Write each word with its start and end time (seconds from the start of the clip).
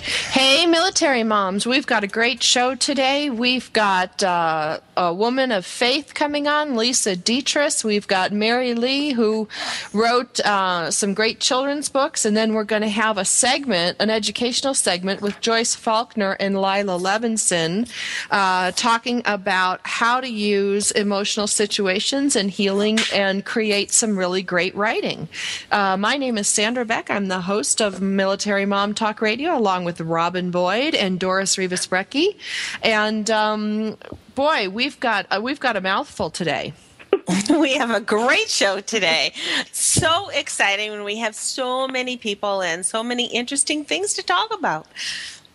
Hey, 0.00 0.64
military 0.66 1.22
moms, 1.24 1.66
we've 1.66 1.86
got 1.86 2.04
a 2.04 2.06
great 2.06 2.42
show 2.42 2.74
today. 2.74 3.28
We've 3.28 3.70
got 3.72 4.22
uh, 4.22 4.80
a 5.00 5.14
woman 5.14 5.50
of 5.50 5.64
faith 5.64 6.12
coming 6.12 6.46
on, 6.46 6.76
Lisa 6.76 7.16
Dietrich. 7.16 7.82
We've 7.82 8.06
got 8.06 8.32
Mary 8.32 8.74
Lee, 8.74 9.12
who 9.12 9.48
wrote 9.94 10.38
uh, 10.40 10.90
some 10.90 11.14
great 11.14 11.40
children's 11.40 11.88
books. 11.88 12.26
And 12.26 12.36
then 12.36 12.52
we're 12.52 12.64
going 12.64 12.82
to 12.82 12.88
have 12.88 13.16
a 13.16 13.24
segment, 13.24 13.96
an 13.98 14.10
educational 14.10 14.74
segment 14.74 15.22
with 15.22 15.40
Joyce 15.40 15.74
Faulkner 15.74 16.32
and 16.38 16.60
Lila 16.60 16.98
Levinson, 16.98 17.90
uh, 18.30 18.72
talking 18.72 19.22
about 19.24 19.80
how 19.84 20.20
to 20.20 20.28
use 20.28 20.90
emotional 20.90 21.46
situations 21.46 22.36
and 22.36 22.50
healing 22.50 22.98
and 23.10 23.42
create 23.42 23.92
some 23.92 24.18
really 24.18 24.42
great 24.42 24.74
writing. 24.74 25.28
Uh, 25.70 25.96
my 25.96 26.18
name 26.18 26.36
is 26.36 26.46
Sandra 26.46 26.84
Beck. 26.84 27.10
I'm 27.10 27.28
the 27.28 27.40
host 27.40 27.80
of 27.80 28.02
Military 28.02 28.66
Mom 28.66 28.92
Talk 28.92 29.22
Radio, 29.22 29.56
along 29.56 29.84
with 29.84 29.98
Robin 30.02 30.50
Boyd 30.50 30.94
and 30.94 31.18
Doris 31.18 31.56
Rivas 31.56 31.86
Brecky. 31.86 32.36
And 32.82 33.30
um, 33.30 33.96
boy, 34.40 34.70
we've 34.70 34.98
got 35.00 35.26
uh, 35.30 35.38
we've 35.38 35.60
got 35.60 35.76
a 35.76 35.82
mouthful 35.82 36.30
today. 36.30 36.72
we 37.50 37.74
have 37.74 37.90
a 37.90 38.00
great 38.00 38.48
show 38.48 38.80
today. 38.80 39.34
So 39.70 40.30
exciting 40.30 40.92
when 40.92 41.04
we 41.04 41.18
have 41.18 41.34
so 41.34 41.86
many 41.86 42.16
people 42.16 42.62
and 42.62 42.86
so 42.86 43.02
many 43.02 43.26
interesting 43.26 43.84
things 43.84 44.14
to 44.14 44.22
talk 44.22 44.48
about. 44.54 44.86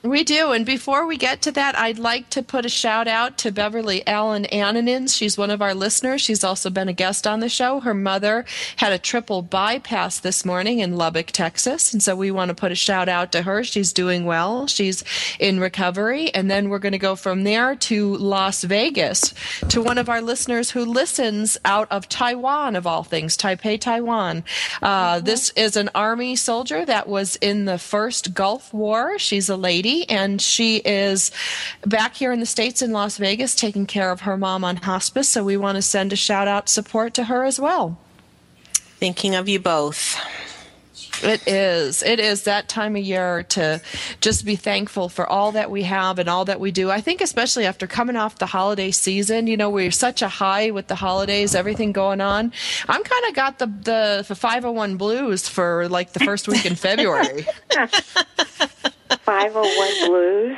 We 0.06 0.23
do. 0.23 0.52
And 0.52 0.67
before 0.67 1.08
we 1.08 1.17
get 1.17 1.42
to 1.42 1.52
that, 1.53 1.75
I'd 1.75 1.98
like 1.98 2.30
to 2.30 2.44
put 2.44 2.64
a 2.64 2.70
shout 2.70 3.08
out 3.08 3.39
to 3.39 3.52
Beverly 3.52 4.06
Allen 4.06 4.45
Ananins. 4.52 5.17
She's 5.17 5.36
one 5.36 5.50
of 5.50 5.64
our 5.64 5.73
listeners. 5.73 6.22
She's 6.22 6.44
also 6.44 6.70
been 6.70 6.88
a 6.88 6.94
guest 6.94 7.26
on 7.26 7.39
the 7.39 7.49
show. 7.49 7.80
Her 7.80 7.95
mother 7.95 8.45
had 8.76 8.93
a 8.93 8.99
triple 8.99 9.42
bypass 9.42 10.20
this 10.20 10.45
morning 10.45 10.77
in 10.77 10.95
Lubbock, 10.95 11.32
Texas. 11.32 11.92
And 11.92 12.04
so 12.04 12.16
we 12.16 12.30
want 12.30 12.49
to 12.49 12.55
put 12.55 12.71
a 12.71 12.76
shout 12.76 13.10
out 13.10 13.32
to 13.32 13.42
her. 13.42 13.64
She's 13.64 13.92
doing 13.93 14.26
well. 14.26 14.67
She's 14.67 15.04
in 15.39 15.60
recovery. 15.60 16.32
And 16.36 16.52
then 16.52 16.70
we're 16.70 16.77
going 16.77 16.92
to 16.92 16.99
go 16.99 17.16
from 17.16 17.43
there 17.43 17.73
to 17.76 18.16
Las 18.17 18.64
Vegas 18.64 19.33
to 19.70 19.82
one 19.82 19.98
of 19.98 20.08
our 20.08 20.22
listeners 20.22 20.70
who 20.70 20.86
listens 20.86 21.58
out 21.66 21.87
of 21.89 22.08
Taiwan, 22.08 22.76
of 22.76 22.86
all 22.86 23.02
things, 23.02 23.36
Taipei, 23.36 23.82
Taiwan. 23.82 24.43
Uh, 24.83 25.16
mm-hmm. 25.16 25.26
This 25.26 25.49
is 25.55 25.76
an 25.76 25.89
Army 25.95 26.36
soldier 26.36 26.86
that 26.86 27.08
was 27.08 27.37
in 27.37 27.66
the 27.66 27.80
first 27.80 28.36
Gulf 28.36 28.72
War. 28.72 29.17
She's 29.17 29.49
a 29.49 29.58
lady 29.58 29.95
and 30.04 30.42
she 30.42 30.78
is 30.78 31.32
back 31.86 32.16
here 32.16 32.32
in 32.32 32.39
the 32.39 32.45
States 32.45 32.82
in 32.82 32.92
Las 32.92 33.17
Vegas 33.17 33.56
taking 33.56 33.86
care 33.86 34.11
of 34.11 34.22
her 34.22 34.38
mom 34.38 34.64
on 34.64 34.76
hospice. 34.78 35.30
So 35.30 35.44
we 35.44 35.58
want 35.58 35.78
to 35.78 35.82
send 35.82 36.11
a 36.11 36.17
shout 36.17 36.48
out 36.48 36.67
support 36.67 37.14
to 37.16 37.26
her 37.26 37.44
as 37.45 37.60
well. 37.60 37.98
Thinking 38.73 39.36
of 39.36 39.48
you 39.48 39.60
both. 39.60 40.20
It 41.23 41.48
is. 41.48 42.04
It 42.04 42.20
is 42.20 42.44
that 42.44 42.67
time 42.67 42.95
of 42.95 43.04
year 43.04 43.44
to 43.50 43.82
just 44.22 44.45
be 44.45 44.55
thankful 44.55 45.10
for 45.10 45.28
all 45.28 45.54
that 45.54 45.72
we 45.72 45.84
have 45.84 46.20
and 46.20 46.28
all 46.30 46.45
that 46.45 46.60
we 46.60 46.72
do. 46.72 46.92
I 46.92 47.02
think, 47.02 47.22
especially 47.22 47.66
after 47.66 47.88
coming 47.88 48.16
off 48.16 48.38
the 48.38 48.45
holiday 48.45 48.92
season, 48.92 49.48
you 49.48 49.58
know, 49.58 49.70
we're 49.70 49.92
such 49.92 50.22
a 50.22 50.28
high 50.28 50.72
with 50.72 50.88
the 50.88 50.95
holidays, 50.95 51.55
everything 51.55 51.92
going 51.92 52.22
on. 52.22 52.52
I'm 52.88 53.04
kind 53.04 53.26
of 53.28 53.34
got 53.34 53.60
the, 53.60 53.67
the, 53.67 54.26
the 54.28 54.36
501 54.36 54.98
blues 54.98 55.48
for 55.48 55.88
like 55.89 56.14
the 56.14 56.20
first 56.20 56.48
week 56.48 56.66
in 56.66 56.76
February. 56.76 57.48
501 59.10 60.08
blues. 60.08 60.58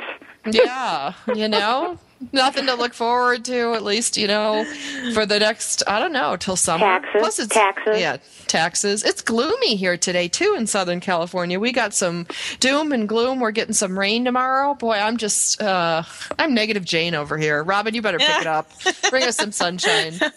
Yeah, 0.50 1.12
you 1.34 1.48
know, 1.48 1.98
nothing 2.32 2.66
to 2.66 2.74
look 2.74 2.94
forward 2.94 3.44
to. 3.46 3.74
At 3.74 3.82
least 3.82 4.16
you 4.16 4.26
know 4.26 4.64
for 5.12 5.26
the 5.26 5.38
next 5.38 5.82
I 5.86 5.98
don't 5.98 6.12
know 6.12 6.36
till 6.36 6.56
summer. 6.56 6.84
Taxes. 6.84 7.20
Plus 7.20 7.38
it's 7.38 7.54
taxes. 7.54 8.00
Yeah, 8.00 8.16
taxes. 8.48 9.04
It's 9.04 9.22
gloomy 9.22 9.76
here 9.76 9.96
today 9.96 10.28
too 10.28 10.54
in 10.56 10.66
Southern 10.66 11.00
California. 11.00 11.60
We 11.60 11.72
got 11.72 11.94
some 11.94 12.26
doom 12.60 12.92
and 12.92 13.08
gloom. 13.08 13.40
We're 13.40 13.50
getting 13.50 13.74
some 13.74 13.98
rain 13.98 14.24
tomorrow. 14.24 14.74
Boy, 14.74 14.94
I'm 14.94 15.16
just 15.16 15.60
uh, 15.62 16.02
I'm 16.38 16.54
negative 16.54 16.84
Jane 16.84 17.14
over 17.14 17.38
here. 17.38 17.62
Robin, 17.62 17.94
you 17.94 18.02
better 18.02 18.18
pick 18.18 18.40
it 18.40 18.46
up. 18.46 18.70
Bring 19.10 19.24
us 19.24 19.36
some 19.36 19.52
sunshine. 19.52 20.14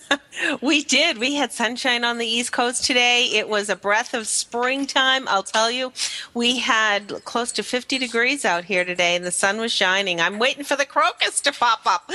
We 0.61 0.83
did. 0.83 1.17
We 1.17 1.35
had 1.35 1.51
sunshine 1.51 2.03
on 2.03 2.17
the 2.17 2.25
East 2.25 2.51
Coast 2.51 2.85
today. 2.85 3.25
It 3.33 3.49
was 3.49 3.69
a 3.69 3.75
breath 3.75 4.13
of 4.13 4.27
springtime. 4.27 5.27
I'll 5.27 5.43
tell 5.43 5.69
you, 5.69 5.91
we 6.33 6.59
had 6.59 7.23
close 7.25 7.51
to 7.53 7.63
50 7.63 7.97
degrees 7.97 8.45
out 8.45 8.63
here 8.63 8.85
today, 8.85 9.15
and 9.15 9.25
the 9.25 9.31
sun 9.31 9.59
was 9.59 9.71
shining. 9.71 10.21
I'm 10.21 10.39
waiting 10.39 10.63
for 10.63 10.75
the 10.75 10.85
crocus 10.85 11.41
to 11.41 11.51
pop 11.51 11.81
up. 11.85 12.09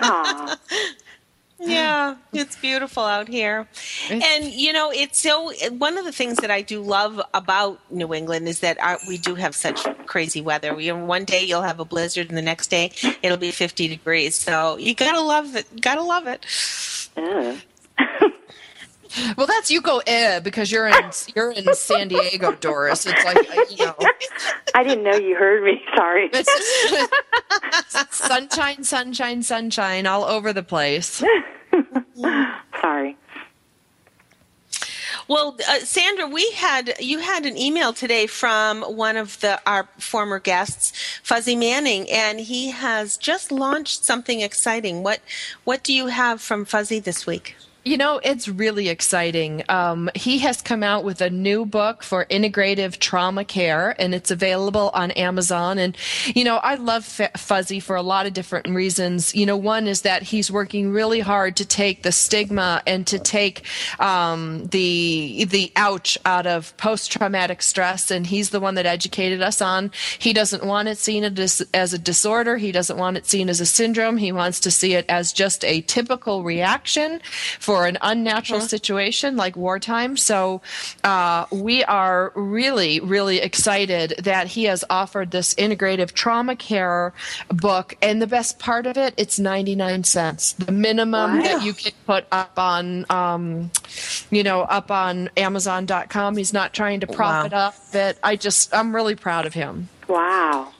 Yeah, 1.58 2.16
it's 2.32 2.56
beautiful 2.56 3.02
out 3.02 3.28
here. 3.28 3.66
And, 4.10 4.44
you 4.44 4.72
know, 4.72 4.90
it's 4.92 5.18
so 5.18 5.52
one 5.70 5.96
of 5.96 6.04
the 6.04 6.12
things 6.12 6.38
that 6.38 6.50
I 6.50 6.60
do 6.60 6.82
love 6.82 7.20
about 7.32 7.80
New 7.90 8.12
England 8.12 8.46
is 8.46 8.60
that 8.60 8.78
our, 8.78 8.98
we 9.08 9.16
do 9.16 9.34
have 9.36 9.54
such 9.54 9.86
crazy 10.06 10.40
weather. 10.42 10.74
We, 10.74 10.92
one 10.92 11.24
day 11.24 11.44
you'll 11.44 11.62
have 11.62 11.80
a 11.80 11.84
blizzard, 11.84 12.28
and 12.28 12.36
the 12.36 12.42
next 12.42 12.68
day 12.68 12.92
it'll 13.22 13.38
be 13.38 13.50
50 13.50 13.88
degrees. 13.88 14.36
So 14.36 14.76
you 14.76 14.94
gotta 14.94 15.20
love 15.20 15.56
it. 15.56 15.80
Gotta 15.80 16.02
love 16.02 16.26
it. 16.26 16.44
Yeah. 17.16 17.56
Well, 19.36 19.46
that's 19.46 19.70
you 19.70 19.80
go 19.80 20.02
eh 20.06 20.40
because 20.40 20.70
you're 20.70 20.86
in 20.86 21.10
you're 21.34 21.52
in 21.52 21.72
San 21.74 22.08
Diego, 22.08 22.52
Doris. 22.52 23.06
It's 23.06 23.24
like 23.24 23.36
uh, 23.36 23.64
you 23.70 23.86
know. 23.86 23.96
I 24.74 24.82
didn't 24.82 25.04
know 25.04 25.16
you 25.16 25.36
heard 25.36 25.62
me. 25.64 25.82
Sorry. 25.94 26.30
Sunshine, 28.10 28.84
sunshine, 28.84 29.42
sunshine 29.42 30.06
all 30.06 30.24
over 30.24 30.52
the 30.52 30.62
place. 30.62 31.22
Sorry. 32.80 33.16
Well, 35.28 35.56
uh, 35.68 35.80
Sandra, 35.80 36.28
we 36.28 36.48
had 36.52 36.94
you 37.00 37.18
had 37.18 37.46
an 37.46 37.56
email 37.56 37.92
today 37.92 38.26
from 38.26 38.82
one 38.82 39.16
of 39.16 39.40
the 39.40 39.60
our 39.66 39.88
former 39.98 40.38
guests, 40.38 40.92
Fuzzy 41.22 41.56
Manning, 41.56 42.08
and 42.10 42.38
he 42.38 42.70
has 42.70 43.16
just 43.16 43.50
launched 43.50 44.04
something 44.04 44.40
exciting. 44.40 45.02
What 45.02 45.20
what 45.64 45.82
do 45.82 45.92
you 45.92 46.06
have 46.06 46.40
from 46.40 46.64
Fuzzy 46.64 47.00
this 47.00 47.26
week? 47.26 47.56
You 47.86 47.96
know, 47.96 48.18
it's 48.24 48.48
really 48.48 48.88
exciting. 48.88 49.62
Um, 49.68 50.10
he 50.16 50.38
has 50.38 50.60
come 50.60 50.82
out 50.82 51.04
with 51.04 51.20
a 51.20 51.30
new 51.30 51.64
book 51.64 52.02
for 52.02 52.24
integrative 52.24 52.98
trauma 52.98 53.44
care, 53.44 53.94
and 54.00 54.12
it's 54.12 54.32
available 54.32 54.90
on 54.92 55.12
Amazon. 55.12 55.78
And, 55.78 55.96
you 56.34 56.42
know, 56.42 56.56
I 56.56 56.74
love 56.74 57.04
Fuzzy 57.04 57.78
for 57.78 57.94
a 57.94 58.02
lot 58.02 58.26
of 58.26 58.32
different 58.32 58.66
reasons. 58.70 59.36
You 59.36 59.46
know, 59.46 59.56
one 59.56 59.86
is 59.86 60.02
that 60.02 60.24
he's 60.24 60.50
working 60.50 60.90
really 60.90 61.20
hard 61.20 61.54
to 61.58 61.64
take 61.64 62.02
the 62.02 62.10
stigma 62.10 62.82
and 62.88 63.06
to 63.06 63.20
take 63.20 63.62
um, 64.00 64.66
the 64.66 65.46
the 65.48 65.70
ouch 65.76 66.18
out 66.24 66.48
of 66.48 66.76
post 66.78 67.12
traumatic 67.12 67.62
stress, 67.62 68.10
and 68.10 68.26
he's 68.26 68.50
the 68.50 68.58
one 68.58 68.74
that 68.74 68.86
educated 68.86 69.42
us 69.42 69.62
on. 69.62 69.92
He 70.18 70.32
doesn't 70.32 70.64
want 70.64 70.88
it 70.88 70.98
seen 70.98 71.22
as 71.22 71.92
a 71.92 71.98
disorder. 71.98 72.56
He 72.56 72.72
doesn't 72.72 72.98
want 72.98 73.16
it 73.16 73.26
seen 73.26 73.48
as 73.48 73.60
a 73.60 73.66
syndrome. 73.66 74.16
He 74.16 74.32
wants 74.32 74.58
to 74.58 74.72
see 74.72 74.94
it 74.94 75.06
as 75.08 75.32
just 75.32 75.64
a 75.64 75.82
typical 75.82 76.42
reaction 76.42 77.20
for 77.60 77.75
for 77.76 77.86
an 77.86 77.98
unnatural 78.00 78.60
situation 78.60 79.36
like 79.36 79.56
wartime. 79.56 80.16
So 80.16 80.62
uh, 81.04 81.46
we 81.52 81.84
are 81.84 82.32
really, 82.34 83.00
really 83.00 83.38
excited 83.38 84.14
that 84.24 84.46
he 84.48 84.64
has 84.64 84.84
offered 84.88 85.30
this 85.30 85.54
integrative 85.54 86.12
trauma 86.12 86.56
care 86.56 87.12
book. 87.48 87.96
And 88.00 88.20
the 88.22 88.26
best 88.26 88.58
part 88.58 88.86
of 88.86 88.96
it, 88.96 89.14
it's 89.16 89.38
99 89.38 90.04
cents. 90.04 90.52
The 90.54 90.72
minimum 90.72 91.38
Wow. 91.38 91.42
that 91.42 91.62
you 91.64 91.72
can 91.74 91.92
put 92.06 92.26
up 92.32 92.58
on, 92.58 93.04
um, 93.10 93.70
you 94.30 94.42
know, 94.42 94.62
up 94.62 94.90
on 94.90 95.28
Amazon.com. 95.36 96.36
He's 96.36 96.52
not 96.52 96.72
trying 96.72 97.00
to 97.00 97.06
profit 97.06 97.52
Wow. 97.52 97.66
off 97.68 97.94
it. 97.94 98.18
I 98.22 98.36
just, 98.36 98.74
I'm 98.74 98.94
really 98.94 99.14
proud 99.16 99.44
of 99.46 99.54
him. 99.54 99.88
Wow. 100.08 100.72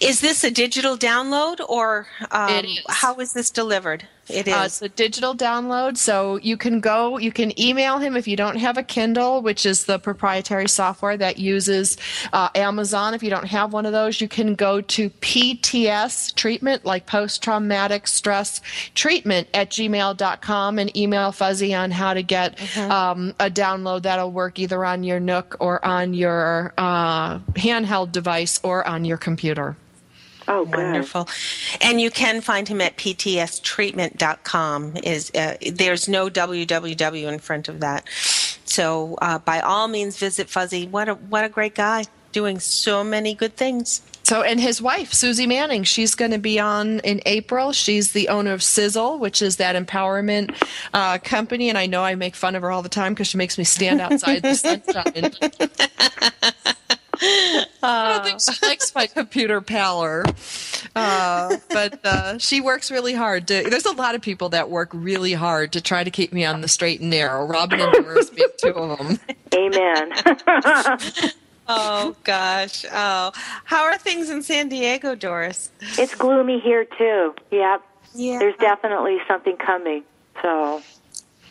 Is 0.00 0.20
this 0.20 0.44
a 0.44 0.50
digital 0.50 0.96
download 0.96 1.60
or 1.68 2.06
um, 2.30 2.48
It 2.50 2.64
is. 2.64 2.80
how 2.88 3.16
is 3.16 3.32
this 3.32 3.50
delivered? 3.50 4.06
It 4.32 4.48
is. 4.48 4.54
Uh, 4.54 4.62
it's 4.66 4.82
a 4.82 4.88
digital 4.88 5.34
download, 5.34 5.96
so 5.96 6.36
you 6.36 6.56
can 6.56 6.80
go, 6.80 7.18
you 7.18 7.32
can 7.32 7.58
email 7.60 7.98
him 7.98 8.16
if 8.16 8.26
you 8.26 8.36
don't 8.36 8.56
have 8.56 8.78
a 8.78 8.82
Kindle, 8.82 9.42
which 9.42 9.66
is 9.66 9.84
the 9.84 9.98
proprietary 9.98 10.68
software 10.68 11.16
that 11.16 11.38
uses 11.38 11.96
uh, 12.32 12.48
Amazon. 12.54 13.14
If 13.14 13.22
you 13.22 13.30
don't 13.30 13.46
have 13.46 13.72
one 13.72 13.86
of 13.86 13.92
those, 13.92 14.20
you 14.20 14.28
can 14.28 14.54
go 14.54 14.80
to 14.80 15.10
PTS 15.10 16.34
treatment, 16.34 16.84
like 16.84 17.06
post 17.06 17.42
traumatic 17.42 18.06
stress 18.06 18.60
treatment 18.94 19.48
at 19.54 19.70
gmail.com 19.70 20.78
and 20.78 20.96
email 20.96 21.32
Fuzzy 21.32 21.74
on 21.74 21.90
how 21.90 22.14
to 22.14 22.22
get 22.22 22.60
um, 22.78 23.34
a 23.38 23.50
download 23.50 24.02
that'll 24.02 24.32
work 24.32 24.58
either 24.58 24.84
on 24.84 25.04
your 25.04 25.20
Nook 25.20 25.56
or 25.60 25.84
on 25.84 26.14
your 26.14 26.72
uh, 26.78 27.38
handheld 27.54 28.12
device 28.12 28.60
or 28.62 28.86
on 28.86 29.04
your 29.04 29.16
computer. 29.16 29.76
Oh, 30.48 30.64
good. 30.64 30.84
Wonderful. 30.84 31.28
And 31.80 32.00
you 32.00 32.10
can 32.10 32.40
find 32.40 32.68
him 32.68 32.80
at 32.80 32.96
ptstreatment.com. 32.96 34.96
Is 35.02 35.30
uh, 35.34 35.56
there's 35.72 36.08
no 36.08 36.28
www 36.28 37.32
in 37.32 37.38
front 37.38 37.68
of 37.68 37.80
that. 37.80 38.08
So 38.64 39.18
uh, 39.20 39.38
by 39.38 39.60
all 39.60 39.88
means 39.88 40.18
visit 40.18 40.48
Fuzzy. 40.48 40.86
What 40.86 41.08
a 41.08 41.14
what 41.14 41.44
a 41.44 41.48
great 41.48 41.74
guy 41.74 42.04
doing 42.32 42.58
so 42.58 43.04
many 43.04 43.34
good 43.34 43.56
things. 43.56 44.02
So, 44.24 44.42
and 44.42 44.60
his 44.60 44.80
wife, 44.80 45.12
Susie 45.12 45.46
Manning, 45.46 45.84
she's 45.84 46.14
going 46.14 46.30
to 46.30 46.38
be 46.38 46.58
on 46.58 47.00
in 47.00 47.20
April. 47.26 47.72
She's 47.72 48.12
the 48.12 48.28
owner 48.28 48.52
of 48.52 48.62
Sizzle, 48.62 49.18
which 49.18 49.42
is 49.42 49.56
that 49.56 49.76
empowerment 49.76 50.54
uh, 50.94 51.18
company. 51.18 51.68
And 51.68 51.76
I 51.76 51.86
know 51.86 52.02
I 52.02 52.14
make 52.14 52.34
fun 52.34 52.54
of 52.54 52.62
her 52.62 52.70
all 52.70 52.82
the 52.82 52.88
time 52.88 53.12
because 53.12 53.26
she 53.26 53.36
makes 53.36 53.58
me 53.58 53.64
stand 53.64 54.00
outside 54.00 54.42
the 54.42 54.54
sunshine. 54.64 55.32
I 57.82 58.12
don't 58.14 58.24
think 58.24 58.40
she 58.40 58.66
likes 58.66 58.94
my 58.94 59.06
computer 59.06 59.60
pallor. 59.60 60.24
Uh, 60.96 61.56
but 61.70 62.04
uh, 62.04 62.38
she 62.38 62.60
works 62.60 62.90
really 62.90 63.14
hard. 63.14 63.46
To, 63.48 63.62
there's 63.62 63.86
a 63.86 63.92
lot 63.92 64.14
of 64.14 64.22
people 64.22 64.48
that 64.50 64.70
work 64.70 64.90
really 64.92 65.32
hard 65.32 65.72
to 65.72 65.80
try 65.80 66.02
to 66.02 66.10
keep 66.10 66.32
me 66.32 66.44
on 66.44 66.60
the 66.60 66.68
straight 66.68 67.00
and 67.00 67.10
narrow. 67.10 67.46
Robin 67.46 67.80
and 67.80 67.92
Doris 67.92 68.30
being 68.30 68.48
two 68.58 68.70
of 68.70 68.98
them. 68.98 69.18
Amen. 69.54 70.12
Oh 71.68 72.16
gosh. 72.24 72.84
Oh, 72.92 73.30
how 73.64 73.84
are 73.84 73.96
things 73.96 74.28
in 74.30 74.42
San 74.42 74.68
Diego, 74.68 75.14
Doris? 75.14 75.70
it's 75.80 76.14
gloomy 76.14 76.58
here 76.58 76.84
too. 76.84 77.34
Yep. 77.52 77.82
Yeah. 78.14 78.38
There's 78.40 78.56
definitely 78.56 79.18
something 79.28 79.56
coming. 79.56 80.02
So 80.42 80.82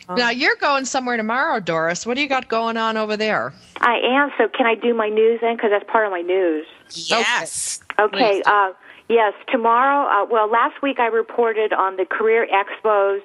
Now, 0.08 0.30
you're 0.30 0.56
going 0.56 0.84
somewhere 0.84 1.16
tomorrow, 1.16 1.60
Doris. 1.60 2.06
What 2.06 2.14
do 2.14 2.22
you 2.22 2.28
got 2.28 2.48
going 2.48 2.76
on 2.76 2.96
over 2.96 3.16
there? 3.16 3.52
I 3.80 3.98
am. 4.04 4.30
So 4.38 4.48
can 4.48 4.66
I 4.66 4.74
do 4.74 4.94
my 4.94 5.08
news 5.08 5.40
then? 5.40 5.56
Because 5.56 5.70
that's 5.70 5.88
part 5.90 6.06
of 6.06 6.12
my 6.12 6.22
news. 6.22 6.66
Yes. 6.90 7.80
Okay. 7.98 8.16
Please. 8.16 8.42
Uh, 8.46 8.72
yes, 9.08 9.32
tomorrow. 9.50 10.06
Uh, 10.08 10.26
well, 10.30 10.50
last 10.50 10.82
week 10.82 10.98
I 10.98 11.06
reported 11.06 11.72
on 11.72 11.96
the 11.96 12.04
career 12.04 12.46
expos 12.52 13.20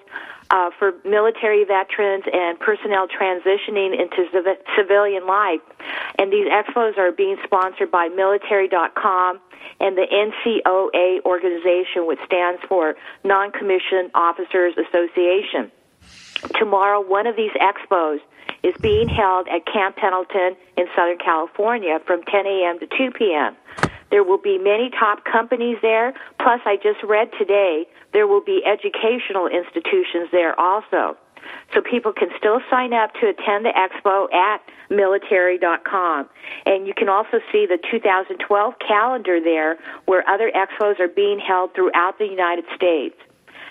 uh, 0.50 0.70
for 0.78 0.94
military 1.04 1.66
veterans 1.66 2.24
and 2.32 2.60
personnel 2.60 3.08
transitioning 3.08 4.00
into 4.00 4.26
civ- 4.32 4.58
civilian 4.78 5.28
life, 5.28 5.60
and 6.18 6.32
these 6.32 6.48
expos 6.48 6.98
are 6.98 7.12
being 7.12 7.38
sponsored 7.44 7.92
by 7.92 8.08
Military.com 8.08 9.40
and 9.80 9.98
the 9.98 10.08
NCOA 10.08 11.24
organization, 11.26 12.08
which 12.08 12.20
stands 12.26 12.62
for 12.70 12.96
Non-Commissioned 13.24 14.12
Officers 14.16 14.74
Association 14.78 15.72
tomorrow 16.56 17.02
one 17.02 17.28
of 17.28 17.36
these 17.36 17.52
expos 17.62 18.20
is 18.64 18.74
being 18.82 19.08
held 19.08 19.48
at 19.48 19.66
Camp 19.66 19.96
Pendleton 19.96 20.56
in 20.78 20.86
Southern 20.96 21.18
California 21.18 22.00
from 22.06 22.24
10 22.24 22.46
a.m. 22.46 22.80
to 22.80 22.88
2 22.98 23.12
p.m. 23.18 23.56
There 24.10 24.24
will 24.24 24.38
be 24.38 24.58
many 24.58 24.90
top 24.90 25.26
companies 25.26 25.78
there. 25.82 26.14
Plus, 26.40 26.62
I 26.66 26.78
just 26.78 27.04
read 27.04 27.30
today 27.38 27.86
there 28.14 28.28
will 28.28 28.44
be 28.44 28.64
educational 28.66 29.48
institutions 29.48 30.30
there 30.32 30.58
also. 30.60 31.18
So 31.74 31.82
people 31.82 32.14
can 32.14 32.30
still 32.38 32.60
sign 32.70 32.94
up 32.94 33.14
to 33.22 33.28
attend 33.28 33.66
the 33.66 33.72
expo 33.76 34.34
at 34.34 34.62
military.com. 34.90 36.28
And 36.66 36.88
you 36.88 36.94
can 36.96 37.10
also 37.10 37.40
see 37.52 37.66
the 37.66 37.78
2012 37.92 38.74
calendar 38.86 39.40
there 39.42 39.78
where 40.06 40.28
other 40.30 40.52
expos 40.52 41.00
are 41.00 41.08
being 41.08 41.40
held 41.40 41.74
throughout 41.74 42.18
the 42.18 42.26
United 42.26 42.66
States. 42.76 43.16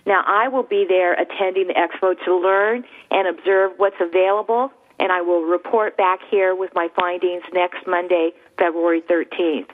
Now, 0.07 0.23
I 0.25 0.49
will 0.49 0.63
be 0.63 0.87
there 0.89 1.15
attending 1.15 1.67
the 1.67 1.75
expo 1.75 2.15
to 2.25 2.37
learn 2.37 2.85
and 3.11 3.27
observe 3.27 3.73
what's 3.77 3.97
available, 4.01 4.71
and 5.01 5.11
I 5.11 5.21
will 5.21 5.43
report 5.43 5.97
back 5.97 6.21
here 6.31 6.55
with 6.55 6.71
my 6.75 6.89
findings 6.95 7.43
next 7.53 7.87
Monday, 7.87 8.31
February 8.57 9.03
13th. 9.03 9.69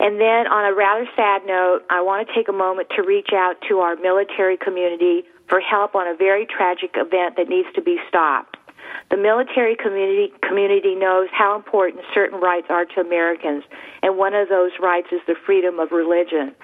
And 0.00 0.20
then, 0.20 0.48
on 0.48 0.70
a 0.70 0.74
rather 0.74 1.08
sad 1.14 1.46
note, 1.46 1.82
I 1.88 2.00
want 2.02 2.26
to 2.26 2.34
take 2.34 2.48
a 2.48 2.52
moment 2.52 2.88
to 2.96 3.02
reach 3.02 3.30
out 3.32 3.54
to 3.68 3.78
our 3.78 3.94
military 3.94 4.56
community 4.56 5.24
for 5.48 5.60
help 5.60 5.94
on 5.94 6.08
a 6.08 6.16
very 6.16 6.46
tragic 6.46 6.90
event 6.94 7.36
that 7.36 7.48
needs 7.48 7.68
to 7.76 7.82
be 7.82 7.98
stopped. 8.08 8.53
The 9.10 9.16
military 9.16 9.76
community 9.76 10.32
community 10.42 10.94
knows 10.94 11.28
how 11.32 11.56
important 11.56 12.04
certain 12.12 12.40
rights 12.40 12.66
are 12.70 12.84
to 12.84 13.00
Americans, 13.00 13.64
and 14.02 14.16
one 14.16 14.34
of 14.34 14.48
those 14.48 14.72
rights 14.80 15.08
is 15.12 15.20
the 15.26 15.34
freedom 15.46 15.78
of 15.78 15.92
religion. 15.92 16.54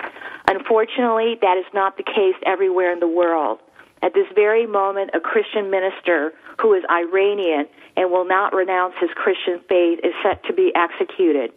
Unfortunately, 0.49 1.39
that 1.43 1.57
is 1.59 1.67
not 1.75 1.97
the 1.97 2.03
case 2.03 2.37
everywhere 2.45 2.93
in 2.93 3.01
the 3.01 3.09
world. 3.09 3.61
At 4.03 4.15
this 4.15 4.27
very 4.35 4.67
moment, 4.67 5.11
a 5.15 5.21
Christian 5.21 5.71
minister 5.71 6.33
who 6.61 6.75
is 6.75 6.83
Iranian 6.91 7.67
and 7.97 8.11
will 8.11 8.25
not 8.25 8.55
renounce 8.55 8.95
his 9.01 9.11
Christian 9.15 9.61
faith 9.69 10.01
is 10.03 10.15
set 10.23 10.43
to 10.45 10.53
be 10.53 10.73
executed. 10.75 11.53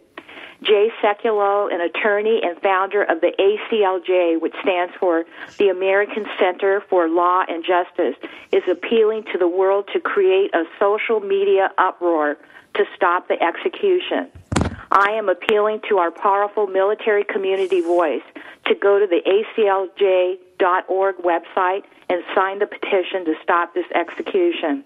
Jay 0.64 0.90
Sekulow, 1.02 1.72
an 1.72 1.80
attorney 1.80 2.40
and 2.42 2.60
founder 2.60 3.02
of 3.02 3.20
the 3.20 3.32
ACLJ, 3.38 4.40
which 4.40 4.54
stands 4.62 4.94
for 4.98 5.24
the 5.58 5.68
American 5.68 6.26
Center 6.38 6.82
for 6.88 7.08
Law 7.08 7.44
and 7.46 7.64
Justice, 7.64 8.16
is 8.50 8.62
appealing 8.70 9.24
to 9.32 9.38
the 9.38 9.48
world 9.48 9.88
to 9.92 10.00
create 10.00 10.54
a 10.54 10.64
social 10.78 11.20
media 11.20 11.70
uproar 11.76 12.38
to 12.74 12.84
stop 12.96 13.28
the 13.28 13.40
execution. 13.42 14.30
I 14.90 15.10
am 15.12 15.28
appealing 15.28 15.80
to 15.88 15.98
our 15.98 16.10
powerful 16.10 16.66
military 16.66 17.24
community 17.24 17.80
voice 17.80 18.22
to 18.66 18.74
go 18.74 18.98
to 18.98 19.06
the 19.06 19.20
ACLJ.org 19.58 21.16
website 21.16 21.82
and 22.08 22.22
sign 22.34 22.58
the 22.58 22.66
petition 22.66 23.24
to 23.24 23.34
stop 23.42 23.74
this 23.74 23.86
execution. 23.94 24.84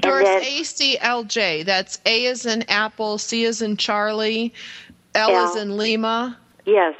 Doris, 0.00 0.28
then- 0.28 0.42
ACLJ. 0.42 1.64
That's 1.64 1.98
A 2.06 2.24
is 2.24 2.46
in 2.46 2.62
Apple, 2.68 3.18
C 3.18 3.44
is 3.44 3.62
in 3.62 3.76
Charlie, 3.76 4.52
L 5.14 5.30
L. 5.34 5.50
is 5.50 5.56
in 5.56 5.76
Lima, 5.76 6.36
Yes, 6.64 6.94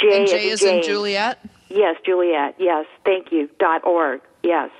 J, 0.00 0.18
and 0.18 0.28
J 0.28 0.48
is 0.48 0.62
in 0.62 0.76
in 0.76 0.82
Juliet. 0.82 1.38
Yes, 1.70 1.96
Juliet. 2.04 2.54
Yes, 2.58 2.86
thank 3.04 3.32
you. 3.32 3.48
Dot 3.58 3.84
org. 3.84 4.20
Yes. 4.42 4.70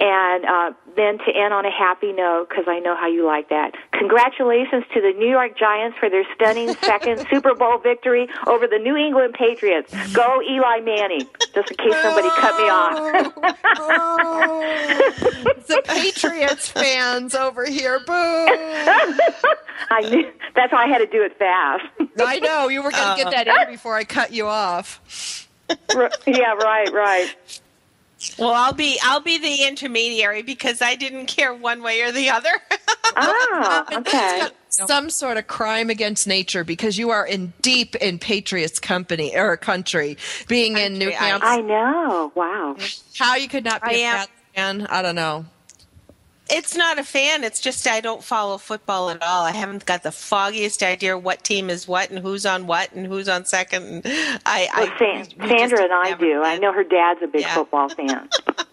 And 0.00 0.44
uh, 0.46 0.72
then 0.96 1.18
to 1.18 1.30
end 1.32 1.52
on 1.54 1.64
a 1.64 1.70
happy 1.70 2.12
note, 2.12 2.48
because 2.48 2.64
I 2.66 2.80
know 2.80 2.96
how 2.96 3.06
you 3.06 3.24
like 3.24 3.50
that. 3.50 3.74
Congratulations 3.92 4.84
to 4.94 5.00
the 5.00 5.12
New 5.16 5.28
York 5.28 5.56
Giants 5.56 5.96
for 6.00 6.10
their 6.10 6.24
stunning 6.34 6.74
second 6.82 7.24
Super 7.30 7.54
Bowl 7.54 7.78
victory 7.78 8.26
over 8.48 8.66
the 8.66 8.78
New 8.78 8.96
England 8.96 9.34
Patriots. 9.34 9.92
Go 10.12 10.42
Eli 10.42 10.80
Manning! 10.80 11.28
Just 11.54 11.70
in 11.70 11.76
case 11.76 11.94
somebody 12.02 12.28
cut 12.30 12.56
me 12.56 12.64
off. 12.68 13.22
The 15.76 15.82
Patriots 15.84 16.68
fans 16.68 17.34
over 17.34 17.64
here. 17.64 17.98
Boo! 18.00 18.12
I 19.90 20.00
knew 20.08 20.30
that's 20.54 20.72
why 20.72 20.84
I 20.84 20.86
had 20.86 20.98
to 20.98 21.06
do 21.06 21.22
it 21.22 21.36
fast. 21.38 21.84
I 22.20 22.38
know 22.38 22.68
you 22.68 22.82
were 22.82 22.90
going 22.90 23.16
to 23.18 23.22
get 23.24 23.32
that 23.32 23.48
in 23.48 23.72
before 23.74 23.96
I 23.96 24.04
cut 24.04 24.32
you 24.32 24.46
off. 24.46 25.48
Yeah, 26.26 26.54
right, 26.54 26.92
right. 26.92 27.60
Well, 28.38 28.52
I'll 28.52 28.72
be 28.72 28.98
I'll 29.02 29.20
be 29.20 29.38
the 29.38 29.66
intermediary 29.66 30.42
because 30.42 30.80
I 30.80 30.94
didn't 30.94 31.26
care 31.26 31.52
one 31.52 31.82
way 31.82 32.02
or 32.02 32.12
the 32.12 32.30
other. 32.30 32.50
Ah, 33.14 33.84
okay. 33.92 34.48
Some 34.70 35.10
sort 35.10 35.36
of 35.36 35.46
crime 35.46 35.90
against 35.90 36.26
nature 36.26 36.64
because 36.64 36.96
you 36.96 37.10
are 37.10 37.26
in 37.26 37.52
deep 37.60 37.94
in 37.96 38.18
Patriots 38.18 38.78
company 38.78 39.36
or 39.36 39.54
country, 39.58 40.16
being 40.48 40.78
in 40.78 40.94
New 40.94 41.10
Country, 41.10 41.16
I- 41.20 41.28
Hampshire. 41.28 41.46
I 41.46 41.60
know. 41.60 42.32
Wow. 42.34 42.76
How 43.18 43.36
you 43.36 43.48
could 43.48 43.64
not 43.64 43.82
be 43.82 43.90
I 43.90 43.92
a 43.98 44.02
am- 44.04 44.26
fan? 44.54 44.86
I 44.88 45.02
don't 45.02 45.14
know. 45.14 45.44
It's 46.52 46.76
not 46.76 46.98
a 46.98 47.04
fan. 47.04 47.44
It's 47.44 47.60
just 47.60 47.86
I 47.86 48.00
don't 48.00 48.22
follow 48.22 48.58
football 48.58 49.10
at 49.10 49.22
all. 49.22 49.44
I 49.44 49.52
haven't 49.52 49.86
got 49.86 50.02
the 50.02 50.12
foggiest 50.12 50.82
idea 50.82 51.16
what 51.18 51.42
team 51.44 51.70
is 51.70 51.88
what 51.88 52.10
and 52.10 52.18
who's 52.18 52.46
on 52.46 52.66
what 52.66 52.92
and 52.92 53.06
who's 53.06 53.28
on 53.28 53.44
second. 53.44 53.84
And 53.84 54.40
I, 54.46 54.68
Well, 54.76 54.90
I 54.92 54.98
San- 54.98 55.14
we- 55.38 55.44
we 55.44 55.48
just 55.48 55.58
Sandra 55.60 55.82
and 55.84 55.92
I 55.92 56.10
never 56.10 56.24
do. 56.26 56.42
I 56.42 56.58
know 56.58 56.72
her 56.72 56.84
dad's 56.84 57.20
a 57.22 57.26
big 57.26 57.42
Yeah. 57.42 57.54
football 57.54 57.88
fan. 57.96 58.28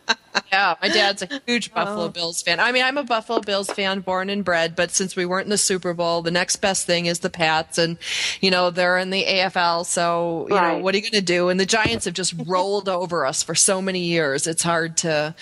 Yeah, 0.07 0.15
yeah, 0.51 0.75
my 0.81 0.89
dad's 0.89 1.21
a 1.21 1.41
huge 1.45 1.74
Buffalo 1.74 2.05
oh. 2.05 2.09
Bills 2.09 2.41
fan. 2.41 2.59
I 2.59 2.71
mean, 2.71 2.83
I'm 2.83 2.98
a 2.98 3.03
Buffalo 3.03 3.39
Bills 3.39 3.69
fan, 3.69 4.00
born 4.01 4.29
and 4.29 4.43
bred, 4.43 4.75
but 4.75 4.91
since 4.91 5.15
we 5.15 5.25
weren't 5.25 5.45
in 5.45 5.50
the 5.50 5.57
Super 5.57 5.93
Bowl, 5.93 6.21
the 6.21 6.31
next 6.31 6.57
best 6.57 6.86
thing 6.86 7.05
is 7.07 7.19
the 7.19 7.29
Pats, 7.29 7.77
and 7.77 7.98
you 8.41 8.50
know 8.51 8.69
they're 8.69 8.98
in 8.98 9.09
the 9.09 9.24
AFL. 9.25 9.86
So 9.86 10.48
you 10.50 10.55
right. 10.55 10.77
know 10.77 10.83
what 10.83 10.93
are 10.93 10.98
you 10.98 11.03
going 11.03 11.12
to 11.13 11.21
do? 11.21 11.50
And 11.50 11.59
the 11.59 11.65
Giants 11.65 12.05
have 12.05 12.13
just 12.13 12.33
rolled 12.45 12.89
over 12.89 13.25
us 13.25 13.41
for 13.43 13.53
so 13.55 13.81
many 13.81 14.00
years. 14.01 14.48
It's 14.48 14.63
hard 14.63 14.98
to. 14.98 15.33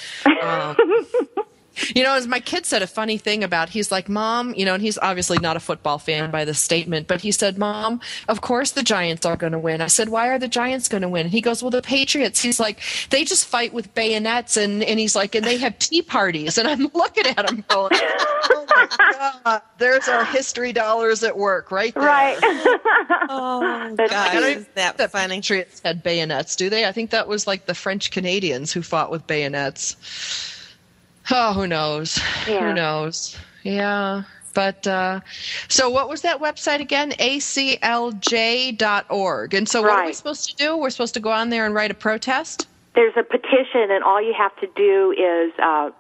Um, 0.42 0.76
you 1.96 2.04
know, 2.04 2.14
as 2.14 2.28
my 2.28 2.40
kid 2.40 2.66
said 2.66 2.82
a 2.82 2.88
funny 2.88 3.18
thing 3.18 3.44
about, 3.44 3.70
he's 3.70 3.92
like, 3.92 4.10
Mom, 4.10 4.54
you 4.56 4.66
know, 4.66 4.74
and 4.74 4.84
he's 4.84 4.98
obviously 4.98 5.38
not 5.40 5.56
a 5.56 5.60
football 5.60 5.98
fan 5.98 6.32
by 6.32 6.46
the 6.46 6.54
statement, 6.54 7.08
but 7.08 7.22
he 7.22 7.32
said, 7.32 7.58
Mom, 7.58 8.02
of 8.28 8.42
course 8.42 8.72
the 8.72 8.84
Giants 8.84 9.26
are 9.26 9.36
going 9.36 9.54
to 9.54 9.60
win. 9.60 9.82
I 9.82 9.88
said, 9.88 10.10
Why 10.10 10.28
are 10.30 10.40
the 10.40 10.48
Giants 10.48 10.88
going 10.88 11.02
to 11.02 11.10
win? 11.10 11.26
And 11.26 11.32
he 11.32 11.42
goes, 11.42 11.62
Well, 11.62 11.72
the 11.72 11.82
Patriots. 11.82 12.42
He's 12.42 12.60
like, 12.60 12.80
They 13.10 13.24
just 13.24 13.46
fight 13.46 13.74
with 13.74 13.94
bayonets, 13.94 14.58
and 14.58 14.84
and 14.84 15.00
he's 15.00 15.16
like, 15.16 15.36
and 15.36 15.46
they 15.46 15.58
have 15.58 15.78
tea 15.80 16.02
parties, 16.02 16.58
and 16.58 16.68
I'm 16.68 16.90
looking 16.94 17.26
at 17.26 17.50
him 17.50 17.64
going, 17.68 17.92
Oh 17.94 18.66
my 18.70 18.88
God, 19.44 19.62
there's 19.78 20.08
our 20.08 20.26
history 20.26 20.74
dollars 20.74 21.24
at 21.24 21.38
work, 21.38 21.72
right 21.72 21.94
there. 21.94 22.04
Right. 22.04 22.38
oh 23.30 23.96
gosh, 23.98 24.36
is 24.36 24.66
that 24.76 24.98
the 24.98 25.08
funny? 25.08 25.38
Patriots 25.38 25.82
had 25.84 26.04
bayonets, 26.04 26.56
do 26.56 26.70
they? 26.70 26.86
I 26.86 26.92
think 26.92 27.12
that 27.12 27.28
was 27.28 27.48
like 27.48 27.66
the 27.66 27.76
French 27.76 28.12
Canadians 28.12 28.72
who 28.72 28.82
fought 28.82 29.12
with 29.12 29.26
bayonets. 29.28 29.96
Oh, 31.32 31.54
who 31.54 31.68
knows? 31.68 32.20
Yeah. 32.48 32.68
Who 32.68 32.74
knows? 32.74 33.38
Yeah. 33.64 34.24
But 34.54 34.88
uh, 34.88 35.20
so 35.68 35.90
what 35.90 36.10
was 36.10 36.22
that 36.24 36.40
website 36.40 36.80
again? 36.80 37.12
aclj.org. 37.12 37.94
And 39.54 39.70
so 39.70 39.82
what 39.84 39.92
are 39.92 40.06
we 40.06 40.14
supposed 40.14 40.50
to 40.50 40.56
do? 40.56 40.76
We're 40.78 40.90
supposed 40.90 41.14
to 41.14 41.20
go 41.20 41.32
on 41.32 41.50
there 41.50 41.66
and 41.66 41.76
write 41.76 41.92
a 41.92 41.94
protest? 41.94 42.68
There's 42.96 43.16
a 43.16 43.24
petition, 43.24 43.92
and 43.92 44.04
all 44.04 44.20
you 44.22 44.34
have 44.34 44.56
to 44.60 44.68
do 44.76 45.12
is. 45.12 45.54
Uh, 45.60 45.92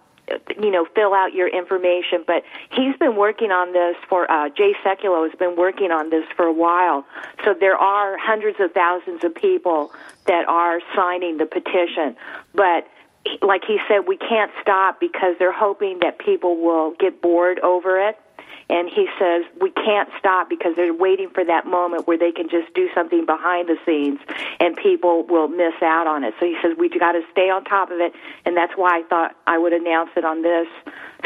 you 0.61 0.71
know, 0.71 0.85
fill 0.93 1.13
out 1.13 1.33
your 1.33 1.47
information. 1.47 2.23
But 2.27 2.43
he's 2.69 2.97
been 2.97 3.15
working 3.15 3.51
on 3.51 3.71
this 3.71 3.95
for, 4.09 4.29
uh, 4.29 4.49
Jay 4.49 4.73
Sekulow 4.83 5.29
has 5.29 5.37
been 5.39 5.55
working 5.55 5.91
on 5.91 6.09
this 6.09 6.25
for 6.35 6.43
a 6.43 6.51
while. 6.51 7.05
So 7.45 7.53
there 7.53 7.77
are 7.77 8.17
hundreds 8.17 8.59
of 8.59 8.73
thousands 8.73 9.23
of 9.23 9.33
people 9.33 9.93
that 10.25 10.45
are 10.49 10.81
signing 10.93 11.37
the 11.37 11.45
petition. 11.45 12.17
But 12.53 12.87
like 13.41 13.63
he 13.65 13.79
said, 13.87 14.07
we 14.07 14.17
can't 14.17 14.51
stop 14.61 14.99
because 14.99 15.35
they're 15.39 15.51
hoping 15.51 15.99
that 16.01 16.19
people 16.19 16.57
will 16.57 16.93
get 16.99 17.21
bored 17.21 17.59
over 17.59 17.99
it. 17.99 18.17
And 18.69 18.89
he 18.89 19.07
says 19.17 19.45
we 19.61 19.71
can't 19.71 20.09
stop 20.19 20.49
because 20.49 20.75
they're 20.75 20.93
waiting 20.93 21.29
for 21.29 21.45
that 21.45 21.65
moment 21.65 22.05
where 22.05 22.17
they 22.17 22.33
can 22.33 22.49
just 22.49 22.73
do 22.73 22.89
something 22.93 23.25
behind 23.25 23.69
the 23.69 23.77
scenes 23.85 24.19
and 24.59 24.75
people 24.75 25.23
will 25.23 25.47
miss 25.47 25.73
out 25.81 26.05
on 26.05 26.25
it. 26.25 26.33
So 26.39 26.45
he 26.45 26.57
says 26.61 26.73
we've 26.77 26.99
got 26.99 27.13
to 27.13 27.21
stay 27.31 27.49
on 27.49 27.63
top 27.63 27.91
of 27.91 27.99
it, 28.01 28.13
and 28.45 28.57
that's 28.57 28.73
why 28.75 28.99
I 28.99 29.03
thought 29.03 29.35
I 29.47 29.57
would 29.57 29.71
announce 29.71 30.09
it 30.17 30.25
on 30.25 30.41
this 30.41 30.67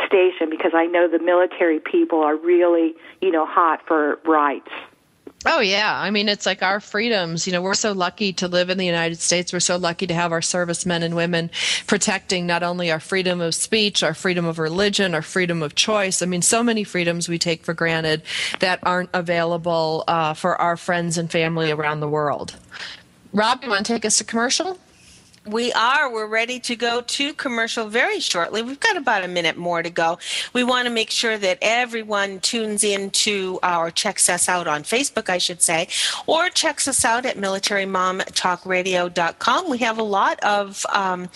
station 0.05 0.51
because 0.51 0.73
I 0.75 0.85
know 0.85 1.07
the 1.07 1.19
military 1.19 1.79
people 1.79 2.21
are 2.21 2.35
really, 2.35 2.93
you 3.21 3.31
know, 3.31 3.47
hot 3.47 3.81
for 3.87 4.19
rights. 4.23 4.69
Oh 5.43 5.59
yeah, 5.59 5.99
I 5.99 6.11
mean 6.11 6.29
it's 6.29 6.45
like 6.45 6.61
our 6.61 6.79
freedoms. 6.79 7.47
You 7.47 7.53
know, 7.53 7.61
we're 7.61 7.73
so 7.73 7.93
lucky 7.93 8.31
to 8.33 8.47
live 8.47 8.69
in 8.69 8.77
the 8.77 8.85
United 8.85 9.19
States. 9.19 9.51
We're 9.51 9.59
so 9.59 9.77
lucky 9.77 10.05
to 10.05 10.13
have 10.13 10.31
our 10.31 10.41
servicemen 10.41 11.01
and 11.01 11.15
women 11.15 11.49
protecting 11.87 12.45
not 12.45 12.61
only 12.61 12.91
our 12.91 12.99
freedom 12.99 13.41
of 13.41 13.55
speech, 13.55 14.03
our 14.03 14.13
freedom 14.13 14.45
of 14.45 14.59
religion, 14.59 15.15
our 15.15 15.23
freedom 15.23 15.63
of 15.63 15.73
choice. 15.73 16.21
I 16.21 16.27
mean, 16.27 16.43
so 16.43 16.61
many 16.61 16.83
freedoms 16.83 17.27
we 17.27 17.39
take 17.39 17.65
for 17.65 17.73
granted 17.73 18.21
that 18.59 18.79
aren't 18.83 19.09
available 19.13 20.03
uh, 20.07 20.35
for 20.35 20.61
our 20.61 20.77
friends 20.77 21.17
and 21.17 21.31
family 21.31 21.71
around 21.71 22.01
the 22.01 22.09
world. 22.09 22.55
Rob, 23.33 23.63
you 23.63 23.69
want 23.69 23.85
to 23.85 23.93
take 23.93 24.05
us 24.05 24.17
to 24.19 24.23
commercial? 24.23 24.77
We 25.45 25.71
are. 25.73 26.11
We're 26.13 26.27
ready 26.27 26.59
to 26.59 26.75
go 26.75 27.01
to 27.01 27.33
commercial 27.33 27.87
very 27.87 28.19
shortly. 28.19 28.61
We've 28.61 28.79
got 28.79 28.95
about 28.95 29.23
a 29.23 29.27
minute 29.27 29.57
more 29.57 29.81
to 29.81 29.89
go. 29.89 30.19
We 30.53 30.63
want 30.63 30.87
to 30.87 30.93
make 30.93 31.09
sure 31.09 31.35
that 31.35 31.57
everyone 31.63 32.41
tunes 32.41 32.83
in 32.83 33.09
to 33.11 33.57
our 33.63 33.89
checks 33.89 34.29
us 34.29 34.47
out 34.47 34.67
on 34.67 34.83
Facebook, 34.83 35.29
I 35.29 35.39
should 35.39 35.63
say, 35.63 35.87
or 36.27 36.49
checks 36.49 36.87
us 36.87 37.03
out 37.03 37.25
at 37.25 37.37
militarymomtalkradio.com. 37.37 39.69
We 39.69 39.79
have 39.79 39.97
a 39.97 40.03
lot 40.03 40.39
of 40.43 40.85
um, 40.93 41.27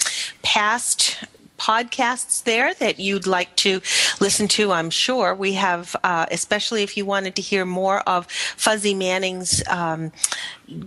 past 0.44 1.24
podcasts 1.58 2.44
there 2.44 2.74
that 2.76 3.00
you'd 3.00 3.28
like 3.28 3.56
to 3.58 3.82
listen 4.20 4.48
to, 4.50 4.72
I'm 4.72 4.90
sure. 4.90 5.34
We 5.34 5.54
have, 5.54 5.96
uh, 6.04 6.26
especially 6.32 6.84
if 6.84 6.98
you 6.98 7.06
wanted 7.06 7.36
to 7.36 7.42
hear 7.42 7.66
more 7.66 8.00
of 8.02 8.28
Fuzzy 8.28 8.94
Manning's 8.94 9.66
um, 9.68 10.12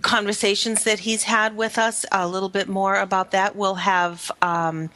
conversations 0.01 0.83
that 0.83 0.99
he's 0.99 1.23
had 1.23 1.55
with 1.55 1.77
us, 1.77 2.05
a 2.11 2.27
little 2.27 2.49
bit 2.49 2.67
more 2.67 2.95
about 2.95 3.31
that. 3.31 3.55
We'll 3.55 3.75
have. 3.75 4.31
Um, 4.41 4.89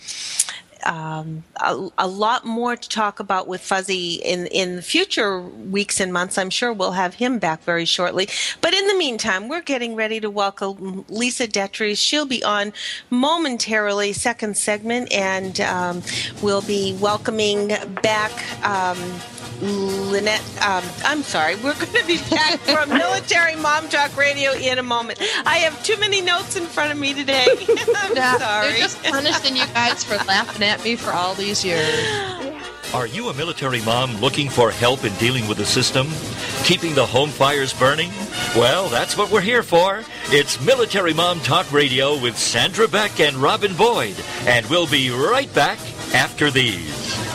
um, 0.86 1.44
a, 1.58 1.90
a, 1.98 2.08
lot 2.08 2.46
more 2.46 2.76
to 2.76 2.90
talk 2.90 3.20
about 3.20 3.48
with 3.48 3.62
Fuzzy 3.62 4.16
in 4.16 4.48
in 4.48 4.82
future 4.82 5.42
weeks 5.42 6.00
and 6.00 6.12
months. 6.12 6.38
I'm 6.38 6.50
sure 6.50 6.74
we'll 6.74 6.92
have 6.92 7.16
him 7.16 7.40
back 7.40 7.64
very 7.64 7.86
shortly. 7.86 8.28
But 8.62 8.74
in 8.74 8.88
the 8.88 8.96
meantime, 8.96 9.48
we're 9.48 9.62
getting 9.62 9.96
ready 9.96 10.20
to 10.20 10.30
welcome 10.30 11.06
Lisa 11.10 11.48
Detries. 11.48 11.98
She'll 11.98 12.26
be 12.26 12.44
on 12.44 12.74
momentarily, 13.10 14.14
second 14.14 14.58
segment, 14.58 15.12
and 15.12 15.60
um, 15.62 16.02
we'll 16.42 16.62
be 16.62 16.98
welcoming 17.00 17.70
back. 18.02 18.32
Um, 18.66 18.98
Lynette, 19.64 20.44
um, 20.62 20.84
I'm 21.06 21.24
sorry, 21.24 21.56
we're 21.56 21.74
going 21.76 21.94
to 21.94 22.06
be 22.06 22.18
back 22.30 22.60
from 22.60 22.90
Military 22.98 23.56
Mom 23.56 23.88
Talk 23.88 24.18
Radio 24.18 24.52
in 24.52 24.78
a 24.78 24.84
moment. 24.84 25.20
I 25.46 25.60
have 25.60 25.82
too 25.84 25.98
many 25.98 26.22
notes 26.22 26.58
in 26.58 26.66
front 26.66 26.92
of 26.92 26.98
me 26.98 27.14
today. 27.14 27.46
I'm 27.96 28.16
yeah, 28.16 28.38
sorry. 28.38 28.72
They're 28.72 28.78
just 28.80 29.02
punishing 29.04 29.56
you 29.56 29.66
guys 29.68 30.04
for 30.04 30.16
laughing 30.26 30.64
at 30.64 30.84
me 30.84 30.98
for 30.98 31.12
all 31.12 31.34
these 31.34 31.64
years. 31.64 32.06
Are 32.94 33.08
you 33.08 33.30
a 33.30 33.34
military 33.34 33.82
mom 33.84 34.18
looking 34.18 34.50
for 34.50 34.70
help 34.70 35.06
in 35.06 35.14
dealing 35.16 35.48
with 35.48 35.58
the 35.58 35.66
system? 35.66 36.08
Keeping 36.66 36.94
the 36.94 37.06
home 37.06 37.30
fires 37.30 37.74
burning? 37.74 38.12
Well, 38.56 38.90
that's 38.90 39.18
what 39.18 39.32
we're 39.32 39.42
here 39.42 39.64
for. 39.64 40.04
It's 40.26 40.64
Military 40.64 41.14
Mom 41.14 41.40
Talk 41.40 41.72
Radio 41.72 42.22
with 42.22 42.38
Sandra 42.38 42.88
Beck 42.88 43.20
and 43.20 43.38
Robin 43.38 43.74
Boyd. 43.76 44.16
And 44.42 44.66
we'll 44.68 44.88
be 44.88 45.10
right 45.10 45.52
back 45.56 45.80
after 46.14 46.52
these. 46.52 47.33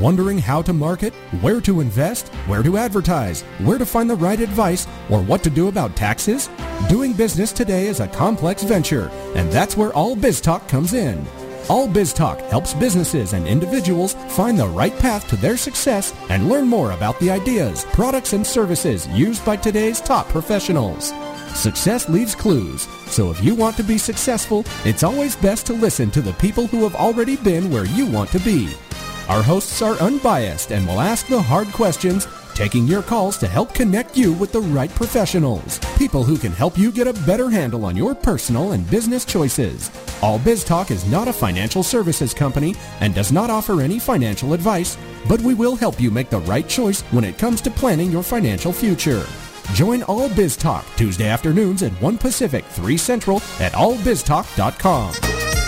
Wondering 0.00 0.38
how 0.38 0.62
to 0.62 0.72
market, 0.72 1.12
where 1.40 1.60
to 1.62 1.80
invest, 1.80 2.28
where 2.46 2.62
to 2.62 2.78
advertise, 2.78 3.42
where 3.58 3.78
to 3.78 3.86
find 3.86 4.08
the 4.08 4.14
right 4.14 4.38
advice, 4.38 4.86
or 5.10 5.20
what 5.20 5.42
to 5.42 5.50
do 5.50 5.66
about 5.66 5.96
taxes? 5.96 6.48
Doing 6.88 7.12
business 7.12 7.50
today 7.50 7.88
is 7.88 7.98
a 7.98 8.06
complex 8.06 8.62
venture, 8.62 9.08
and 9.34 9.50
that's 9.50 9.76
where 9.76 9.92
All 9.92 10.14
Biz 10.14 10.40
Talk 10.40 10.68
comes 10.68 10.94
in. 10.94 11.26
All 11.68 11.88
Biz 11.88 12.12
Talk 12.12 12.38
helps 12.42 12.74
businesses 12.74 13.32
and 13.32 13.48
individuals 13.48 14.14
find 14.28 14.56
the 14.56 14.68
right 14.68 14.96
path 15.00 15.26
to 15.30 15.36
their 15.36 15.56
success 15.56 16.14
and 16.28 16.48
learn 16.48 16.68
more 16.68 16.92
about 16.92 17.18
the 17.18 17.32
ideas, 17.32 17.84
products, 17.86 18.34
and 18.34 18.46
services 18.46 19.08
used 19.08 19.44
by 19.44 19.56
today's 19.56 20.00
top 20.00 20.28
professionals. 20.28 21.12
Success 21.56 22.08
leaves 22.08 22.36
clues, 22.36 22.82
so 23.06 23.32
if 23.32 23.42
you 23.42 23.52
want 23.52 23.76
to 23.76 23.82
be 23.82 23.98
successful, 23.98 24.64
it's 24.84 25.02
always 25.02 25.34
best 25.34 25.66
to 25.66 25.72
listen 25.72 26.08
to 26.12 26.22
the 26.22 26.34
people 26.34 26.68
who 26.68 26.84
have 26.84 26.94
already 26.94 27.34
been 27.34 27.68
where 27.68 27.86
you 27.86 28.06
want 28.06 28.30
to 28.30 28.38
be. 28.38 28.72
Our 29.28 29.42
hosts 29.42 29.82
are 29.82 29.94
unbiased 29.96 30.72
and 30.72 30.86
will 30.86 31.00
ask 31.00 31.26
the 31.26 31.40
hard 31.40 31.68
questions, 31.68 32.26
taking 32.54 32.86
your 32.86 33.02
calls 33.02 33.36
to 33.38 33.46
help 33.46 33.74
connect 33.74 34.16
you 34.16 34.32
with 34.32 34.52
the 34.52 34.62
right 34.62 34.88
professionals. 34.90 35.78
People 35.98 36.24
who 36.24 36.38
can 36.38 36.50
help 36.50 36.78
you 36.78 36.90
get 36.90 37.06
a 37.06 37.12
better 37.26 37.50
handle 37.50 37.84
on 37.84 37.94
your 37.94 38.14
personal 38.14 38.72
and 38.72 38.90
business 38.90 39.26
choices. 39.26 39.90
All 40.22 40.38
Biz 40.38 40.64
Talk 40.64 40.90
is 40.90 41.04
not 41.10 41.28
a 41.28 41.32
financial 41.32 41.82
services 41.82 42.32
company 42.32 42.74
and 43.00 43.14
does 43.14 43.30
not 43.30 43.50
offer 43.50 43.82
any 43.82 43.98
financial 43.98 44.54
advice, 44.54 44.96
but 45.28 45.42
we 45.42 45.52
will 45.52 45.76
help 45.76 46.00
you 46.00 46.10
make 46.10 46.30
the 46.30 46.40
right 46.40 46.66
choice 46.66 47.02
when 47.12 47.24
it 47.24 47.36
comes 47.36 47.60
to 47.60 47.70
planning 47.70 48.10
your 48.10 48.22
financial 48.22 48.72
future. 48.72 49.26
Join 49.74 50.02
All 50.04 50.30
Biz 50.30 50.56
Talk 50.56 50.86
Tuesday 50.96 51.28
afternoons 51.28 51.82
at 51.82 51.92
1 52.00 52.16
Pacific, 52.16 52.64
3 52.64 52.96
Central 52.96 53.36
at 53.60 53.72
allbiztalk.com. 53.72 55.12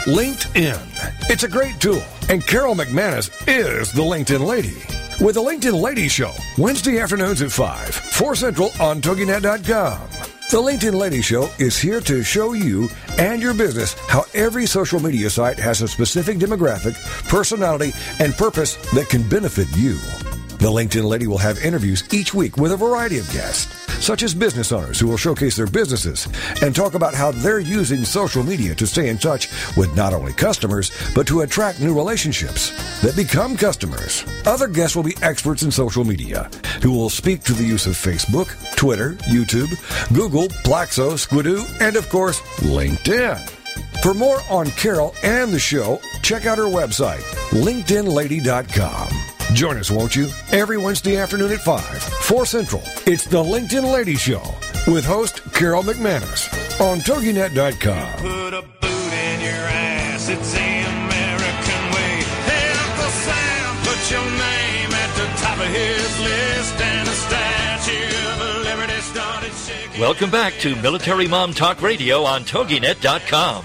LinkedIn. 0.06 0.80
It's 1.28 1.44
a 1.44 1.48
great 1.48 1.78
tool, 1.78 2.02
and 2.30 2.46
Carol 2.46 2.76
McManus 2.76 3.28
is 3.48 3.92
the 3.92 4.02
LinkedIn 4.02 4.46
lady. 4.46 4.76
With 5.22 5.34
the 5.34 5.42
LinkedIn 5.42 5.78
Lady 5.78 6.06
Show, 6.06 6.32
Wednesday 6.56 7.00
afternoons 7.00 7.42
at 7.42 7.50
5, 7.50 7.92
4 7.92 8.34
Central 8.36 8.70
on 8.80 9.00
TogiNet.com. 9.00 10.08
The 10.50 10.56
LinkedIn 10.56 10.94
Lady 10.94 11.22
Show 11.22 11.50
is 11.58 11.76
here 11.76 12.00
to 12.02 12.22
show 12.22 12.52
you 12.52 12.88
and 13.18 13.42
your 13.42 13.52
business 13.52 13.94
how 14.08 14.24
every 14.32 14.66
social 14.66 15.00
media 15.00 15.28
site 15.28 15.58
has 15.58 15.82
a 15.82 15.88
specific 15.88 16.38
demographic, 16.38 16.94
personality, 17.28 17.92
and 18.20 18.32
purpose 18.34 18.76
that 18.92 19.08
can 19.08 19.28
benefit 19.28 19.66
you. 19.76 19.98
The 20.60 20.68
LinkedIn 20.68 21.04
Lady 21.04 21.26
will 21.26 21.38
have 21.38 21.64
interviews 21.64 22.04
each 22.12 22.34
week 22.34 22.58
with 22.58 22.72
a 22.72 22.76
variety 22.76 23.16
of 23.16 23.32
guests, 23.32 23.64
such 24.04 24.22
as 24.22 24.34
business 24.34 24.72
owners 24.72 25.00
who 25.00 25.08
will 25.08 25.16
showcase 25.16 25.56
their 25.56 25.66
businesses 25.66 26.28
and 26.60 26.76
talk 26.76 26.92
about 26.92 27.14
how 27.14 27.30
they're 27.30 27.60
using 27.60 28.04
social 28.04 28.42
media 28.42 28.74
to 28.74 28.86
stay 28.86 29.08
in 29.08 29.16
touch 29.16 29.48
with 29.78 29.96
not 29.96 30.12
only 30.12 30.34
customers, 30.34 30.90
but 31.14 31.26
to 31.26 31.40
attract 31.40 31.80
new 31.80 31.96
relationships 31.96 32.72
that 33.00 33.16
become 33.16 33.56
customers. 33.56 34.22
Other 34.44 34.68
guests 34.68 34.94
will 34.94 35.02
be 35.02 35.16
experts 35.22 35.62
in 35.62 35.70
social 35.70 36.04
media, 36.04 36.50
who 36.82 36.92
will 36.92 37.08
speak 37.08 37.42
to 37.44 37.54
the 37.54 37.64
use 37.64 37.86
of 37.86 37.94
Facebook, 37.94 38.54
Twitter, 38.76 39.14
YouTube, 39.30 39.70
Google, 40.14 40.48
Plaxo, 40.62 41.12
Squidoo, 41.12 41.64
and 41.80 41.96
of 41.96 42.06
course, 42.10 42.42
LinkedIn. 42.58 43.48
For 44.02 44.12
more 44.12 44.40
on 44.50 44.66
Carol 44.72 45.14
and 45.22 45.54
the 45.54 45.58
show, 45.58 46.02
check 46.20 46.44
out 46.44 46.58
her 46.58 46.64
website, 46.64 47.22
LinkedInLady.com. 47.48 49.39
Join 49.52 49.76
us, 49.76 49.90
won't 49.90 50.16
you? 50.16 50.28
Every 50.52 50.78
Wednesday 50.78 51.16
afternoon 51.18 51.52
at 51.52 51.60
5, 51.60 51.82
4 51.82 52.46
Central. 52.46 52.82
It's 53.06 53.26
the 53.26 53.42
LinkedIn 53.42 53.92
Lady 53.92 54.14
Show 54.14 54.42
with 54.86 55.04
host 55.04 55.42
Carol 55.52 55.82
McManus 55.82 56.48
on 56.80 56.98
TogiNet.com. 57.00 58.12
Put 58.18 58.54
a 58.54 58.62
boot 58.62 59.12
in 59.12 59.40
your 59.40 59.52
ass. 59.52 60.28
It's 60.28 60.52
the 60.52 60.58
American 60.58 61.82
way. 61.92 62.22
Hey, 62.48 62.72
Uncle 62.72 63.10
Sam, 63.10 63.76
put 63.84 64.10
your 64.10 64.24
name 64.24 64.92
at 64.92 65.14
the 65.16 65.26
top 65.42 65.58
of 65.58 65.66
his 65.66 66.20
list, 66.20 66.80
and 66.80 67.06
the 67.06 67.12
Statue 67.12 68.30
of 68.30 68.64
Liberty 68.64 69.00
started 69.02 69.52
shaking. 69.52 70.00
Welcome 70.00 70.30
back 70.30 70.54
to 70.60 70.74
Military 70.76 71.28
Mom 71.28 71.52
Talk 71.52 71.82
Radio 71.82 72.22
on 72.24 72.44
TogiNet.com. 72.44 73.64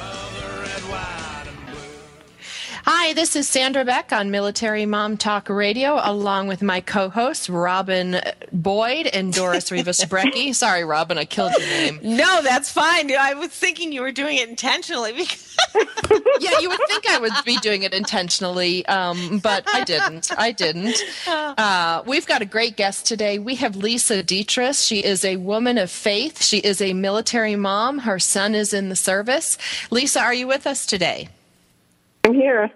Hi, 2.83 3.13
this 3.13 3.35
is 3.35 3.47
Sandra 3.47 3.85
Beck 3.85 4.11
on 4.11 4.31
Military 4.31 4.87
Mom 4.87 5.15
Talk 5.15 5.49
Radio, 5.49 5.99
along 6.01 6.47
with 6.47 6.63
my 6.63 6.81
co-hosts 6.81 7.47
Robin 7.47 8.19
Boyd 8.51 9.05
and 9.05 9.31
Doris 9.31 9.71
Rivas 9.71 10.03
Brecky. 10.05 10.55
Sorry, 10.55 10.83
Robin, 10.83 11.17
I 11.19 11.25
killed 11.25 11.51
your 11.59 11.67
name. 11.67 11.99
No, 12.01 12.41
that's 12.41 12.71
fine. 12.71 13.11
I 13.15 13.35
was 13.35 13.49
thinking 13.49 13.91
you 13.91 14.01
were 14.01 14.11
doing 14.11 14.37
it 14.37 14.49
intentionally 14.49 15.11
because 15.11 15.57
Yeah, 16.39 16.59
you 16.59 16.69
would 16.69 16.79
think 16.87 17.07
I 17.07 17.19
would 17.19 17.31
be 17.45 17.57
doing 17.57 17.83
it 17.83 17.93
intentionally, 17.93 18.83
um, 18.87 19.37
but 19.39 19.63
I 19.71 19.83
didn't. 19.83 20.31
I 20.37 20.51
didn't. 20.51 21.01
Uh, 21.61 22.01
we've 22.05 22.25
got 22.25 22.41
a 22.41 22.45
great 22.45 22.75
guest 22.75 23.05
today. 23.05 23.37
We 23.37 23.55
have 23.55 23.75
Lisa 23.75 24.23
Dietrich. 24.23 24.75
She 24.75 25.03
is 25.03 25.23
a 25.23 25.35
woman 25.37 25.77
of 25.77 25.91
faith. 25.91 26.43
She 26.43 26.57
is 26.59 26.81
a 26.81 26.93
military 26.93 27.55
mom. 27.55 27.99
Her 27.99 28.19
son 28.19 28.55
is 28.55 28.73
in 28.73 28.89
the 28.89 28.95
service. 28.95 29.57
Lisa, 29.91 30.21
are 30.21 30.33
you 30.33 30.47
with 30.47 30.65
us 30.65 30.85
today? 30.85 31.29
I'm 32.23 32.33
here. 32.33 32.71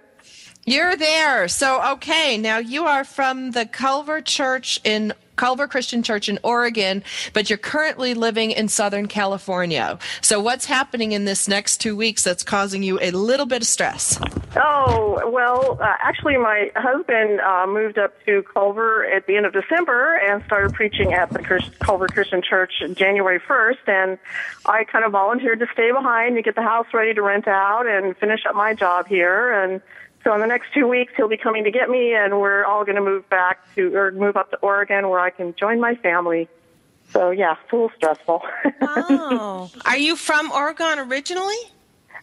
You're 0.65 0.95
there. 0.95 1.47
So, 1.47 1.93
okay, 1.93 2.37
now 2.37 2.57
you 2.57 2.85
are 2.85 3.03
from 3.03 3.51
the 3.51 3.65
Culver 3.65 4.21
Church 4.21 4.81
in 4.83 5.13
Culver 5.35 5.67
Christian 5.67 6.03
Church 6.03 6.29
in 6.29 6.39
Oregon, 6.43 7.03
but 7.33 7.49
you're 7.49 7.57
currently 7.57 8.13
living 8.13 8.51
in 8.51 8.67
Southern 8.67 9.07
California. 9.07 9.99
So, 10.21 10.39
what's 10.39 10.65
happening 10.65 11.11
in 11.11 11.25
this 11.25 11.47
next 11.47 11.77
two 11.77 11.95
weeks 11.95 12.23
that's 12.23 12.43
causing 12.43 12.83
you 12.83 12.99
a 13.01 13.11
little 13.11 13.45
bit 13.45 13.61
of 13.61 13.67
stress? 13.67 14.19
Oh, 14.55 15.29
well, 15.29 15.77
uh, 15.81 15.93
actually, 16.01 16.37
my 16.37 16.71
husband 16.75 17.41
uh, 17.41 17.67
moved 17.67 17.97
up 17.97 18.13
to 18.25 18.43
Culver 18.53 19.05
at 19.05 19.27
the 19.27 19.35
end 19.35 19.45
of 19.45 19.53
December 19.53 20.15
and 20.15 20.43
started 20.45 20.73
preaching 20.73 21.13
at 21.13 21.29
the 21.29 21.39
Chris- 21.39 21.69
Culver 21.79 22.07
Christian 22.07 22.41
Church 22.41 22.71
January 22.93 23.39
1st. 23.39 23.87
And 23.87 24.17
I 24.65 24.85
kind 24.85 25.03
of 25.03 25.11
volunteered 25.11 25.59
to 25.59 25.67
stay 25.73 25.91
behind 25.91 26.35
and 26.35 26.45
get 26.45 26.55
the 26.55 26.61
house 26.61 26.87
ready 26.93 27.13
to 27.13 27.21
rent 27.21 27.47
out 27.47 27.85
and 27.85 28.15
finish 28.17 28.45
up 28.47 28.55
my 28.55 28.73
job 28.73 29.07
here. 29.07 29.51
And 29.51 29.81
so 30.25 30.33
in 30.33 30.41
the 30.41 30.47
next 30.47 30.73
two 30.73 30.87
weeks, 30.87 31.13
he'll 31.15 31.29
be 31.29 31.37
coming 31.37 31.63
to 31.63 31.71
get 31.71 31.87
me, 31.89 32.13
and 32.15 32.39
we're 32.39 32.65
all 32.65 32.83
going 32.83 32.95
to 32.97 33.01
move 33.01 33.29
back 33.29 33.59
to, 33.75 33.95
or 33.95 34.11
move 34.11 34.35
up 34.35 34.49
to 34.51 34.57
Oregon 34.57 35.07
where 35.09 35.19
I 35.19 35.29
can 35.29 35.53
join 35.55 35.79
my 35.79 35.95
family. 35.95 36.49
So, 37.11 37.29
yeah, 37.29 37.53
it's 37.63 37.71
a 37.71 37.75
little 37.75 37.91
stressful. 37.95 38.41
Oh. 38.81 39.69
Are 39.85 39.97
you 39.97 40.15
from 40.15 40.51
Oregon 40.51 40.99
originally? 40.99 41.55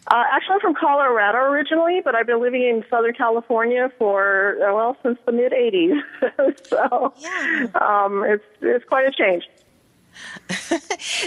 Uh, 0.07 0.23
actually, 0.33 0.55
I'm 0.55 0.59
from 0.59 0.75
Colorado 0.75 1.37
originally, 1.37 2.01
but 2.03 2.13
I've 2.13 2.27
been 2.27 2.41
living 2.41 2.61
in 2.63 2.83
Southern 2.89 3.13
California 3.13 3.89
for 3.97 4.57
uh, 4.61 4.73
well 4.75 4.97
since 5.01 5.17
the 5.25 5.31
mid 5.31 5.53
'80s. 5.53 6.01
so 6.67 7.13
Yeah. 7.19 7.67
um, 7.79 8.25
it's 8.27 8.43
it's 8.61 8.83
quite 8.83 9.07
a 9.07 9.11
change. 9.11 9.47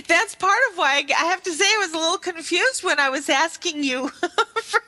That's 0.08 0.34
part 0.34 0.58
of 0.70 0.78
why 0.78 0.96
I, 1.08 1.12
I 1.22 1.24
have 1.26 1.42
to 1.44 1.52
say 1.52 1.64
I 1.64 1.78
was 1.80 1.92
a 1.92 1.98
little 1.98 2.18
confused 2.18 2.82
when 2.84 2.98
I 3.00 3.08
was 3.08 3.28
asking 3.28 3.82
you 3.84 4.08
for, 4.62 4.80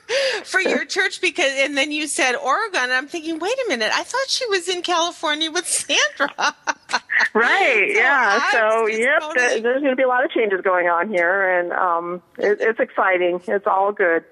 for 0.43 0.61
your 0.61 0.85
church 0.95 1.21
because, 1.21 1.51
and 1.57 1.77
then 1.77 1.91
you 1.91 2.07
said 2.07 2.35
Oregon. 2.35 2.81
And 2.83 2.93
I'm 2.93 3.07
thinking, 3.07 3.39
wait 3.39 3.53
a 3.65 3.69
minute, 3.69 3.91
I 3.93 4.03
thought 4.03 4.25
she 4.27 4.45
was 4.47 4.67
in 4.69 4.81
California 4.81 5.51
with 5.51 5.67
Sandra. 5.67 6.29
Right? 7.33 7.91
So 7.93 7.99
yeah. 7.99 8.39
I 8.41 8.51
So 8.51 8.87
yep, 8.87 9.21
totally- 9.21 9.59
there's 9.61 9.81
going 9.81 9.91
to 9.91 9.95
be 9.95 10.03
a 10.03 10.07
lot 10.07 10.23
of 10.25 10.31
changes 10.31 10.61
going 10.61 10.87
on 10.87 11.09
here, 11.09 11.59
and 11.59 11.71
um, 11.73 12.21
it, 12.37 12.57
it's 12.61 12.79
exciting. 12.79 13.41
It's 13.47 13.67
all 13.67 13.91
good. 13.91 14.23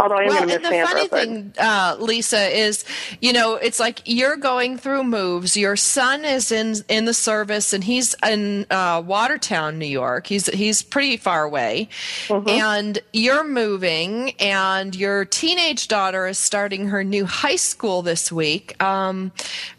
Although 0.00 0.16
I 0.16 0.22
am 0.22 0.28
Well, 0.28 0.36
going 0.38 0.48
to 0.48 0.54
and 0.56 0.64
the 0.64 0.68
Sandra. 0.70 0.86
funny 0.88 1.08
but- 1.08 1.20
thing, 1.20 1.54
uh, 1.58 1.96
Lisa, 1.98 2.48
is 2.58 2.84
you 3.20 3.32
know 3.32 3.54
it's 3.56 3.78
like 3.80 4.00
you're 4.04 4.36
going 4.36 4.78
through 4.78 5.04
moves. 5.04 5.56
Your 5.56 5.76
son 5.76 6.24
is 6.24 6.50
in 6.52 6.76
in 6.88 7.04
the 7.04 7.14
service, 7.14 7.72
and 7.72 7.84
he's 7.84 8.14
in 8.26 8.66
uh, 8.70 9.02
Watertown, 9.04 9.78
New 9.78 9.86
York. 9.86 10.26
He's 10.26 10.46
he's 10.46 10.82
pretty 10.82 11.16
far 11.16 11.44
away, 11.44 11.88
Mm-hmm. 12.28 12.48
and 12.48 12.98
you're 13.12 13.44
moving, 13.44 14.32
and 14.40 14.94
your 14.96 15.24
teenage 15.24 15.88
daughter 15.88 16.26
is 16.26 16.38
starting 16.38 16.88
her 16.88 17.04
new 17.04 17.26
high 17.26 17.56
school 17.56 18.02
this 18.02 18.32
week. 18.32 18.80
Um, 18.82 19.32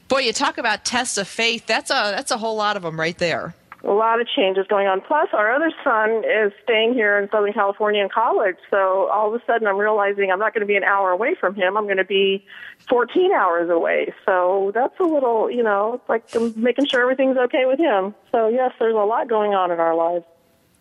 boy, 0.07 0.19
you 0.19 0.33
talk 0.33 0.57
about 0.57 0.85
tests 0.85 1.17
of 1.17 1.27
faith. 1.27 1.65
That's 1.65 1.89
a 1.89 2.13
that's 2.15 2.31
a 2.31 2.37
whole 2.37 2.55
lot 2.55 2.77
of 2.77 2.83
them 2.83 2.99
right 2.99 3.17
there. 3.17 3.55
A 3.83 3.91
lot 3.91 4.21
of 4.21 4.27
changes 4.27 4.65
going 4.67 4.87
on. 4.87 5.01
Plus, 5.01 5.29
our 5.33 5.53
other 5.53 5.71
son 5.83 6.23
is 6.23 6.53
staying 6.63 6.93
here 6.93 7.19
in 7.19 7.29
Southern 7.29 7.53
California 7.53 8.01
in 8.01 8.09
college. 8.09 8.55
So 8.69 9.09
all 9.09 9.33
of 9.33 9.41
a 9.41 9.45
sudden, 9.45 9.67
I'm 9.67 9.77
realizing 9.77 10.31
I'm 10.31 10.39
not 10.39 10.53
going 10.53 10.61
to 10.61 10.67
be 10.67 10.75
an 10.75 10.83
hour 10.83 11.11
away 11.11 11.35
from 11.39 11.53
him. 11.53 11.75
I'm 11.75 11.85
going 11.85 11.97
to 11.97 12.05
be 12.05 12.45
14 12.87 13.31
hours 13.33 13.69
away. 13.69 14.13
So 14.25 14.71
that's 14.73 14.97
a 14.99 15.03
little, 15.03 15.51
you 15.51 15.63
know, 15.63 15.95
it's 15.95 16.09
like 16.09 16.23
I'm 16.33 16.53
making 16.61 16.87
sure 16.87 17.01
everything's 17.01 17.37
okay 17.37 17.65
with 17.65 17.79
him. 17.79 18.15
So 18.31 18.47
yes, 18.47 18.71
there's 18.79 18.95
a 18.95 18.97
lot 18.97 19.27
going 19.27 19.53
on 19.53 19.71
in 19.71 19.79
our 19.79 19.95
lives. 19.95 20.25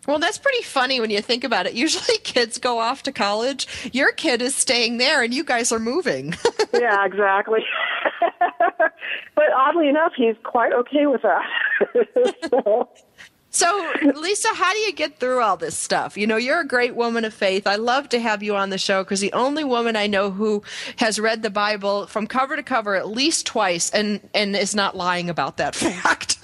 Well, 0.06 0.18
that's 0.18 0.38
pretty 0.38 0.64
funny 0.64 0.98
when 0.98 1.10
you 1.10 1.20
think 1.20 1.44
about 1.44 1.66
it. 1.66 1.74
Usually 1.74 2.18
kids 2.24 2.58
go 2.58 2.78
off 2.78 3.04
to 3.04 3.12
college. 3.12 3.66
Your 3.92 4.12
kid 4.12 4.42
is 4.42 4.54
staying 4.54 4.98
there 4.98 5.22
and 5.22 5.32
you 5.32 5.44
guys 5.44 5.70
are 5.70 5.78
moving. 5.78 6.34
yeah, 6.74 7.04
exactly. 7.04 7.60
but 8.78 9.52
oddly 9.56 9.88
enough, 9.88 10.12
he's 10.16 10.34
quite 10.42 10.72
okay 10.72 11.06
with 11.06 11.22
that. 11.22 11.42
so, 13.50 13.92
Lisa, 14.14 14.48
how 14.54 14.72
do 14.72 14.78
you 14.78 14.92
get 14.92 15.18
through 15.18 15.40
all 15.40 15.56
this 15.56 15.76
stuff? 15.76 16.16
You 16.16 16.26
know, 16.26 16.36
you're 16.36 16.60
a 16.60 16.66
great 16.66 16.94
woman 16.94 17.24
of 17.24 17.34
faith. 17.34 17.66
I 17.66 17.76
love 17.76 18.08
to 18.10 18.20
have 18.20 18.42
you 18.42 18.56
on 18.56 18.70
the 18.70 18.78
show 18.78 19.02
because 19.04 19.20
the 19.20 19.32
only 19.32 19.64
woman 19.64 19.96
I 19.96 20.06
know 20.06 20.30
who 20.30 20.62
has 20.96 21.18
read 21.20 21.42
the 21.42 21.50
Bible 21.50 22.06
from 22.06 22.26
cover 22.26 22.56
to 22.56 22.62
cover 22.62 22.94
at 22.94 23.08
least 23.08 23.46
twice 23.46 23.90
and, 23.90 24.20
and 24.34 24.56
is 24.56 24.74
not 24.74 24.96
lying 24.96 25.30
about 25.30 25.58
that 25.58 25.74
fact. 25.76 26.41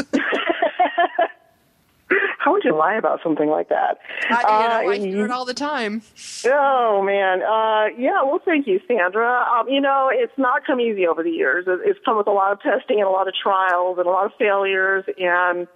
How 2.48 2.54
would 2.54 2.64
you 2.64 2.74
lie 2.74 2.94
about 2.94 3.20
something 3.22 3.50
like 3.50 3.68
that? 3.68 3.98
I, 4.30 4.40
you 4.40 4.68
know, 4.86 4.90
I 4.90 4.96
Uh, 4.96 5.00
hear 5.04 5.24
it 5.26 5.30
all 5.30 5.44
the 5.44 5.52
time. 5.52 6.00
Oh 6.46 7.02
man, 7.02 7.42
uh, 7.42 7.88
yeah. 7.98 8.22
Well, 8.22 8.40
thank 8.42 8.66
you, 8.66 8.80
Sandra. 8.88 9.44
Um, 9.52 9.68
you 9.68 9.82
know, 9.82 10.08
it's 10.10 10.32
not 10.38 10.64
come 10.66 10.80
easy 10.80 11.06
over 11.06 11.22
the 11.22 11.30
years. 11.30 11.66
It- 11.68 11.80
It's 11.84 11.98
come 12.06 12.16
with 12.16 12.26
a 12.26 12.30
lot 12.32 12.52
of 12.52 12.62
testing 12.62 13.00
and 13.00 13.06
a 13.06 13.10
lot 13.10 13.28
of 13.28 13.34
trials 13.34 13.98
and 13.98 14.06
a 14.06 14.10
lot 14.10 14.24
of 14.24 14.32
failures. 14.38 15.04
And 15.18 15.66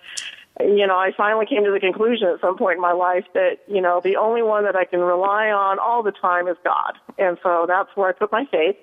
you 0.61 0.87
know, 0.87 0.97
I 0.97 1.13
finally 1.15 1.45
came 1.45 1.63
to 1.65 1.71
the 1.71 1.81
conclusion 1.81 2.29
at 2.29 2.41
some 2.41 2.57
point 2.57 2.77
in 2.77 2.81
my 2.81 2.93
life 2.93 3.27
that 3.35 3.59
you 3.69 3.83
know 3.83 4.01
the 4.03 4.17
only 4.17 4.43
one 4.43 4.65
that 4.65 4.77
I 4.77 4.87
can 4.87 5.01
rely 5.01 5.51
on 5.51 5.79
all 5.79 6.03
the 6.03 6.13
time 6.13 6.49
is 6.49 6.57
God. 6.65 6.95
And 7.19 7.37
so 7.43 7.67
that's 7.69 7.91
where 7.97 8.09
I 8.09 8.13
put 8.13 8.33
my 8.33 8.47
faith. 8.47 8.77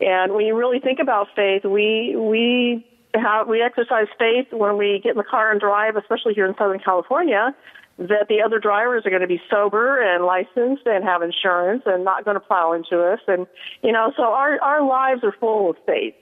And 0.00 0.32
when 0.34 0.46
you 0.46 0.56
really 0.56 0.80
think 0.80 0.98
about 0.98 1.28
faith, 1.36 1.64
we 1.64 2.16
we 2.16 2.84
have 3.14 3.48
we 3.48 3.62
exercise 3.62 4.06
faith 4.18 4.48
when 4.52 4.76
we 4.76 5.00
get 5.02 5.12
in 5.12 5.16
the 5.16 5.24
car 5.24 5.50
and 5.50 5.60
drive, 5.60 5.96
especially 5.96 6.34
here 6.34 6.46
in 6.46 6.54
Southern 6.56 6.78
California, 6.78 7.54
that 7.98 8.28
the 8.28 8.40
other 8.42 8.58
drivers 8.58 9.04
are 9.04 9.10
going 9.10 9.22
to 9.22 9.28
be 9.28 9.40
sober 9.50 10.00
and 10.00 10.24
licensed 10.24 10.86
and 10.86 11.04
have 11.04 11.22
insurance 11.22 11.82
and 11.86 12.04
not 12.04 12.24
going 12.24 12.34
to 12.36 12.40
plow 12.40 12.72
into 12.72 13.02
us. 13.02 13.20
And 13.26 13.46
you 13.82 13.92
know, 13.92 14.12
so 14.16 14.22
our 14.22 14.60
our 14.60 14.86
lives 14.86 15.22
are 15.24 15.34
full 15.38 15.70
of 15.70 15.76
faith. 15.86 16.14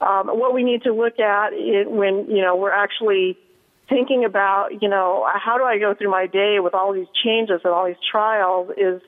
Um, 0.00 0.28
what 0.28 0.54
we 0.54 0.62
need 0.62 0.82
to 0.82 0.92
look 0.92 1.18
at 1.18 1.52
it 1.52 1.90
when 1.90 2.26
you 2.28 2.42
know 2.42 2.56
we're 2.56 2.72
actually 2.72 3.36
thinking 3.88 4.24
about 4.24 4.82
you 4.82 4.88
know 4.88 5.26
how 5.34 5.58
do 5.58 5.64
I 5.64 5.78
go 5.78 5.94
through 5.94 6.10
my 6.10 6.26
day 6.26 6.58
with 6.60 6.74
all 6.74 6.92
these 6.92 7.08
changes 7.24 7.60
and 7.64 7.72
all 7.72 7.86
these 7.86 7.96
trials 8.10 8.70
is 8.76 9.02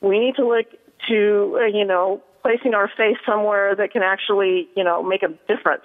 we 0.00 0.18
need 0.18 0.36
to 0.36 0.46
look 0.46 0.66
to 1.08 1.60
uh, 1.60 1.66
you 1.66 1.84
know 1.84 2.22
placing 2.42 2.74
our 2.74 2.90
faith 2.96 3.18
somewhere 3.26 3.74
that 3.76 3.92
can 3.92 4.02
actually 4.02 4.68
you 4.74 4.84
know 4.84 5.02
make 5.02 5.22
a 5.22 5.28
difference 5.52 5.84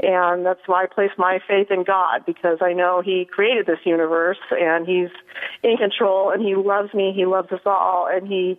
and 0.00 0.46
that's 0.46 0.60
why 0.66 0.84
I 0.84 0.86
place 0.86 1.10
my 1.18 1.40
faith 1.46 1.68
in 1.70 1.84
God 1.84 2.24
because 2.26 2.58
I 2.60 2.72
know 2.72 3.02
He 3.04 3.24
created 3.24 3.66
this 3.66 3.80
universe 3.84 4.38
and 4.50 4.86
He's 4.86 5.10
in 5.62 5.76
control 5.76 6.30
and 6.30 6.42
He 6.42 6.54
loves 6.54 6.94
me, 6.94 7.12
He 7.14 7.26
loves 7.26 7.50
us 7.52 7.60
all, 7.66 8.08
and 8.10 8.26
He 8.28 8.58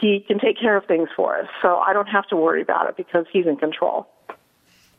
He 0.00 0.24
can 0.26 0.38
take 0.38 0.58
care 0.58 0.76
of 0.76 0.84
things 0.86 1.08
for 1.14 1.38
us. 1.38 1.48
So 1.60 1.76
I 1.76 1.92
don't 1.92 2.08
have 2.08 2.26
to 2.28 2.36
worry 2.36 2.62
about 2.62 2.88
it 2.88 2.96
because 2.96 3.26
He's 3.32 3.46
in 3.46 3.56
control. 3.56 4.08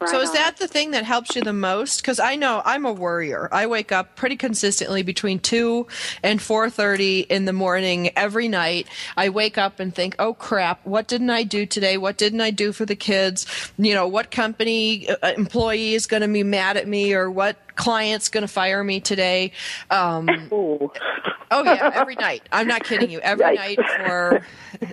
So 0.08 0.21
is 0.21 0.32
that 0.34 0.58
the 0.58 0.67
thing 0.67 0.91
that 0.91 1.06
helps 1.06 1.36
you 1.36 1.41
the 1.41 1.53
most? 1.53 2.01
Because 2.01 2.19
I 2.19 2.36
know 2.36 2.62
I'm 2.65 2.86
a 2.86 2.91
worrier. 2.91 3.47
I 3.51 3.67
wake 3.67 3.91
up 3.91 4.15
pretty 4.15 4.36
consistently 4.36 5.01
between 5.03 5.39
two 5.39 5.88
and 6.21 6.41
four 6.41 6.69
thirty 6.69 7.21
in 7.21 7.45
the 7.45 7.53
morning 7.53 8.12
every 8.17 8.47
night. 8.47 8.88
I 9.15 9.29
wake 9.29 9.58
up 9.58 9.79
and 9.79 9.93
think, 9.93 10.15
"Oh 10.19 10.34
crap! 10.34 10.86
What 10.86 11.08
didn't 11.08 11.29
I 11.29 11.43
do 11.43 11.65
today? 11.65 11.97
What 11.97 12.17
didn't 12.17 12.41
I 12.41 12.51
do 12.51 12.71
for 12.71 12.86
the 12.86 12.95
kids? 12.95 13.45
You 13.77 13.93
know, 13.93 14.08
what 14.08 14.32
company 14.32 15.10
uh, 15.10 15.34
employee 15.38 15.93
is 15.93 16.06
going 16.06 16.21
to 16.21 16.27
be 16.27 16.43
mad 16.43 16.77
at 16.77 16.88
me, 16.88 17.13
or 17.13 17.29
what 17.32 17.58
client's 17.75 18.29
going 18.29 18.43
to 18.43 18.47
fire 18.47 18.84
me 18.84 18.99
today?" 18.99 19.51
Um, 19.89 20.27
oh 21.53 21.63
yeah, 21.63 21.91
every 21.93 22.15
night. 22.15 22.43
I'm 22.51 22.67
not 22.67 22.83
kidding 22.83 23.09
you. 23.09 23.19
Every 23.19 23.45
Yikes. 23.45 23.55
night 23.55 23.79
for 24.05 24.41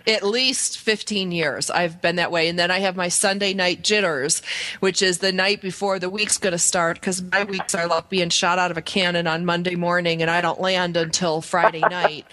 at 0.06 0.22
least 0.22 0.78
15 0.78 1.32
years 1.32 1.70
I've 1.70 2.00
been 2.00 2.16
that 2.16 2.30
way. 2.30 2.48
And 2.48 2.58
then 2.58 2.70
I 2.70 2.80
have 2.80 2.96
my 2.96 3.08
Sunday 3.08 3.54
night 3.54 3.82
jitters, 3.82 4.42
which 4.80 5.02
is 5.02 5.18
the 5.18 5.32
night 5.32 5.60
before 5.60 5.98
the 5.98 6.10
week's 6.10 6.38
going 6.38 6.52
to 6.52 6.58
start 6.58 7.00
because 7.00 7.22
my 7.22 7.44
weeks 7.44 7.74
are 7.74 7.86
like 7.86 8.08
being 8.08 8.28
shot 8.28 8.58
out 8.58 8.70
of 8.70 8.76
a 8.76 8.82
cannon 8.82 9.26
on 9.26 9.44
Monday 9.44 9.74
morning 9.76 10.22
and 10.22 10.30
I 10.30 10.40
don't 10.40 10.60
land 10.60 10.96
until 10.96 11.40
Friday 11.40 11.80
night. 11.80 12.26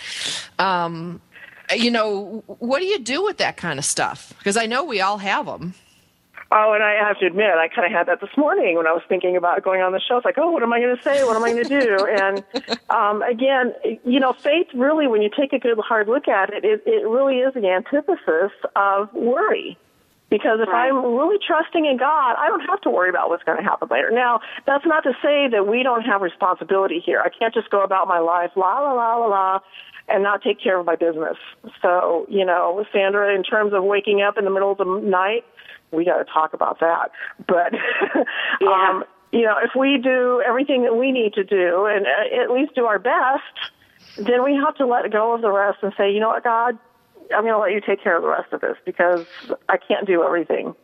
Um, 0.60 1.22
you 1.76 1.92
know, 1.92 2.44
what 2.48 2.80
do 2.80 2.86
you 2.86 3.00
do 3.00 3.24
with 3.24 3.38
that 3.38 3.58
kind 3.58 3.80
of 3.80 3.86
stuff? 3.86 4.34
Because 4.38 4.58
I 4.58 4.66
know 4.66 4.84
we 4.84 5.02
all 5.02 5.18
have 5.18 5.46
them. 5.46 5.74
Oh, 6.50 6.72
and 6.74 6.82
I 6.82 6.94
have 7.06 7.20
to 7.20 7.26
admit, 7.26 7.52
I 7.58 7.68
kind 7.68 7.86
of 7.86 7.92
had 7.92 8.08
that 8.08 8.22
this 8.22 8.36
morning 8.38 8.78
when 8.78 8.88
I 8.88 8.94
was 8.94 9.02
thinking 9.10 9.36
about 9.36 9.64
going 9.64 9.82
on 9.82 9.92
the 9.92 10.00
show. 10.00 10.18
It's 10.18 10.26
like, 10.26 10.38
oh, 10.38 10.50
what 10.52 10.64
am 10.64 10.72
I 10.72 10.80
going 10.80 10.96
to 10.96 11.04
say? 11.04 11.24
What 11.26 11.36
am 11.36 11.44
I 11.44 11.52
going 11.52 11.64
to 11.66 11.82
do? 11.82 12.06
and 12.10 12.44
um, 12.90 13.22
again, 13.22 13.74
you 14.06 14.20
know, 14.20 14.32
faith 14.32 14.68
really, 14.74 15.08
when 15.08 15.22
you 15.22 15.30
take 15.30 15.52
a 15.52 15.60
good 15.60 15.78
hard 15.80 16.08
look 16.08 16.30
at 16.30 16.54
it, 16.54 16.64
it, 16.64 16.84
it 16.86 17.06
really 17.06 17.40
is 17.40 17.54
the 17.54 17.68
antithesis 17.68 18.52
of 18.76 19.14
worry. 19.14 19.78
Because 20.30 20.60
if 20.62 20.68
I'm 20.68 21.16
really 21.16 21.38
trusting 21.46 21.86
in 21.86 21.98
God, 21.98 22.36
I 22.38 22.48
don't 22.50 22.60
have 22.68 22.82
to 22.82 22.90
worry 22.90 23.10
about 23.10 23.30
what's 23.30 23.44
going 23.44 23.58
to 23.58 23.64
happen 23.64 23.88
later. 23.90 24.12
Now, 24.12 24.42
that's 24.66 24.86
not 24.86 25.04
to 25.04 25.14
say 25.22 25.48
that 25.48 25.68
we 25.68 25.84
don't 25.84 26.02
have 26.02 26.22
responsibility 26.22 27.00
here. 27.00 27.22
I 27.22 27.30
can't 27.30 27.54
just 27.54 27.70
go 27.70 27.82
about 27.82 28.10
my 28.10 28.20
life, 28.20 28.52
la, 28.58 28.80
la, 28.80 28.92
la, 28.92 29.16
la, 29.16 29.28
la, 29.28 29.60
and 30.10 30.24
not 30.24 30.42
take 30.42 30.62
care 30.62 30.80
of 30.80 30.86
my 30.86 30.98
business. 30.98 31.38
So, 31.82 32.26
you 32.30 32.44
know, 32.44 32.86
Sandra, 32.92 33.34
in 33.34 33.44
terms 33.44 33.72
of 33.74 33.86
waking 33.86 34.22
up 34.22 34.38
in 34.38 34.44
the 34.44 34.52
middle 34.52 34.72
of 34.72 34.78
the 34.78 34.86
night, 34.86 35.46
we 35.92 36.06
got 36.06 36.18
to 36.18 36.26
talk 36.26 36.54
about 36.54 36.80
that. 36.80 37.12
But, 37.48 37.74
um, 38.68 39.04
you 39.32 39.44
know, 39.44 39.56
if 39.64 39.72
we 39.76 39.98
do 39.98 40.42
everything 40.46 40.84
that 40.84 40.96
we 40.96 41.12
need 41.12 41.34
to 41.34 41.44
do 41.44 41.86
and 41.86 42.06
uh, 42.06 42.42
at 42.42 42.52
least 42.52 42.76
do 42.76 42.86
our 42.86 43.00
best, 43.00 43.44
then 44.18 44.44
we 44.44 44.56
have 44.56 44.76
to 44.76 44.86
let 44.86 45.10
go 45.12 45.34
of 45.34 45.42
the 45.42 45.52
rest 45.52 45.80
and 45.82 45.94
say, 45.98 46.12
you 46.12 46.20
know 46.20 46.30
what, 46.30 46.44
God, 46.44 46.78
I'm 47.34 47.44
going 47.44 47.54
to 47.54 47.60
let 47.60 47.72
you 47.72 47.82
take 47.82 48.02
care 48.02 48.16
of 48.16 48.24
the 48.24 48.30
rest 48.30 48.54
of 48.54 48.62
this 48.62 48.78
because 48.86 49.26
I 49.70 49.78
can't 49.78 50.08
do 50.08 50.24
everything. 50.24 50.76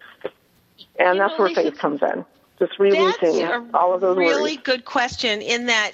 And 1.00 1.20
that's 1.20 1.38
where 1.40 1.50
faith 1.50 1.78
comes 1.78 2.02
in. 2.02 2.26
Just 2.60 2.78
releasing 2.80 3.46
all 3.74 3.94
of 3.94 4.02
those 4.02 4.18
really 4.18 4.54
worries. 4.54 4.58
good 4.64 4.86
question 4.86 5.42
in 5.42 5.66
that 5.66 5.92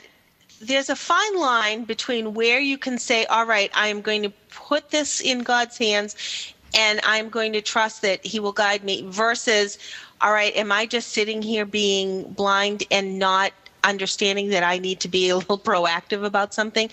there's 0.61 0.89
a 0.89 0.95
fine 0.95 1.39
line 1.39 1.85
between 1.85 2.33
where 2.33 2.59
you 2.59 2.77
can 2.77 2.97
say, 2.97 3.25
all 3.25 3.45
right, 3.45 3.71
I 3.73 3.87
am 3.87 4.01
going 4.01 4.23
to 4.23 4.29
put 4.49 4.89
this 4.89 5.21
in 5.21 5.39
God's 5.43 5.77
hands 5.77 6.53
and 6.75 6.99
I'm 7.03 7.29
going 7.29 7.53
to 7.53 7.61
trust 7.61 8.01
that 8.01 8.25
He 8.25 8.39
will 8.39 8.51
guide 8.51 8.83
me, 8.83 9.03
versus, 9.07 9.77
all 10.21 10.31
right, 10.31 10.55
am 10.55 10.71
I 10.71 10.85
just 10.85 11.09
sitting 11.09 11.41
here 11.41 11.65
being 11.65 12.23
blind 12.33 12.83
and 12.91 13.19
not 13.19 13.51
understanding 13.83 14.49
that 14.49 14.63
I 14.63 14.77
need 14.77 14.99
to 15.01 15.07
be 15.07 15.29
a 15.29 15.37
little 15.37 15.57
proactive 15.69 16.23
about 16.23 16.53
something? 16.53 16.89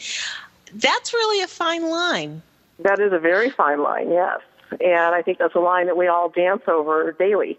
That's 0.75 1.13
really 1.13 1.43
a 1.43 1.47
fine 1.49 1.89
line. 1.91 2.43
That 2.81 3.01
is 3.01 3.13
a 3.13 3.19
very 3.19 3.51
fine 3.51 3.83
line, 3.83 4.11
yes. 4.11 4.41
And 4.81 5.15
I 5.15 5.23
think 5.23 5.39
that's 5.39 5.55
a 5.55 5.61
line 5.61 5.87
that 5.87 5.97
we 5.97 6.09
all 6.09 6.29
dance 6.29 6.63
over 6.67 7.13
daily. 7.13 7.59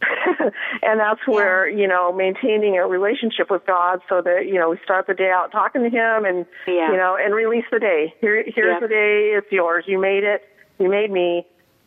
and 0.82 1.00
that's 1.00 1.26
where, 1.26 1.68
you 1.68 1.88
know, 1.88 2.12
maintaining 2.12 2.76
a 2.78 2.86
relationship 2.86 3.50
with 3.50 3.66
God 3.66 4.00
so 4.08 4.20
that, 4.22 4.46
you 4.46 4.54
know, 4.54 4.70
we 4.70 4.78
start 4.84 5.06
the 5.06 5.14
day 5.14 5.30
out 5.30 5.50
talking 5.50 5.82
to 5.82 5.90
Him 5.90 6.24
and, 6.24 6.46
Yeah. 6.66 6.90
you 6.92 6.96
know, 6.96 7.16
and 7.20 7.34
release 7.34 7.64
the 7.72 7.80
day. 7.80 8.14
Here, 8.20 8.44
here's 8.46 8.74
Yeah. 8.74 8.80
the 8.80 8.88
day, 8.88 9.32
it's 9.36 9.50
yours. 9.50 9.84
You 9.88 9.98
made 9.98 10.22
it. 10.24 10.48
You 10.78 10.88
made 10.88 11.10
me. 11.10 11.46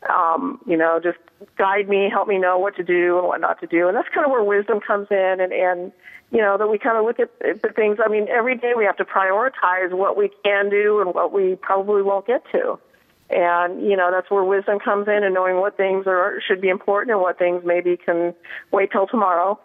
Um, 0.09 0.59
you 0.65 0.77
know, 0.77 0.99
just 1.01 1.19
guide 1.57 1.87
me, 1.87 2.09
help 2.09 2.27
me 2.27 2.39
know 2.39 2.57
what 2.57 2.75
to 2.77 2.83
do 2.83 3.19
and 3.19 3.27
what 3.27 3.39
not 3.39 3.59
to 3.61 3.67
do. 3.67 3.87
And 3.87 3.95
that's 3.95 4.09
kind 4.09 4.25
of 4.25 4.31
where 4.31 4.43
wisdom 4.43 4.79
comes 4.79 5.07
in 5.11 5.37
and, 5.39 5.53
and, 5.53 5.91
you 6.31 6.39
know, 6.39 6.57
that 6.57 6.67
we 6.67 6.79
kind 6.79 6.97
of 6.97 7.05
look 7.05 7.19
at 7.19 7.37
the 7.39 7.69
things. 7.75 7.99
I 8.03 8.09
mean, 8.09 8.27
every 8.27 8.57
day 8.57 8.73
we 8.75 8.85
have 8.85 8.97
to 8.97 9.05
prioritize 9.05 9.91
what 9.91 10.17
we 10.17 10.31
can 10.43 10.69
do 10.69 11.01
and 11.01 11.13
what 11.13 11.31
we 11.31 11.55
probably 11.55 12.01
won't 12.01 12.25
get 12.25 12.43
to. 12.51 12.79
And, 13.29 13.81
you 13.87 13.95
know, 13.95 14.09
that's 14.11 14.29
where 14.31 14.43
wisdom 14.43 14.79
comes 14.79 15.07
in 15.07 15.23
and 15.23 15.33
knowing 15.33 15.57
what 15.57 15.77
things 15.77 16.07
are, 16.07 16.41
should 16.45 16.61
be 16.61 16.69
important 16.69 17.11
and 17.11 17.21
what 17.21 17.37
things 17.37 17.63
maybe 17.63 17.95
can 17.95 18.33
wait 18.71 18.91
till 18.91 19.07
tomorrow 19.07 19.59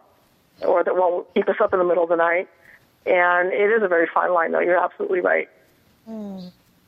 or 0.62 0.85
that 0.85 0.94
won't 0.94 1.33
keep 1.35 1.49
us 1.49 1.57
up 1.61 1.72
in 1.72 1.79
the 1.79 1.85
middle 1.85 2.05
of 2.05 2.11
the 2.11 2.16
night. 2.16 2.49
And 3.07 3.53
it 3.53 3.70
is 3.70 3.83
a 3.83 3.88
very 3.88 4.09
fine 4.12 4.33
line, 4.33 4.53
though. 4.53 4.61
You're 4.61 4.83
absolutely 4.83 5.20
right. 5.20 5.49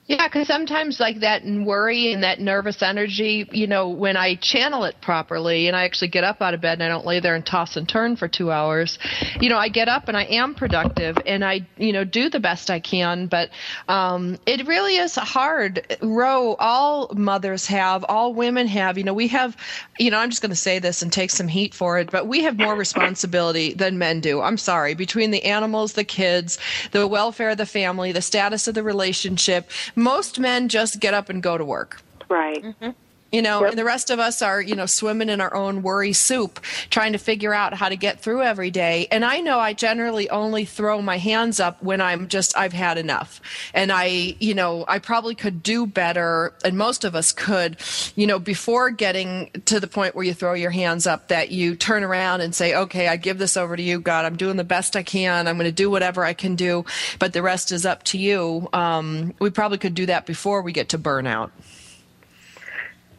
Yeah, 0.08 0.26
because 0.26 0.46
sometimes 0.46 1.00
like 1.00 1.20
that 1.20 1.44
worry 1.44 2.14
and 2.14 2.22
that 2.22 2.40
nervous 2.40 2.82
energy, 2.82 3.46
you 3.52 3.66
know, 3.66 3.90
when 3.90 4.16
I 4.16 4.36
channel 4.36 4.84
it 4.84 4.98
properly 5.02 5.66
and 5.66 5.76
I 5.76 5.84
actually 5.84 6.08
get 6.08 6.24
up 6.24 6.40
out 6.40 6.54
of 6.54 6.62
bed 6.62 6.80
and 6.80 6.82
I 6.82 6.88
don't 6.88 7.04
lay 7.04 7.20
there 7.20 7.34
and 7.34 7.44
toss 7.44 7.76
and 7.76 7.86
turn 7.86 8.16
for 8.16 8.26
two 8.26 8.50
hours, 8.50 8.98
you 9.38 9.50
know, 9.50 9.58
I 9.58 9.68
get 9.68 9.86
up 9.86 10.08
and 10.08 10.16
I 10.16 10.22
am 10.22 10.54
productive 10.54 11.18
and 11.26 11.44
I, 11.44 11.66
you 11.76 11.92
know, 11.92 12.04
do 12.04 12.30
the 12.30 12.40
best 12.40 12.70
I 12.70 12.80
can. 12.80 13.26
But 13.26 13.50
um, 13.86 14.38
it 14.46 14.66
really 14.66 14.96
is 14.96 15.14
hard. 15.14 15.98
Ro, 16.00 16.54
all 16.54 17.10
mothers 17.14 17.66
have, 17.66 18.02
all 18.08 18.32
women 18.32 18.66
have. 18.66 18.96
You 18.96 19.04
know, 19.04 19.12
we 19.12 19.28
have, 19.28 19.58
you 19.98 20.10
know, 20.10 20.20
I'm 20.20 20.30
just 20.30 20.40
going 20.40 20.48
to 20.48 20.56
say 20.56 20.78
this 20.78 21.02
and 21.02 21.12
take 21.12 21.28
some 21.30 21.48
heat 21.48 21.74
for 21.74 21.98
it, 21.98 22.10
but 22.10 22.26
we 22.26 22.44
have 22.44 22.56
more 22.56 22.74
responsibility 22.74 23.74
than 23.74 23.98
men 23.98 24.20
do. 24.20 24.40
I'm 24.40 24.56
sorry. 24.56 24.94
Between 24.94 25.32
the 25.32 25.44
animals, 25.44 25.92
the 25.92 26.04
kids, 26.04 26.56
the 26.92 27.06
welfare 27.06 27.50
of 27.50 27.58
the 27.58 27.66
family, 27.66 28.10
the 28.10 28.22
status 28.22 28.66
of 28.68 28.74
the 28.74 28.82
relationship, 28.82 29.70
most 29.98 30.38
men 30.38 30.68
just 30.68 31.00
get 31.00 31.12
up 31.12 31.28
and 31.28 31.42
go 31.42 31.58
to 31.58 31.64
work. 31.64 32.00
Right. 32.28 32.62
Mm-hmm. 32.62 32.90
You 33.30 33.42
know, 33.42 33.62
and 33.62 33.76
the 33.76 33.84
rest 33.84 34.08
of 34.08 34.18
us 34.18 34.40
are, 34.40 34.58
you 34.58 34.74
know, 34.74 34.86
swimming 34.86 35.28
in 35.28 35.42
our 35.42 35.54
own 35.54 35.82
worry 35.82 36.14
soup, 36.14 36.60
trying 36.88 37.12
to 37.12 37.18
figure 37.18 37.52
out 37.52 37.74
how 37.74 37.90
to 37.90 37.96
get 37.96 38.20
through 38.20 38.42
every 38.42 38.70
day. 38.70 39.06
And 39.10 39.22
I 39.22 39.40
know 39.40 39.58
I 39.58 39.74
generally 39.74 40.30
only 40.30 40.64
throw 40.64 41.02
my 41.02 41.18
hands 41.18 41.60
up 41.60 41.82
when 41.82 42.00
I'm 42.00 42.28
just, 42.28 42.56
I've 42.56 42.72
had 42.72 42.96
enough. 42.96 43.42
And 43.74 43.92
I, 43.92 44.34
you 44.40 44.54
know, 44.54 44.86
I 44.88 44.98
probably 44.98 45.34
could 45.34 45.62
do 45.62 45.86
better, 45.86 46.54
and 46.64 46.78
most 46.78 47.04
of 47.04 47.14
us 47.14 47.32
could, 47.32 47.76
you 48.16 48.26
know, 48.26 48.38
before 48.38 48.90
getting 48.90 49.50
to 49.66 49.78
the 49.78 49.88
point 49.88 50.14
where 50.14 50.24
you 50.24 50.32
throw 50.32 50.54
your 50.54 50.70
hands 50.70 51.06
up, 51.06 51.28
that 51.28 51.50
you 51.50 51.76
turn 51.76 52.04
around 52.04 52.40
and 52.40 52.54
say, 52.54 52.74
okay, 52.74 53.08
I 53.08 53.16
give 53.16 53.36
this 53.36 53.58
over 53.58 53.76
to 53.76 53.82
you, 53.82 54.00
God. 54.00 54.24
I'm 54.24 54.36
doing 54.36 54.56
the 54.56 54.64
best 54.64 54.96
I 54.96 55.02
can. 55.02 55.46
I'm 55.46 55.56
going 55.56 55.66
to 55.66 55.72
do 55.72 55.90
whatever 55.90 56.24
I 56.24 56.32
can 56.32 56.56
do, 56.56 56.86
but 57.18 57.34
the 57.34 57.42
rest 57.42 57.72
is 57.72 57.84
up 57.84 58.04
to 58.04 58.18
you. 58.18 58.68
Um, 58.72 59.34
we 59.38 59.50
probably 59.50 59.76
could 59.78 59.94
do 59.94 60.06
that 60.06 60.24
before 60.24 60.62
we 60.62 60.72
get 60.72 60.88
to 60.90 60.98
burnout. 60.98 61.50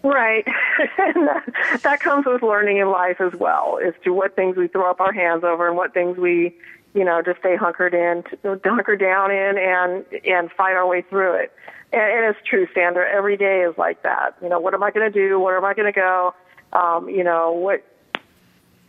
Right. 0.03 0.45
and 0.97 1.27
that, 1.27 1.81
that 1.83 1.99
comes 1.99 2.25
with 2.25 2.41
learning 2.41 2.77
in 2.77 2.89
life 2.89 3.19
as 3.19 3.33
well, 3.33 3.79
as 3.85 3.93
to 4.03 4.13
what 4.13 4.35
things 4.35 4.55
we 4.55 4.67
throw 4.67 4.89
up 4.89 5.01
our 5.01 5.11
hands 5.11 5.43
over 5.43 5.67
and 5.67 5.75
what 5.75 5.93
things 5.93 6.17
we, 6.17 6.55
you 6.93 7.03
know, 7.03 7.21
just 7.21 7.39
stay 7.39 7.55
hunkered 7.55 7.93
in, 7.93 8.23
hunker 8.63 8.95
down 8.95 9.31
in 9.31 9.57
and, 9.57 10.05
and 10.25 10.51
fight 10.51 10.73
our 10.73 10.87
way 10.87 11.01
through 11.01 11.33
it. 11.33 11.51
And, 11.91 12.01
and 12.01 12.35
it's 12.35 12.47
true, 12.47 12.67
Sandra, 12.73 13.09
every 13.09 13.35
day 13.35 13.61
is 13.61 13.77
like 13.77 14.03
that. 14.03 14.35
You 14.41 14.49
know, 14.49 14.59
what 14.59 14.73
am 14.73 14.83
I 14.83 14.91
going 14.91 15.11
to 15.11 15.27
do? 15.27 15.39
Where 15.39 15.57
am 15.57 15.65
I 15.65 15.73
going 15.73 15.91
to 15.91 15.99
go? 15.99 16.33
Um, 16.71 17.09
you 17.09 17.23
know, 17.23 17.51
what, 17.51 17.83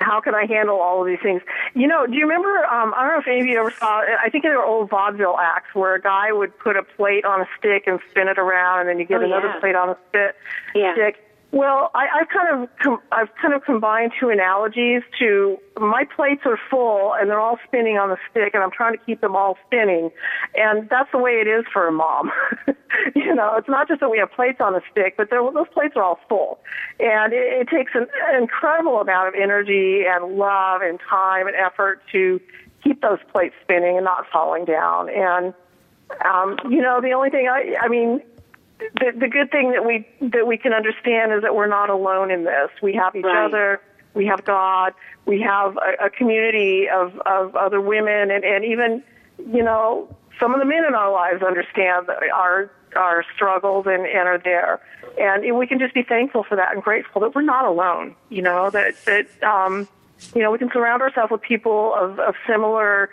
how 0.00 0.20
can 0.20 0.34
I 0.34 0.46
handle 0.46 0.76
all 0.80 1.00
of 1.02 1.06
these 1.06 1.18
things? 1.22 1.42
You 1.74 1.86
know, 1.86 2.06
do 2.06 2.14
you 2.14 2.22
remember? 2.22 2.64
Um, 2.66 2.92
I 2.96 3.02
don't 3.04 3.12
know 3.14 3.20
if 3.20 3.28
any 3.28 3.40
of 3.40 3.46
you 3.46 3.58
ever 3.60 3.72
saw. 3.78 4.00
I 4.00 4.28
think 4.30 4.44
there 4.44 4.56
were 4.58 4.64
old 4.64 4.90
vaudeville 4.90 5.38
acts 5.38 5.74
where 5.74 5.94
a 5.94 6.00
guy 6.00 6.32
would 6.32 6.58
put 6.58 6.76
a 6.76 6.82
plate 6.82 7.24
on 7.24 7.40
a 7.40 7.46
stick 7.58 7.84
and 7.86 8.00
spin 8.10 8.28
it 8.28 8.38
around, 8.38 8.80
and 8.80 8.88
then 8.88 8.98
you 8.98 9.04
get 9.04 9.20
Oh, 9.20 9.24
another 9.24 9.48
yeah. 9.48 9.60
plate 9.60 9.76
on 9.76 9.90
a 9.90 9.96
spit, 10.08 10.36
Yeah. 10.74 10.94
stick. 10.94 11.24
Well, 11.52 11.90
I, 11.94 12.06
I've 12.20 12.28
kind 12.28 12.62
of 12.62 12.68
com- 12.78 13.02
I've 13.10 13.34
kind 13.42 13.54
of 13.54 13.64
combined 13.64 14.12
two 14.20 14.28
analogies. 14.28 15.02
To 15.18 15.58
my 15.80 16.04
plates 16.04 16.42
are 16.44 16.58
full 16.70 17.12
and 17.14 17.28
they're 17.28 17.40
all 17.40 17.58
spinning 17.66 17.98
on 17.98 18.08
the 18.08 18.18
stick, 18.30 18.54
and 18.54 18.62
I'm 18.62 18.70
trying 18.70 18.96
to 18.96 19.04
keep 19.04 19.20
them 19.20 19.34
all 19.34 19.58
spinning, 19.66 20.10
and 20.54 20.88
that's 20.88 21.10
the 21.10 21.18
way 21.18 21.32
it 21.32 21.48
is 21.48 21.64
for 21.72 21.88
a 21.88 21.92
mom. 21.92 22.30
you 23.16 23.34
know, 23.34 23.56
it's 23.56 23.68
not 23.68 23.88
just 23.88 24.00
that 24.00 24.10
we 24.10 24.18
have 24.18 24.30
plates 24.30 24.60
on 24.60 24.76
a 24.76 24.80
stick, 24.92 25.16
but 25.16 25.30
those 25.30 25.66
plates 25.74 25.94
are 25.96 26.04
all 26.04 26.20
full, 26.28 26.60
and 27.00 27.32
it, 27.32 27.62
it 27.62 27.68
takes 27.68 27.92
an 27.94 28.06
incredible 28.40 29.00
amount 29.00 29.26
of 29.28 29.34
energy 29.34 30.04
and 30.06 30.36
love 30.36 30.82
and 30.82 31.00
time 31.00 31.48
and 31.48 31.56
effort 31.56 32.00
to 32.12 32.40
keep 32.84 33.02
those 33.02 33.18
plates 33.32 33.56
spinning 33.62 33.96
and 33.96 34.04
not 34.04 34.24
falling 34.32 34.64
down. 34.64 35.08
And 35.10 35.52
um, 36.24 36.58
you 36.70 36.80
know, 36.80 37.00
the 37.00 37.10
only 37.10 37.30
thing 37.30 37.48
I 37.48 37.74
I 37.80 37.88
mean 37.88 38.22
the, 38.94 39.12
the 39.18 39.28
good 39.28 39.50
thing 39.50 39.72
that 39.72 39.84
we 39.84 40.06
that 40.20 40.46
we 40.46 40.56
can 40.56 40.72
understand 40.72 41.32
is 41.32 41.42
that 41.42 41.54
we're 41.54 41.66
not 41.68 41.90
alone 41.90 42.30
in 42.30 42.44
this. 42.44 42.70
We 42.82 42.94
have 42.94 43.14
each 43.14 43.24
Right. 43.24 43.46
other. 43.46 43.80
We 44.14 44.26
have 44.26 44.44
God. 44.44 44.92
We 45.26 45.40
have 45.42 45.76
a, 45.76 46.06
a 46.06 46.10
community 46.10 46.88
of, 46.88 47.16
of 47.26 47.54
other 47.54 47.80
women, 47.80 48.30
and, 48.30 48.44
and 48.44 48.64
even 48.64 49.02
you 49.38 49.62
know 49.62 50.08
some 50.38 50.54
of 50.54 50.60
the 50.60 50.66
men 50.66 50.84
in 50.84 50.94
our 50.94 51.12
lives 51.12 51.42
understand 51.42 52.08
our 52.34 52.70
our 52.96 53.24
struggles 53.34 53.86
and, 53.86 54.04
and 54.06 54.28
are 54.28 54.38
there. 54.38 54.80
And 55.18 55.56
we 55.56 55.66
can 55.66 55.78
just 55.78 55.94
be 55.94 56.02
thankful 56.02 56.44
for 56.44 56.56
that 56.56 56.72
and 56.74 56.82
grateful 56.82 57.20
that 57.22 57.34
we're 57.34 57.42
not 57.42 57.64
alone. 57.64 58.16
You 58.30 58.42
know 58.42 58.70
that 58.70 58.94
that 59.06 59.26
um, 59.42 59.86
you 60.34 60.42
know, 60.42 60.50
we 60.50 60.58
can 60.58 60.70
surround 60.72 61.02
ourselves 61.02 61.30
with 61.30 61.40
people 61.42 61.94
of, 61.94 62.18
of 62.18 62.34
similar 62.46 63.10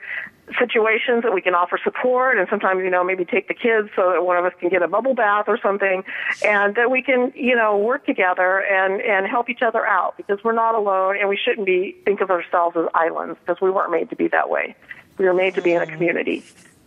situations 0.58 1.24
that 1.24 1.34
we 1.34 1.42
can 1.42 1.54
offer 1.54 1.78
support 1.84 2.38
and 2.38 2.48
sometimes 2.50 2.82
you 2.82 2.90
know 2.90 3.04
maybe 3.04 3.26
take 3.26 3.48
the 3.50 3.54
kids 3.54 3.90
so 3.96 4.12
that 4.12 4.26
one 4.26 4.38
of 4.38 4.46
us 4.46 4.54
can 4.60 4.70
get 4.70 4.82
a 4.82 4.88
bubble 4.88 5.14
bath 5.14 5.46
or 5.48 5.60
something 5.62 6.04
and 6.44 6.76
that 6.76 6.90
we 6.90 7.02
can 7.02 7.34
you 7.36 7.56
know 7.56 7.78
work 7.78 8.06
together 8.06 8.64
and 8.64 9.02
and 9.02 9.28
help 9.28 9.50
each 9.50 9.62
other 9.62 9.86
out 9.86 10.16
because 10.16 10.40
we're 10.44 10.54
not 10.54 10.74
alone 10.74 11.18
and 11.20 11.28
we 11.28 11.38
shouldn't 11.38 11.66
be 11.66 11.96
think 12.06 12.22
of 12.22 12.30
ourselves 12.30 12.78
as 12.78 12.86
islands 12.94 13.38
because 13.46 13.62
we 13.62 13.70
weren't 13.70 13.92
made 13.92 14.10
to 14.10 14.16
be 14.16 14.28
that 14.30 14.50
way. 14.50 14.76
We 15.18 15.26
were 15.26 15.34
made 15.34 15.56
to 15.56 15.62
be 15.62 15.74
in 15.74 15.82
a 15.82 15.86
mm. 15.86 15.92
community 15.92 16.44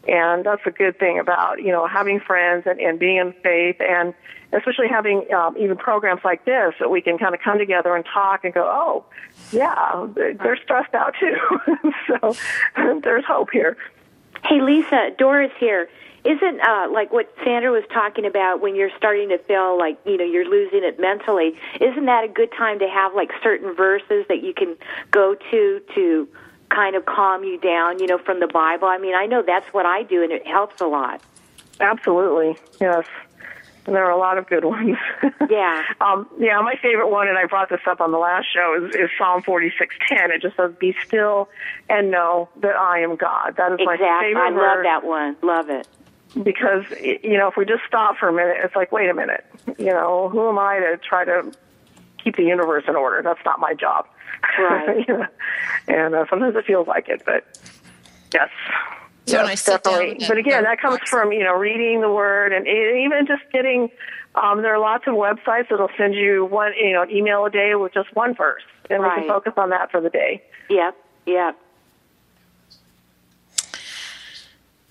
and 0.09 0.45
that's 0.45 0.63
a 0.67 0.71
good 0.71 0.99
thing 0.99 1.19
about 1.19 1.63
you 1.63 1.73
know 1.73 1.87
having 1.87 2.21
friends 2.21 2.65
and, 2.67 2.81
and 2.81 2.99
being 2.99 3.17
in 3.17 3.33
faith 3.43 3.77
and 3.81 4.15
especially 4.53 4.89
having 4.89 5.33
um, 5.33 5.57
even 5.57 5.77
programs 5.77 6.21
like 6.25 6.45
this 6.45 6.75
that 6.81 6.91
we 6.91 7.01
can 7.01 7.19
kind 7.19 7.35
of 7.35 7.41
come 7.41 7.59
together 7.59 7.95
and 7.95 8.05
talk 8.05 8.45
and 8.45 8.55
go 8.55 8.65
oh 8.67 9.05
yeah 9.53 10.07
they're 10.15 10.59
stressed 10.63 10.95
out 10.95 11.15
too 11.21 11.37
so 12.07 12.35
there's 13.03 13.25
hope 13.25 13.51
here 13.53 13.77
Hey, 14.45 14.61
Lisa, 14.61 15.11
Doris 15.19 15.53
here. 15.59 15.89
Isn't 16.25 16.61
uh, 16.61 16.89
like 16.91 17.13
what 17.13 17.33
Sandra 17.45 17.71
was 17.71 17.85
talking 17.93 18.27
about 18.27 18.61
when 18.61 18.75
you're 18.75 18.91
starting 18.97 19.31
to 19.31 19.39
feel 19.39 19.79
like 19.79 19.99
you 20.05 20.19
know 20.19 20.25
you're 20.25 20.49
losing 20.49 20.85
it 20.85 21.01
mentally? 21.01 21.55
Isn't 21.81 22.05
that 22.07 22.25
a 22.25 22.29
good 22.29 22.51
time 22.53 22.79
to 22.81 22.89
have 22.89 23.15
like 23.15 23.31
certain 23.43 23.75
verses 23.75 24.27
that 24.29 24.43
you 24.43 24.53
can 24.53 24.77
go 25.11 25.35
to 25.51 25.81
to 25.95 26.29
kind 26.71 26.97
of 26.97 27.05
calm 27.05 27.45
you 27.45 27.59
down? 27.59 27.99
You 27.99 28.07
know, 28.07 28.19
from 28.19 28.41
the 28.41 28.47
Bible. 28.47 28.89
I 28.89 28.99
mean, 28.99 29.15
I 29.15 29.27
know 29.27 29.43
that's 29.47 29.73
what 29.75 29.87
I 29.87 30.03
do, 30.03 30.23
and 30.23 30.33
it 30.33 30.47
helps 30.47 30.81
a 30.81 30.87
lot. 30.87 31.21
Absolutely, 31.81 32.57
yes. 32.81 33.05
And 33.87 33.97
there 33.97 34.05
are 34.05 34.11
a 34.11 34.19
lot 34.19 34.37
of 34.39 34.47
good 34.47 34.65
ones. 34.77 34.97
Yeah. 35.49 35.83
um, 36.01 36.29
yeah, 36.39 36.61
my 36.61 36.75
favorite 36.83 37.09
one, 37.09 37.29
and 37.29 37.39
I 37.39 37.47
brought 37.47 37.71
this 37.71 37.81
up 37.89 38.01
on 38.01 38.13
the 38.13 38.19
last 38.19 38.47
show, 38.53 38.87
is, 38.87 38.95
is 38.95 39.11
Psalm 39.19 39.43
forty 39.43 39.73
six 39.79 39.95
ten. 40.09 40.31
It 40.31 40.43
just 40.43 40.57
says, 40.57 40.73
"Be 40.79 40.95
still 41.05 41.49
and 41.89 42.11
know 42.11 42.49
that 42.61 42.77
I 42.77 43.01
am 43.01 43.17
God." 43.17 43.55
That 43.57 43.73
is 43.73 43.81
my 43.85 43.95
exactly. 43.95 44.29
favorite 44.29 44.43
I 44.43 44.75
love 44.75 44.83
that 44.85 45.05
one. 45.05 45.37
Love 45.43 45.71
it. 45.71 45.89
because 46.45 46.85
you 47.01 47.37
know 47.37 47.49
if 47.49 47.57
we 47.57 47.65
just 47.65 47.83
stop 47.89 48.17
for 48.19 48.29
a 48.29 48.33
minute, 48.33 48.59
it's 48.63 48.77
like, 48.77 48.93
wait 48.93 49.09
a 49.11 49.15
minute, 49.15 49.45
you 49.79 49.87
know, 49.87 50.29
who 50.29 50.49
am 50.49 50.59
I 50.59 50.79
to 50.79 50.97
try 50.99 51.25
to 51.25 51.51
keep 52.23 52.37
the 52.37 52.45
universe 52.45 52.85
in 52.87 52.95
order? 52.95 53.23
That's 53.23 53.45
not 53.45 53.59
my 53.59 53.75
job. 53.75 54.07
Right. 54.59 55.05
You 55.09 55.19
know? 55.19 55.27
and 55.89 56.15
uh, 56.15 56.25
sometimes 56.31 56.57
it 56.57 56.65
feels 56.67 56.87
like 56.87 57.09
it, 57.09 57.23
but 57.25 57.45
yes. 58.33 58.49
So 59.27 59.37
when 59.39 59.47
I 59.47 59.55
sit 59.55 59.83
definitely. 59.85 60.11
and- 60.13 60.25
but 60.29 60.39
again, 60.39 60.65
that 60.65 60.81
comes 60.81 60.99
box- 60.99 61.11
from 61.11 61.33
you 61.33 61.45
know 61.45 61.55
reading 61.55 62.01
the 62.01 62.11
word 62.11 62.53
and 62.53 62.67
e- 62.67 63.05
even 63.05 63.27
just 63.27 63.43
getting. 63.53 63.91
Um, 64.37 64.63
there 64.63 64.73
are 64.73 64.79
lots 64.79 65.09
of 65.09 65.15
websites 65.15 65.71
that'll 65.71 65.91
send 65.99 66.15
you 66.15 66.45
one, 66.45 66.73
you 66.81 66.93
know, 66.93 67.03
an 67.03 67.11
email 67.11 67.45
a 67.47 67.51
day 67.51 67.75
with 67.75 67.93
just 67.93 68.15
one 68.15 68.33
verse, 68.35 68.63
and 68.89 69.03
we 69.03 69.09
can 69.09 69.27
focus 69.27 69.55
on 69.57 69.71
that 69.71 69.91
for 69.91 70.01
the 70.01 70.09
day. 70.09 70.41
Yep. 70.69 70.97
Yep. 71.27 71.57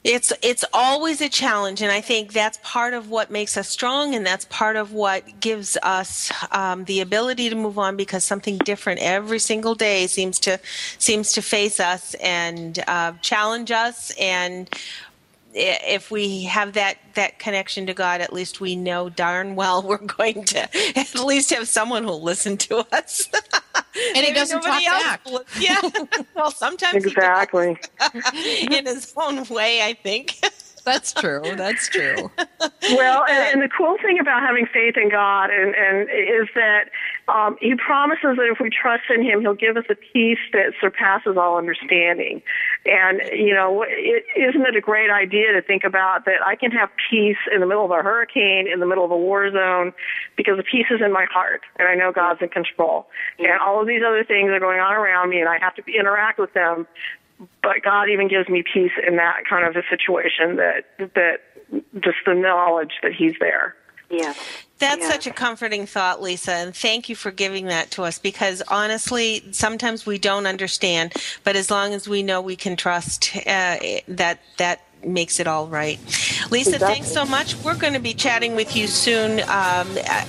It's 0.03 0.31
it's 0.41 0.63
always 0.73 1.19
a 1.19 1.27
challenge, 1.27 1.81
and 1.81 1.91
I 1.91 1.99
think 1.99 2.31
that's 2.31 2.57
part 2.63 2.93
of 2.93 3.09
what 3.09 3.29
makes 3.29 3.57
us 3.57 3.67
strong, 3.67 4.15
and 4.15 4.25
that's 4.25 4.45
part 4.45 4.77
of 4.77 4.93
what 4.93 5.41
gives 5.41 5.77
us 5.83 6.31
um, 6.51 6.85
the 6.85 7.01
ability 7.01 7.49
to 7.49 7.55
move 7.55 7.77
on 7.77 7.97
because 7.97 8.23
something 8.23 8.57
different 8.59 9.01
every 9.01 9.39
single 9.39 9.75
day 9.75 10.07
seems 10.07 10.39
to 10.39 10.57
seems 10.99 11.33
to 11.33 11.41
face 11.41 11.81
us 11.81 12.13
and 12.15 12.81
uh, 12.87 13.11
challenge 13.21 13.71
us. 13.71 14.11
And 14.17 14.69
if 15.53 16.11
we 16.11 16.43
have 16.43 16.73
that 16.73 16.97
that 17.15 17.39
connection 17.39 17.87
to 17.87 17.93
God, 17.93 18.21
at 18.21 18.31
least 18.33 18.61
we 18.61 18.75
know 18.75 19.09
darn 19.09 19.55
well 19.55 19.81
we're 19.87 19.97
going 19.97 20.43
to 20.45 20.59
at 20.97 21.15
least 21.15 21.49
have 21.51 21.67
someone 21.67 22.03
who'll 22.03 22.21
listen 22.23 22.57
to 22.57 22.85
us. 22.95 23.27
And 24.15 24.25
he 24.25 24.31
doesn't 24.33 24.63
nobody 24.63 24.85
talk 24.85 24.93
else 24.93 25.03
back. 25.03 25.25
will. 25.25 25.43
Yeah. 25.59 25.81
well, 26.35 26.51
sometimes 26.51 27.05
Exactly. 27.05 27.77
does. 27.99 28.33
in 28.71 28.85
his 28.85 29.13
own 29.17 29.43
way, 29.45 29.81
I 29.81 29.93
think. 29.93 30.35
That's 30.85 31.13
true. 31.13 31.41
That's 31.55 31.87
true. 31.89 32.31
Well, 32.91 33.25
and, 33.29 33.53
and 33.53 33.61
the 33.61 33.69
cool 33.75 33.97
thing 34.01 34.19
about 34.19 34.41
having 34.41 34.65
faith 34.65 34.95
in 34.97 35.09
God 35.09 35.49
and, 35.51 35.75
and 35.75 36.09
is 36.09 36.47
that 36.55 36.89
um, 37.29 37.57
He 37.61 37.75
promises 37.75 38.37
that 38.37 38.49
if 38.51 38.59
we 38.59 38.69
trust 38.69 39.03
in 39.09 39.23
Him, 39.23 39.41
He'll 39.41 39.53
give 39.53 39.77
us 39.77 39.85
a 39.89 39.95
peace 39.95 40.39
that 40.53 40.73
surpasses 40.81 41.37
all 41.37 41.57
understanding. 41.57 42.41
And 42.85 43.21
you 43.31 43.53
know, 43.53 43.85
it, 43.87 44.23
isn't 44.35 44.61
it 44.61 44.75
a 44.75 44.81
great 44.81 45.09
idea 45.09 45.53
to 45.53 45.61
think 45.61 45.83
about 45.83 46.25
that 46.25 46.45
I 46.45 46.55
can 46.55 46.71
have 46.71 46.89
peace 47.09 47.37
in 47.53 47.61
the 47.61 47.67
middle 47.67 47.85
of 47.85 47.91
a 47.91 48.01
hurricane, 48.01 48.67
in 48.71 48.79
the 48.79 48.87
middle 48.87 49.05
of 49.05 49.11
a 49.11 49.17
war 49.17 49.51
zone, 49.51 49.93
because 50.35 50.57
the 50.57 50.63
peace 50.63 50.87
is 50.89 51.01
in 51.03 51.13
my 51.13 51.25
heart, 51.31 51.61
and 51.77 51.87
I 51.87 51.95
know 51.95 52.11
God's 52.11 52.41
in 52.41 52.49
control. 52.49 53.07
And 53.37 53.59
all 53.61 53.81
of 53.81 53.87
these 53.87 54.01
other 54.05 54.23
things 54.23 54.49
are 54.49 54.59
going 54.59 54.79
on 54.79 54.93
around 54.93 55.29
me, 55.29 55.39
and 55.39 55.49
I 55.49 55.59
have 55.59 55.75
to 55.75 55.83
interact 55.87 56.39
with 56.39 56.53
them 56.53 56.87
but 57.61 57.81
God 57.83 58.09
even 58.09 58.27
gives 58.27 58.49
me 58.49 58.63
peace 58.63 58.91
in 59.05 59.15
that 59.15 59.43
kind 59.49 59.65
of 59.65 59.75
a 59.75 59.87
situation 59.89 60.57
that 60.57 60.83
that 61.15 61.39
just 61.95 62.17
the 62.25 62.33
knowledge 62.33 62.93
that 63.01 63.13
He's 63.13 63.35
there. 63.39 63.75
Yeah. 64.09 64.33
That's 64.79 65.01
Yeah. 65.01 65.11
such 65.11 65.27
a 65.27 65.31
comforting 65.31 65.85
thought, 65.85 66.21
Lisa, 66.21 66.53
and 66.53 66.75
thank 66.75 67.09
you 67.09 67.15
for 67.15 67.31
giving 67.31 67.65
that 67.65 67.91
to 67.91 68.03
us 68.03 68.17
because 68.17 68.61
honestly, 68.69 69.43
sometimes 69.51 70.05
we 70.05 70.17
don't 70.17 70.47
understand, 70.47 71.13
but 71.43 71.55
as 71.55 71.69
long 71.69 71.93
as 71.93 72.07
we 72.07 72.23
know 72.23 72.39
we 72.39 72.55
can 72.55 72.75
trust, 72.77 73.31
uh, 73.45 73.77
that 74.07 74.39
that 74.57 74.79
makes 75.03 75.39
it 75.39 75.47
all 75.47 75.65
right. 75.67 75.97
Lisa, 76.51 76.77
thanks 76.77 77.09
so 77.09 77.25
much. 77.25 77.55
We're 77.63 77.75
going 77.75 77.93
to 77.93 77.99
be 77.99 78.13
chatting 78.13 78.53
with 78.55 78.75
you 78.75 78.85
soon 78.87 79.39
um, 79.47 79.87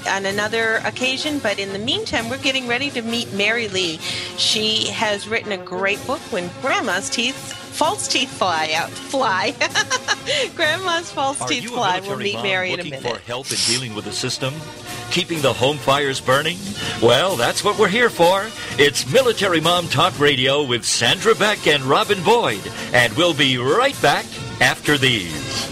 on 0.08 0.26
another 0.26 0.76
occasion, 0.84 1.40
but 1.40 1.58
in 1.58 1.72
the 1.72 1.78
meantime, 1.78 2.28
we're 2.28 2.38
getting 2.38 2.68
ready 2.68 2.88
to 2.90 3.02
meet 3.02 3.32
Mary 3.32 3.66
Lee. 3.66 3.98
She 4.36 4.86
has 4.90 5.26
written 5.26 5.50
a 5.50 5.58
great 5.58 6.04
book, 6.06 6.20
When 6.32 6.48
Grandma's 6.62 7.10
Teeth 7.10 7.56
false 7.70 8.09
teeth 8.09 8.30
fly 8.30 8.72
out 8.74 8.90
fly 8.90 9.52
grandma's 10.56 11.11
false 11.11 11.40
Are 11.40 11.48
teeth 11.48 11.62
you 11.62 11.70
fly 11.70 12.00
military 12.00 12.09
we'll 12.09 12.18
meet 12.18 12.35
mom 12.35 12.42
mary 12.42 12.72
in 12.72 12.74
a 12.74 12.76
looking 12.83 13.02
minute 13.02 13.16
for 13.16 13.26
help 13.26 13.50
in 13.50 13.56
dealing 13.66 13.94
with 13.94 14.04
the 14.04 14.12
system? 14.12 14.54
Keeping 15.11 15.40
the 15.40 15.52
home 15.52 15.76
fires 15.76 16.20
burning? 16.20 16.56
Well, 17.02 17.35
that's 17.37 17.64
what 17.64 17.78
we're 17.78 17.88
here 17.88 18.11
for. 18.11 18.46
It's 18.78 19.11
Military 19.12 19.61
Mom 19.61 19.88
Talk 19.88 20.18
Radio 20.20 20.62
with 20.64 20.85
Sandra 20.85 21.35
Beck 21.35 21.66
and 21.66 21.83
Robin 21.83 22.22
Boyd. 22.22 22.61
And 22.92 23.12
we'll 23.14 23.35
be 23.35 23.59
right 23.59 24.00
back 24.00 24.24
after 24.61 24.96
these. 24.96 25.66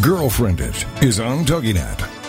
Girlfriended 0.00 0.74
is 1.02 1.18
on 1.18 1.44
TogiNet. 1.44 2.21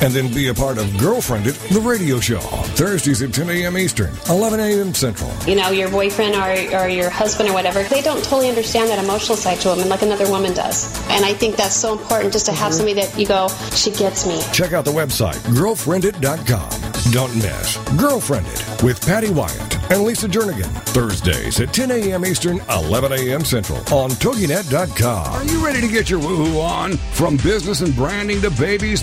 and 0.00 0.12
then 0.12 0.32
be 0.32 0.48
a 0.48 0.54
part 0.54 0.78
of 0.78 0.96
Girlfriended, 0.98 1.54
the 1.70 1.80
radio 1.80 2.20
show. 2.20 2.40
Thursdays 2.74 3.22
at 3.22 3.32
10 3.32 3.50
a.m. 3.50 3.78
Eastern, 3.78 4.14
11 4.28 4.60
a.m. 4.60 4.94
Central. 4.94 5.30
You 5.46 5.56
know, 5.56 5.70
your 5.70 5.90
boyfriend 5.90 6.34
or, 6.34 6.78
or 6.78 6.88
your 6.88 7.10
husband 7.10 7.48
or 7.48 7.52
whatever, 7.52 7.82
they 7.84 8.02
don't 8.02 8.22
totally 8.24 8.48
understand 8.48 8.90
that 8.90 9.02
emotional 9.02 9.36
side 9.36 9.60
to 9.60 9.70
a 9.70 9.74
woman 9.74 9.88
like 9.88 10.02
another 10.02 10.28
woman 10.30 10.54
does. 10.54 10.94
And 11.10 11.24
I 11.24 11.34
think 11.34 11.56
that's 11.56 11.76
so 11.76 11.92
important 11.92 12.32
just 12.32 12.46
to 12.46 12.52
have 12.52 12.72
mm-hmm. 12.72 12.76
somebody 12.76 13.00
that 13.00 13.18
you 13.18 13.26
go, 13.26 13.48
she 13.74 13.90
gets 13.90 14.26
me. 14.26 14.40
Check 14.52 14.72
out 14.72 14.84
the 14.84 14.92
website, 14.92 15.40
girlfriended.com. 15.54 16.92
Don't 17.10 17.34
miss 17.34 17.76
Girlfriended 17.98 18.82
with 18.82 19.04
Patty 19.04 19.30
Wyatt 19.30 19.90
and 19.90 20.02
Lisa 20.02 20.28
Jernigan. 20.28 20.70
Thursdays 20.92 21.60
at 21.60 21.74
10 21.74 21.90
a.m. 21.90 22.24
Eastern, 22.24 22.60
11 22.70 23.12
a.m. 23.12 23.44
Central 23.44 23.78
on 23.92 24.10
TogiNet.com. 24.10 25.32
Are 25.34 25.44
you 25.44 25.64
ready 25.64 25.80
to 25.80 25.88
get 25.88 26.08
your 26.08 26.20
woohoo 26.20 26.62
on? 26.62 26.96
From 27.12 27.36
business 27.38 27.80
and 27.80 27.94
branding 27.96 28.40
to 28.42 28.50
babies, 28.50 29.02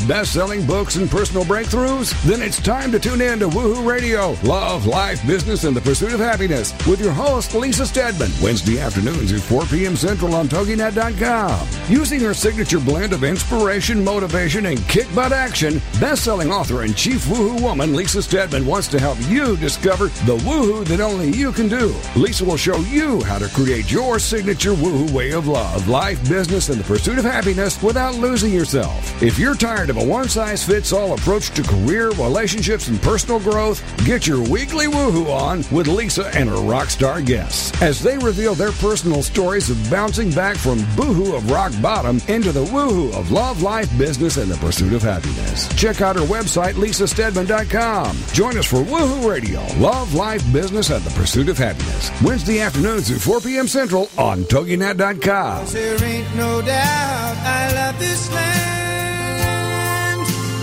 books, 0.68 0.96
and 0.96 1.10
personal 1.10 1.44
breakthroughs? 1.44 2.14
Then 2.24 2.42
it's 2.42 2.62
time 2.62 2.92
to 2.92 3.00
tune 3.00 3.22
in 3.22 3.40
to 3.40 3.50
Woohoo 3.50 3.86
Radio, 3.86 4.38
Love, 4.44 4.86
Life, 4.86 5.26
Business, 5.26 5.64
and 5.64 5.76
the 5.76 5.82
Pursuit 5.82 6.14
of 6.14 6.20
Happiness 6.20 6.74
with 6.86 7.02
your 7.02 7.12
host, 7.12 7.56
Lisa 7.56 7.86
Steadman. 7.86 8.32
Wednesday 8.42 8.80
afternoons 8.80 9.34
at 9.34 9.42
4 9.42 9.66
p.m. 9.66 9.96
Central 9.96 10.36
on 10.36 10.48
TogiNet.com. 10.48 11.68
Using 11.88 12.20
her 12.22 12.34
signature 12.34 12.80
blend 12.80 13.14
of 13.14 13.24
inspiration, 13.24 14.04
motivation, 14.04 14.68
and 14.68 14.80
kick 14.88 15.08
butt 15.16 15.32
action, 15.32 15.82
best-selling 16.00 16.52
author 16.52 16.84
and 16.84 16.96
chief 16.96 17.26
woohoo 17.26 17.62
woman 17.62 17.96
Lisa 17.96 18.22
Steadman 18.22 18.66
wants 18.66 18.88
to 18.90 19.00
help 19.00 19.18
you 19.28 19.58
discover 19.58 20.06
the 20.26 20.38
woohoo 20.38 20.60
woohoo 20.60 20.86
that 20.88 21.00
only 21.00 21.30
you 21.32 21.52
can 21.52 21.68
do. 21.68 21.96
Lisa 22.16 22.46
will 22.46 22.58
show 22.58 22.78
you 22.80 23.22
how 23.24 23.38
to 23.38 23.48
create 23.50 23.92
your 23.92 24.20
signature 24.20 24.74
woohoo 24.74 25.10
way 25.12 25.32
of 25.32 25.48
love, 25.48 25.88
life, 25.88 26.20
business, 26.28 26.70
and 26.70 26.80
the 26.80 26.84
pursuit 26.84 27.18
of 27.18 27.26
happiness 27.26 27.82
without 27.82 28.16
losing 28.16 28.54
yourself. 28.54 29.22
If 29.22 29.40
you're 29.40 29.56
tired 29.56 29.90
of 29.90 29.98
a 29.98 30.04
one 30.04 30.28
size 30.40 30.64
fits 30.64 30.94
all 30.94 31.14
approach 31.16 31.50
to 31.50 31.62
career, 31.62 32.12
relationships, 32.12 32.88
and 32.88 33.02
personal 33.02 33.42
growth, 33.42 33.84
get 34.06 34.26
your 34.26 34.42
weekly 34.48 34.86
woohoo 34.86 35.28
on 35.28 35.58
with 35.70 35.86
Lisa 35.86 36.30
and 36.34 36.48
her 36.48 36.62
rock 36.62 36.90
star 36.90 37.22
guests 37.22 37.82
as 37.82 38.02
they 38.02 38.18
reveal 38.20 38.56
their 38.56 38.72
personal 38.72 39.22
stories 39.22 39.70
of 39.70 39.92
bouncing 39.92 40.32
back 40.32 40.56
from 40.56 40.80
boohoo 40.96 41.36
of 41.36 41.52
rock 41.52 41.74
bottom 41.82 42.22
into 42.30 42.54
the 42.54 42.64
woohoo 42.64 43.14
of 43.20 43.32
love, 43.32 43.62
life, 43.62 43.90
business, 43.98 44.38
and 44.38 44.50
the 44.50 44.56
pursuit 44.66 44.94
of 44.94 45.02
happiness. 45.02 45.68
Check 45.76 46.00
out 46.00 46.16
her 46.16 46.22
website, 46.22 46.76
lisasteadman.com. 46.76 48.18
Join 48.32 48.58
us 48.58 48.66
for 48.66 48.78
Woohoo 48.78 49.30
Radio, 49.30 49.60
Love, 49.78 50.14
Life, 50.14 50.42
Business, 50.54 50.90
and 50.90 51.04
the 51.04 51.20
Pursuit 51.20 51.50
of 51.50 51.58
Happiness. 51.58 52.12
Wednesday 52.22 52.62
afternoons 52.62 53.12
at 53.12 53.20
4 53.20 53.42
p.m. 53.42 53.68
Central 53.68 54.10
on 54.18 54.44
TogiNet.com. 54.44 55.66
There 55.66 56.02
ain't 56.02 56.34
no 56.38 56.62
doubt 56.62 57.36
I 57.44 57.74
love 57.74 58.00
this 58.00 58.32
land. 58.32 58.79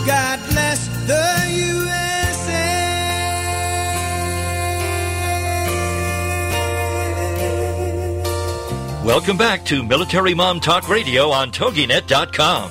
God 0.06 0.38
bless 0.50 0.86
the 1.06 1.24
USA. 1.50 1.96
Welcome 9.04 9.36
back 9.36 9.64
to 9.66 9.82
Military 9.82 10.34
Mom 10.34 10.60
Talk 10.60 10.88
Radio 10.88 11.30
on 11.30 11.50
TogiNet.com, 11.50 12.70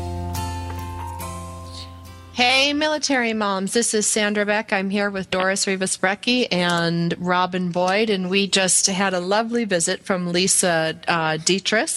Hey, 2.33 2.71
military 2.71 3.33
moms. 3.33 3.73
This 3.73 3.93
is 3.93 4.07
Sandra 4.07 4.45
Beck. 4.45 4.71
I'm 4.71 4.89
here 4.89 5.09
with 5.09 5.29
Doris 5.29 5.67
Rivas 5.67 5.97
Brecky 5.97 6.47
and 6.49 7.13
Robin 7.19 7.71
Boyd, 7.71 8.09
and 8.09 8.29
we 8.29 8.47
just 8.47 8.87
had 8.87 9.13
a 9.13 9.19
lovely 9.19 9.65
visit 9.65 10.05
from 10.05 10.31
Lisa 10.31 10.97
uh, 11.09 11.35
Dietrich 11.35 11.89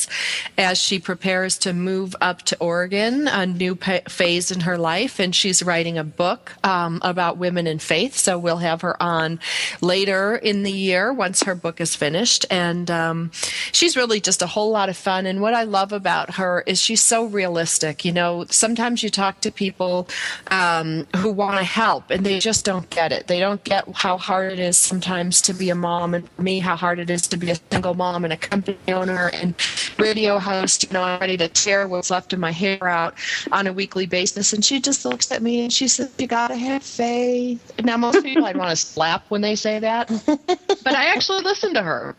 as 0.59 0.77
she 0.77 0.99
prepares 0.99 1.57
to 1.59 1.73
move 1.73 2.17
up 2.21 2.43
to 2.43 2.59
Oregon, 2.59 3.29
a 3.29 3.47
new 3.47 3.77
pa- 3.77 4.01
phase 4.09 4.51
in 4.51 4.63
her 4.63 4.77
life, 4.77 5.21
and 5.21 5.37
she's 5.37 5.63
writing 5.63 5.99
a 5.99 6.05
book 6.05 6.53
um, 6.65 6.99
about 7.05 7.37
women 7.39 7.69
in 7.69 7.79
faith. 7.79 8.17
So 8.17 8.37
we'll 8.37 8.57
have 8.57 8.81
her 8.81 9.01
on 9.01 9.39
later 9.81 10.35
in 10.35 10.65
the 10.65 10.73
year 10.73 11.13
once 11.13 11.45
her 11.45 11.55
book 11.55 11.81
is 11.81 11.95
finished. 11.95 12.45
And 12.51 12.91
um, 12.91 13.31
she's 13.71 13.97
really 13.97 14.19
just 14.19 14.43
a 14.43 14.49
whole 14.49 14.73
lot 14.73 14.89
of 14.89 14.97
fun. 14.97 15.27
And 15.27 15.41
what 15.41 15.55
I 15.55 15.63
love 15.63 15.93
about 15.93 16.35
her 16.35 16.65
is 16.67 16.81
she's 16.83 17.03
so 17.03 17.25
realistic. 17.25 18.05
You 18.05 18.11
know, 18.11 18.47
sometimes 18.51 19.05
you 19.05 19.11
talk 19.11 19.41
to 19.43 19.53
people 19.53 20.09
um, 20.49 21.07
who 21.17 21.31
want 21.31 21.59
to 21.59 21.65
help 21.65 22.11
and 22.11 22.25
they 22.25 22.39
just 22.39 22.65
don't 22.65 22.89
get 22.91 23.13
it. 23.13 23.27
They 23.27 23.41
don't 23.41 23.63
get 23.65 23.85
how 23.95 24.19
hard 24.19 24.53
it 24.53 24.59
is 24.59 24.79
sometimes 24.79 25.41
to 25.43 25.53
be 25.53 25.71
a 25.71 25.75
mom, 25.75 26.15
and 26.15 26.29
for 26.31 26.43
me, 26.43 26.59
how 26.59 26.77
hard 26.77 26.99
it 26.99 27.11
is 27.11 27.27
to 27.29 27.37
be 27.37 27.51
a 27.51 27.57
single 27.71 27.95
mom 27.95 28.25
and 28.25 28.33
a 28.33 28.37
company 28.37 28.79
owner 28.89 29.31
and 29.33 29.55
radio 29.99 30.39
host. 30.39 30.85
You 30.85 30.91
know, 30.93 31.03
I'm 31.03 31.21
ready 31.21 31.37
to 31.39 31.49
tear 31.49 31.89
what's 31.89 32.11
left 32.11 32.33
of 32.33 32.39
my 32.39 32.51
hair 32.51 32.87
out 32.87 33.15
on 33.53 33.67
a 33.67 33.73
weekly 33.73 34.07
basis. 34.07 34.53
And 34.53 34.65
she 34.65 34.81
just 34.81 35.05
looks 35.05 35.31
at 35.33 35.43
me 35.43 35.63
and 35.63 35.73
she 35.73 35.89
says, 35.89 36.13
You 36.19 36.27
got 36.27 36.49
to 36.49 36.57
have 36.57 36.83
faith. 36.83 37.73
Now, 37.83 37.97
most 37.97 38.23
people 38.23 38.45
I'd 38.45 38.57
want 38.57 38.71
to 38.71 38.77
slap 38.77 39.25
when 39.31 39.41
they 39.41 39.57
say 39.57 39.79
that, 39.79 40.09
but 40.27 40.95
I 40.95 41.07
actually 41.07 41.43
listen 41.43 41.75
to 41.75 41.83
her. 41.83 42.17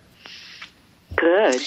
Good. 1.15 1.61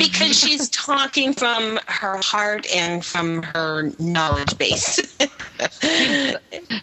Because 0.00 0.38
she's 0.38 0.68
talking 0.70 1.34
from 1.34 1.78
her 1.86 2.16
heart 2.22 2.66
and 2.74 3.04
from 3.04 3.42
her 3.42 3.92
knowledge 3.98 4.56
base. 4.56 4.98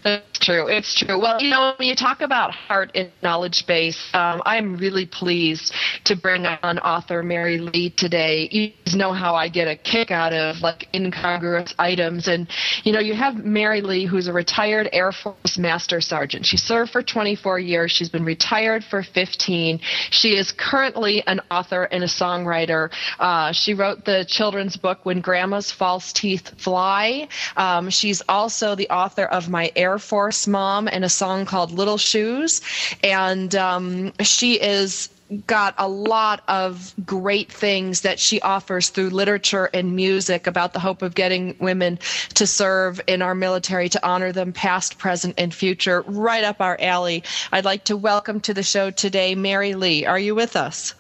That's 0.04 0.40
true. 0.40 0.68
It's 0.68 0.94
true. 0.94 1.20
Well, 1.20 1.42
you 1.42 1.50
know, 1.50 1.74
when 1.78 1.88
you 1.88 1.96
talk 1.96 2.22
about 2.22 2.52
heart 2.52 2.92
and 2.94 3.10
knowledge 3.24 3.66
base, 3.66 3.98
um, 4.14 4.42
I'm 4.46 4.78
really 4.78 5.06
pleased 5.06 5.74
to 6.06 6.16
bring 6.16 6.46
on 6.46 6.78
author 6.80 7.24
Mary 7.24 7.58
Lee 7.58 7.90
today. 7.90 8.48
You 8.52 8.72
know 8.96 9.14
how 9.14 9.36
I 9.36 9.50
get 9.50 9.68
a 9.68 9.76
kick 9.76 10.12
out 10.12 10.34
of 10.34 10.62
like 10.62 10.88
incongruous 10.94 11.74
items, 11.80 12.28
and 12.28 12.48
you 12.84 12.94
know, 12.94 13.00
you 13.00 13.16
have 13.16 13.44
Mary 13.44 13.82
Lee, 13.82 14.06
who's 14.06 14.28
a 14.28 14.34
retired 14.34 14.90
Air 14.94 15.12
Force 15.12 15.58
Master 15.58 16.00
Sergeant. 16.02 16.46
She 16.46 16.58
served 16.58 16.92
for 16.92 17.02
24 17.02 17.60
years. 17.60 17.92
She's 17.92 18.10
been 18.10 18.26
retired 18.26 18.84
for 18.84 19.02
15. 19.02 19.80
She 20.12 20.36
is 20.36 20.52
currently 20.52 21.26
an 21.26 21.42
author 21.50 21.84
and 21.84 22.04
a 22.04 22.08
songwriter. 22.08 22.92
Uh, 23.20 23.52
she 23.52 23.74
wrote 23.74 24.06
the 24.06 24.26
children's 24.26 24.78
book 24.78 25.00
When 25.04 25.22
Grandma's 25.22 25.72
False 25.72 26.14
Teeth 26.14 26.54
Fly. 26.58 27.28
Um, 27.56 27.90
she's 27.90 28.22
also 28.30 28.76
the 28.76 28.90
author 28.90 29.26
of 29.26 29.50
My 29.50 29.72
Air 29.76 30.00
Force 30.00 30.48
Mom 30.48 30.88
and 30.88 31.04
a 31.04 31.10
song 31.10 31.46
called 31.46 31.72
Little 31.72 31.98
Shoes. 31.98 32.62
And 33.04 33.56
um, 33.56 34.14
she 34.22 34.60
is 34.62 35.10
got 35.46 35.76
a 35.78 35.88
lot 35.88 36.42
of 36.48 36.94
great 37.06 37.52
things 37.52 38.02
that 38.02 38.20
she 38.20 38.40
offers 38.42 38.90
through 38.90 39.10
literature 39.10 39.70
and 39.74 39.96
music 39.96 40.48
about 40.48 40.74
the 40.74 40.80
hope 40.80 41.02
of 41.02 41.16
getting 41.16 41.56
women 41.60 42.00
to 42.34 42.48
serve 42.48 43.02
in 43.08 43.22
our 43.22 43.36
military 43.36 43.90
to 43.90 44.08
honor 44.08 44.32
them 44.32 44.54
past, 44.54 44.98
present, 44.98 45.36
and 45.38 45.54
future. 45.54 46.02
Right 46.08 46.44
up 46.44 46.62
our 46.62 46.78
alley. 46.80 47.24
I'd 47.52 47.66
like 47.66 47.84
to 47.86 47.98
welcome 47.98 48.40
to 48.42 48.54
the 48.54 48.64
show 48.64 48.92
today 48.92 49.36
Mary 49.36 49.76
Lee. 49.76 50.06
Are 50.06 50.20
you 50.20 50.34
with 50.34 50.56
us? 50.56 50.94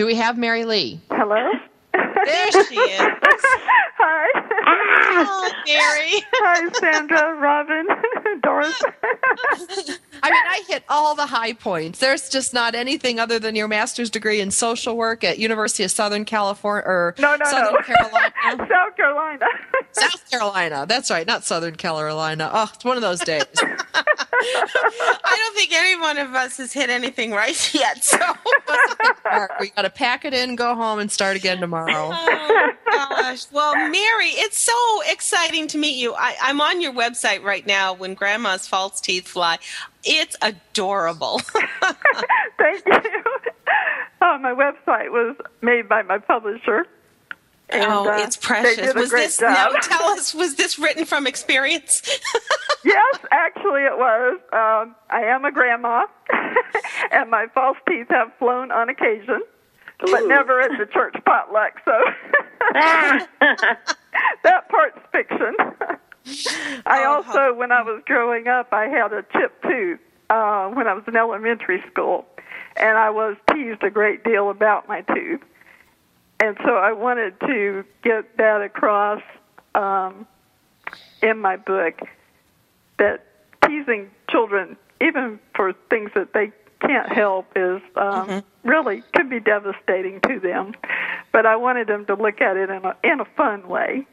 Do 0.00 0.06
we 0.06 0.14
have 0.14 0.38
Mary 0.38 0.64
Lee? 0.64 0.98
Hello? 1.10 1.50
there 1.92 2.52
she 2.52 2.74
is. 2.74 3.00
Hi. 3.98 4.26
Oh, 5.28 5.52
Mary. 5.66 6.24
Hi, 6.32 6.70
Sandra, 6.72 7.34
Robin, 7.34 7.86
Doris. 8.42 8.80
I 10.22 10.30
mean, 10.30 10.42
I 10.46 10.62
hit 10.68 10.84
all 10.88 11.14
the 11.14 11.26
high 11.26 11.52
points. 11.52 11.98
There's 11.98 12.28
just 12.28 12.52
not 12.54 12.74
anything 12.74 13.18
other 13.18 13.38
than 13.38 13.54
your 13.56 13.68
master's 13.68 14.10
degree 14.10 14.40
in 14.40 14.50
social 14.50 14.96
work 14.96 15.24
at 15.24 15.38
University 15.38 15.84
of 15.84 15.90
Southern 15.90 16.24
California 16.24 16.84
or 16.86 17.14
No, 17.18 17.36
no, 17.36 17.44
Southern 17.46 17.74
no. 17.74 17.80
Carolina. 17.82 18.32
South 18.68 18.96
Carolina. 18.96 19.46
South 19.92 20.30
Carolina. 20.30 20.86
That's 20.88 21.10
right, 21.10 21.26
not 21.26 21.44
Southern 21.44 21.76
Carolina. 21.76 22.50
Oh, 22.52 22.70
it's 22.74 22.84
one 22.84 22.96
of 22.96 23.02
those 23.02 23.20
days. 23.20 23.44
I 24.42 25.36
don't 25.36 25.56
think 25.56 25.72
any 25.72 26.00
one 26.00 26.18
of 26.18 26.34
us 26.34 26.56
has 26.58 26.72
hit 26.72 26.90
anything 26.90 27.32
right 27.32 27.74
yet. 27.74 28.02
So, 28.04 28.18
we 29.60 29.70
got 29.70 29.82
to 29.82 29.90
pack 29.90 30.24
it 30.24 30.32
in, 30.32 30.56
go 30.56 30.74
home, 30.74 30.98
and 30.98 31.10
start 31.10 31.36
again 31.36 31.58
tomorrow. 31.58 32.10
oh 32.12 32.72
gosh. 32.90 33.46
Well, 33.52 33.74
Mary, 33.74 34.28
it's 34.28 34.58
so 34.58 34.72
exciting 35.10 35.66
to 35.68 35.78
meet 35.78 35.96
you. 35.96 36.14
I, 36.14 36.36
I'm 36.42 36.60
on 36.60 36.80
your 36.80 36.92
website 36.92 37.42
right 37.42 37.66
now. 37.66 37.92
When 37.92 38.14
Grandma's 38.14 38.66
false 38.66 39.00
teeth 39.00 39.28
fly, 39.28 39.58
it's 40.04 40.36
adorable. 40.42 41.38
Thank 42.58 42.86
you. 42.86 43.22
Uh, 44.20 44.38
my 44.38 44.52
website 44.52 45.10
was 45.10 45.36
made 45.62 45.88
by 45.88 46.02
my 46.02 46.18
publisher. 46.18 46.86
And, 47.70 47.84
oh, 47.84 48.10
uh, 48.10 48.18
it's 48.18 48.36
precious. 48.36 48.76
They 48.76 48.86
did 48.86 48.96
a 48.96 49.00
was 49.00 49.10
this 49.10 49.38
job. 49.38 49.72
now? 49.72 49.78
Tell 49.80 50.04
us, 50.10 50.34
was 50.34 50.56
this 50.56 50.78
written 50.78 51.04
from 51.04 51.26
experience? 51.26 52.02
yes, 52.84 53.18
actually 53.30 53.82
it 53.82 53.96
was. 53.96 54.40
Um, 54.52 54.96
I 55.08 55.22
am 55.22 55.44
a 55.44 55.52
grandma, 55.52 56.06
and 57.12 57.30
my 57.30 57.46
false 57.54 57.78
teeth 57.88 58.08
have 58.10 58.32
flown 58.38 58.72
on 58.72 58.88
occasion, 58.88 59.40
but 60.00 60.22
Ooh. 60.22 60.28
never 60.28 60.60
at 60.60 60.70
the 60.78 60.86
church 60.86 61.14
potluck. 61.24 61.80
So 61.84 61.92
that 64.42 64.68
part's 64.68 64.98
fiction. 65.12 65.54
I 66.86 67.04
Oh, 67.04 67.22
also, 67.26 67.54
when 67.54 67.72
I 67.72 67.82
was 67.82 68.02
growing 68.06 68.46
up, 68.48 68.72
I 68.72 68.86
had 68.86 69.12
a 69.12 69.22
chipped 69.32 69.62
tooth 69.62 70.00
uh, 70.30 70.68
when 70.68 70.86
I 70.86 70.94
was 70.94 71.04
in 71.06 71.16
elementary 71.16 71.82
school, 71.90 72.24
and 72.76 72.96
I 72.96 73.10
was 73.10 73.36
teased 73.52 73.82
a 73.82 73.90
great 73.90 74.24
deal 74.24 74.50
about 74.50 74.88
my 74.88 75.02
tooth. 75.02 75.40
And 76.40 76.56
so 76.64 76.76
I 76.76 76.92
wanted 76.92 77.38
to 77.40 77.84
get 78.02 78.36
that 78.38 78.62
across 78.62 79.22
um, 79.74 80.26
in 81.22 81.38
my 81.38 81.56
book 81.56 82.00
that 82.98 83.26
teasing 83.66 84.10
children, 84.30 84.76
even 85.00 85.38
for 85.54 85.72
things 85.90 86.10
that 86.14 86.32
they 86.32 86.52
can't 86.80 87.12
help, 87.12 87.46
is 87.56 87.82
um, 87.96 88.42
really 88.64 89.02
could 89.14 89.28
be 89.28 89.40
devastating 89.40 90.20
to 90.22 90.40
them. 90.40 90.74
But 91.32 91.44
I 91.44 91.56
wanted 91.56 91.88
them 91.88 92.06
to 92.06 92.14
look 92.14 92.40
at 92.40 92.56
it 92.56 92.70
in 92.70 92.84
a 92.84 92.96
in 93.04 93.20
a 93.20 93.24
fun 93.36 93.68
way. 93.68 94.06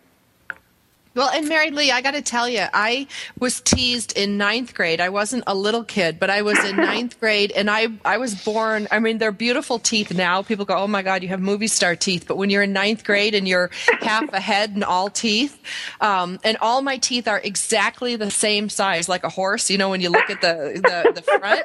Well, 1.17 1.29
and 1.29 1.49
Mary 1.49 1.71
Lee, 1.71 1.91
I 1.91 2.01
got 2.01 2.11
to 2.11 2.21
tell 2.21 2.47
you, 2.47 2.63
I 2.75 3.07
was 3.39 3.59
teased 3.59 4.15
in 4.15 4.37
ninth 4.37 4.75
grade. 4.75 5.01
I 5.01 5.09
wasn't 5.09 5.45
a 5.47 5.55
little 5.55 5.83
kid, 5.83 6.19
but 6.19 6.29
I 6.29 6.43
was 6.43 6.63
in 6.63 6.75
ninth 6.91 7.19
grade, 7.19 7.51
and 7.51 7.71
I 7.71 7.87
I 8.05 8.17
was 8.19 8.35
born. 8.35 8.87
I 8.91 8.99
mean, 8.99 9.17
they're 9.17 9.31
beautiful 9.31 9.79
teeth 9.79 10.13
now. 10.13 10.43
People 10.43 10.63
go, 10.63 10.77
"Oh 10.77 10.87
my 10.87 11.01
God, 11.01 11.23
you 11.23 11.29
have 11.29 11.41
movie 11.41 11.65
star 11.65 11.95
teeth," 11.95 12.25
but 12.27 12.37
when 12.37 12.51
you're 12.51 12.61
in 12.61 12.71
ninth 12.71 13.03
grade 13.03 13.33
and 13.33 13.47
you're 13.47 13.71
half 14.01 14.31
a 14.31 14.39
head 14.39 14.75
and 14.75 14.83
all 14.83 15.09
teeth, 15.09 15.59
um, 16.01 16.37
and 16.43 16.55
all 16.61 16.83
my 16.83 16.97
teeth 16.97 17.27
are 17.27 17.39
exactly 17.39 18.15
the 18.15 18.29
same 18.29 18.69
size, 18.69 19.09
like 19.09 19.23
a 19.23 19.29
horse. 19.29 19.71
You 19.71 19.79
know, 19.79 19.89
when 19.89 20.01
you 20.01 20.11
look 20.11 20.29
at 20.29 20.41
the 20.41 20.79
the, 20.83 21.13
the 21.13 21.21
front. 21.23 21.63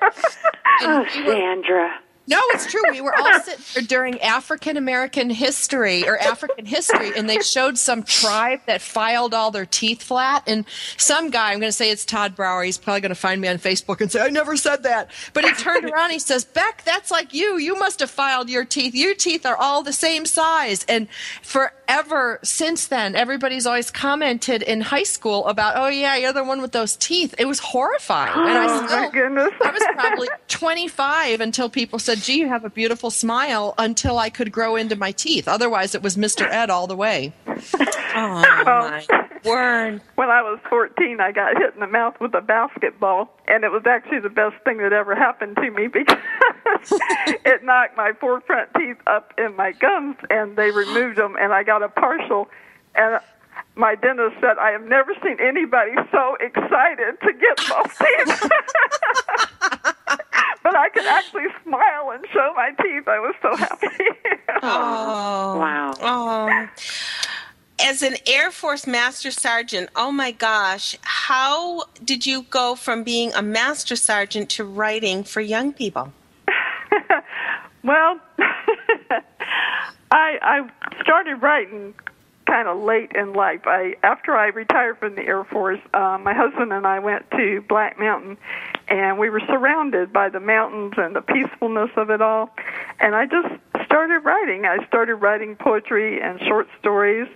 Oh, 0.80 1.04
Sandra. 1.12 2.00
No, 2.28 2.38
it's 2.50 2.70
true. 2.70 2.82
We 2.90 3.00
were 3.00 3.14
all 3.16 3.40
sitting 3.40 3.64
there 3.74 3.82
during 3.82 4.20
African 4.20 4.76
American 4.76 5.28
history 5.28 6.08
or 6.08 6.16
African 6.18 6.66
history, 6.66 7.10
and 7.16 7.28
they 7.28 7.40
showed 7.40 7.78
some 7.78 8.04
tribe 8.04 8.60
that 8.66 8.80
filed 8.80 9.34
all 9.34 9.50
their 9.50 9.66
teeth 9.66 10.02
flat. 10.02 10.44
And 10.46 10.64
some 10.96 11.30
guy, 11.30 11.50
I'm 11.52 11.58
going 11.58 11.68
to 11.68 11.72
say 11.72 11.90
it's 11.90 12.04
Todd 12.04 12.36
Brower, 12.36 12.62
he's 12.62 12.78
probably 12.78 13.00
going 13.00 13.10
to 13.10 13.16
find 13.16 13.40
me 13.40 13.48
on 13.48 13.56
Facebook 13.58 14.00
and 14.00 14.10
say, 14.10 14.20
I 14.20 14.28
never 14.28 14.56
said 14.56 14.84
that. 14.84 15.10
But 15.32 15.44
he 15.44 15.52
turned 15.54 15.84
around 15.90 16.04
and 16.04 16.12
he 16.12 16.18
says, 16.20 16.44
Beck, 16.44 16.84
that's 16.84 17.10
like 17.10 17.34
you. 17.34 17.58
You 17.58 17.76
must 17.78 17.98
have 18.00 18.10
filed 18.10 18.48
your 18.48 18.64
teeth. 18.64 18.94
Your 18.94 19.14
teeth 19.14 19.44
are 19.44 19.56
all 19.56 19.82
the 19.82 19.92
same 19.92 20.24
size. 20.24 20.84
And 20.88 21.08
forever 21.42 22.38
since 22.42 22.86
then, 22.86 23.14
everybody's 23.16 23.66
always 23.66 23.90
commented 23.90 24.62
in 24.62 24.80
high 24.80 25.02
school 25.02 25.46
about, 25.46 25.74
oh, 25.76 25.88
yeah, 25.88 26.16
you're 26.16 26.32
the 26.32 26.44
one 26.44 26.62
with 26.62 26.72
those 26.72 26.96
teeth. 26.96 27.34
It 27.38 27.46
was 27.46 27.58
horrifying. 27.58 28.32
and 28.32 28.58
I 28.58 28.66
Oh, 28.92 29.00
my 29.02 29.10
goodness. 29.10 29.50
I 29.62 29.70
was 29.70 29.82
probably 29.94 30.28
25 30.48 31.40
until 31.40 31.68
people 31.68 31.98
said, 31.98 32.11
gee, 32.16 32.40
you 32.40 32.48
have 32.48 32.64
a 32.64 32.70
beautiful 32.70 33.10
smile 33.10 33.74
until 33.78 34.18
I 34.18 34.30
could 34.30 34.52
grow 34.52 34.76
into 34.76 34.96
my 34.96 35.12
teeth. 35.12 35.48
Otherwise, 35.48 35.94
it 35.94 36.02
was 36.02 36.16
Mr. 36.16 36.48
Ed 36.48 36.70
all 36.70 36.86
the 36.86 36.96
way. 36.96 37.32
Oh, 38.14 38.42
my 38.42 39.06
word. 39.42 40.02
When 40.16 40.28
I 40.28 40.42
was 40.42 40.58
14, 40.68 41.18
I 41.20 41.32
got 41.32 41.56
hit 41.56 41.72
in 41.74 41.80
the 41.80 41.86
mouth 41.86 42.14
with 42.20 42.34
a 42.34 42.42
basketball, 42.42 43.34
and 43.48 43.64
it 43.64 43.72
was 43.72 43.84
actually 43.86 44.20
the 44.20 44.28
best 44.28 44.62
thing 44.64 44.76
that 44.78 44.92
ever 44.92 45.14
happened 45.14 45.56
to 45.56 45.70
me 45.70 45.86
because 45.92 46.18
it 47.44 47.64
knocked 47.64 47.96
my 47.96 48.12
four 48.20 48.42
front 48.42 48.68
teeth 48.74 48.98
up 49.06 49.32
in 49.38 49.56
my 49.56 49.72
gums, 49.72 50.16
and 50.28 50.56
they 50.56 50.70
removed 50.70 51.16
them, 51.16 51.36
and 51.40 51.52
I 51.52 51.62
got 51.62 51.82
a 51.82 51.88
partial. 51.88 52.48
And 52.94 53.20
my 53.74 53.94
dentist 53.94 54.36
said, 54.40 54.58
I 54.60 54.70
have 54.70 54.84
never 54.84 55.14
seen 55.22 55.38
anybody 55.40 55.92
so 56.10 56.36
excited 56.40 57.18
to 57.22 57.32
get 57.32 57.56
both 57.68 57.98
teeth. 57.98 58.50
But 60.62 60.76
I 60.76 60.88
could 60.90 61.06
actually 61.06 61.46
smile 61.64 62.10
and 62.12 62.24
show 62.32 62.52
my 62.54 62.70
teeth. 62.82 63.08
I 63.08 63.18
was 63.18 63.34
so 63.42 63.56
happy. 63.56 63.88
Oh, 64.64 65.58
wow. 65.58 65.92
Oh. 66.00 66.68
As 67.84 68.02
an 68.02 68.14
Air 68.28 68.52
Force 68.52 68.86
Master 68.86 69.32
Sergeant, 69.32 69.88
oh 69.96 70.12
my 70.12 70.30
gosh, 70.30 70.96
how 71.02 71.82
did 72.04 72.26
you 72.26 72.42
go 72.42 72.76
from 72.76 73.02
being 73.02 73.32
a 73.34 73.42
Master 73.42 73.96
Sergeant 73.96 74.50
to 74.50 74.64
writing 74.64 75.24
for 75.24 75.40
young 75.40 75.72
people? 75.72 76.12
Well, 77.84 78.20
I 80.12 80.38
I 80.40 80.68
started 81.02 81.36
writing 81.42 81.94
kind 82.52 82.68
of 82.68 82.82
late 82.82 83.12
in 83.14 83.32
life. 83.32 83.62
I 83.64 83.94
after 84.02 84.36
I 84.36 84.48
retired 84.48 84.98
from 84.98 85.14
the 85.14 85.22
Air 85.22 85.42
Force, 85.44 85.80
uh, 85.94 86.18
my 86.20 86.34
husband 86.34 86.70
and 86.70 86.86
I 86.86 86.98
went 86.98 87.30
to 87.30 87.64
Black 87.66 87.98
Mountain, 87.98 88.36
and 88.88 89.18
we 89.18 89.30
were 89.30 89.40
surrounded 89.46 90.12
by 90.12 90.28
the 90.28 90.38
mountains 90.38 90.92
and 90.98 91.16
the 91.16 91.22
peacefulness 91.22 91.88
of 91.96 92.10
it 92.10 92.20
all. 92.20 92.50
And 93.00 93.14
I 93.14 93.24
just 93.24 93.48
started 93.86 94.18
writing. 94.18 94.66
I 94.66 94.86
started 94.86 95.14
writing 95.16 95.56
poetry 95.56 96.20
and 96.20 96.38
short 96.40 96.68
stories, 96.78 97.26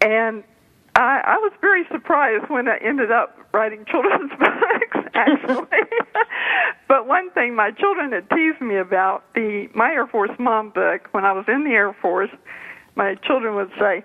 and 0.00 0.42
I, 0.96 1.20
I 1.24 1.36
was 1.36 1.52
very 1.60 1.84
surprised 1.92 2.50
when 2.50 2.66
I 2.66 2.78
ended 2.78 3.12
up 3.12 3.38
writing 3.52 3.84
children's 3.88 4.32
books, 4.32 5.10
actually. 5.14 5.78
but 6.88 7.06
one 7.06 7.30
thing 7.30 7.54
my 7.54 7.70
children 7.70 8.10
had 8.10 8.28
teased 8.30 8.60
me 8.60 8.78
about 8.78 9.32
the 9.34 9.68
my 9.76 9.92
Air 9.92 10.08
Force 10.08 10.36
mom 10.40 10.70
book 10.70 11.06
when 11.12 11.24
I 11.24 11.30
was 11.30 11.44
in 11.46 11.62
the 11.62 11.70
Air 11.70 11.94
Force, 12.02 12.30
my 12.96 13.14
children 13.14 13.54
would 13.54 13.70
say, 13.78 14.02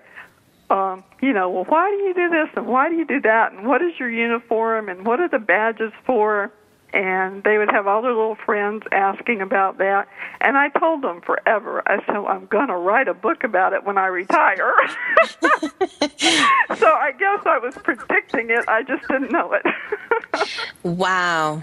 um, 0.70 1.04
you 1.20 1.32
know, 1.32 1.50
well, 1.50 1.64
why 1.64 1.90
do 1.90 1.96
you 1.96 2.14
do 2.14 2.28
this 2.28 2.48
and 2.56 2.66
why 2.66 2.88
do 2.88 2.96
you 2.96 3.04
do 3.04 3.20
that 3.22 3.52
and 3.52 3.66
what 3.66 3.82
is 3.82 3.98
your 3.98 4.10
uniform 4.10 4.88
and 4.88 5.04
what 5.04 5.20
are 5.20 5.28
the 5.28 5.38
badges 5.38 5.92
for? 6.06 6.52
And 6.92 7.44
they 7.44 7.56
would 7.56 7.70
have 7.70 7.86
all 7.86 8.02
their 8.02 8.12
little 8.12 8.34
friends 8.34 8.82
asking 8.90 9.40
about 9.40 9.78
that. 9.78 10.08
And 10.40 10.58
I 10.58 10.70
told 10.70 11.02
them 11.02 11.20
forever, 11.20 11.82
I 11.86 12.04
said, 12.04 12.16
I'm 12.16 12.46
going 12.46 12.66
to 12.66 12.76
write 12.76 13.06
a 13.06 13.14
book 13.14 13.44
about 13.44 13.72
it 13.72 13.84
when 13.84 13.96
I 13.96 14.06
retire. 14.06 14.72
so 15.42 16.88
I 16.88 17.12
guess 17.16 17.46
I 17.46 17.58
was 17.62 17.76
predicting 17.76 18.50
it. 18.50 18.64
I 18.66 18.82
just 18.82 19.06
didn't 19.06 19.30
know 19.30 19.52
it. 19.52 19.64
Wow. 20.82 21.62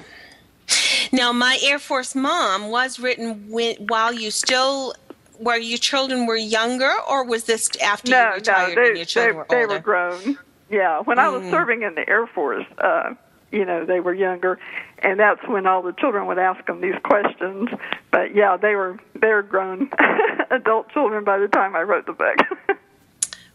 Now, 1.12 1.32
my 1.32 1.58
Air 1.64 1.80
Force 1.80 2.14
mom 2.16 2.70
was 2.70 3.00
written 3.00 3.50
while 3.50 4.14
you 4.14 4.32
still, 4.32 4.94
where 5.40 5.58
your 5.60 5.78
children 5.78 6.26
were 6.26 6.36
younger, 6.36 6.92
or 7.10 7.24
was 7.26 7.46
this 7.46 7.70
after 7.84 8.12
no, 8.12 8.30
you 8.30 8.36
retired 8.36 8.76
no, 8.76 8.82
they, 8.82 8.88
and 8.90 8.98
your 8.98 9.06
children 9.06 9.36
they, 9.36 9.38
were 9.38 9.46
they 9.50 9.62
older? 9.64 9.74
were 9.76 9.80
grown. 9.80 10.38
Yeah, 10.70 11.00
when 11.02 11.18
I 11.20 11.30
was 11.30 11.44
Mm. 11.44 11.52
serving 11.52 11.82
in 11.84 11.96
the 11.96 12.08
Air 12.10 12.28
Force, 12.28 12.66
uh, 12.80 13.14
you 13.52 13.64
know, 13.64 13.86
they 13.86 14.02
were 14.02 14.14
younger, 14.14 14.60
and 15.00 15.18
that's 15.20 15.40
when 15.48 15.66
all 15.66 15.82
the 15.82 15.94
children 15.94 16.26
would 16.28 16.38
ask 16.38 16.66
them 16.66 16.82
these 16.82 16.96
questions. 17.04 17.70
But 18.12 18.36
yeah, 18.36 18.58
they 18.58 18.76
were 18.76 19.00
they 19.22 19.30
were 19.30 19.44
grown 19.44 19.90
adult 20.52 20.90
children 20.92 21.24
by 21.24 21.38
the 21.38 21.48
time 21.48 21.76
I 21.76 21.82
wrote 21.84 22.06
the 22.06 22.14
book. 22.14 22.38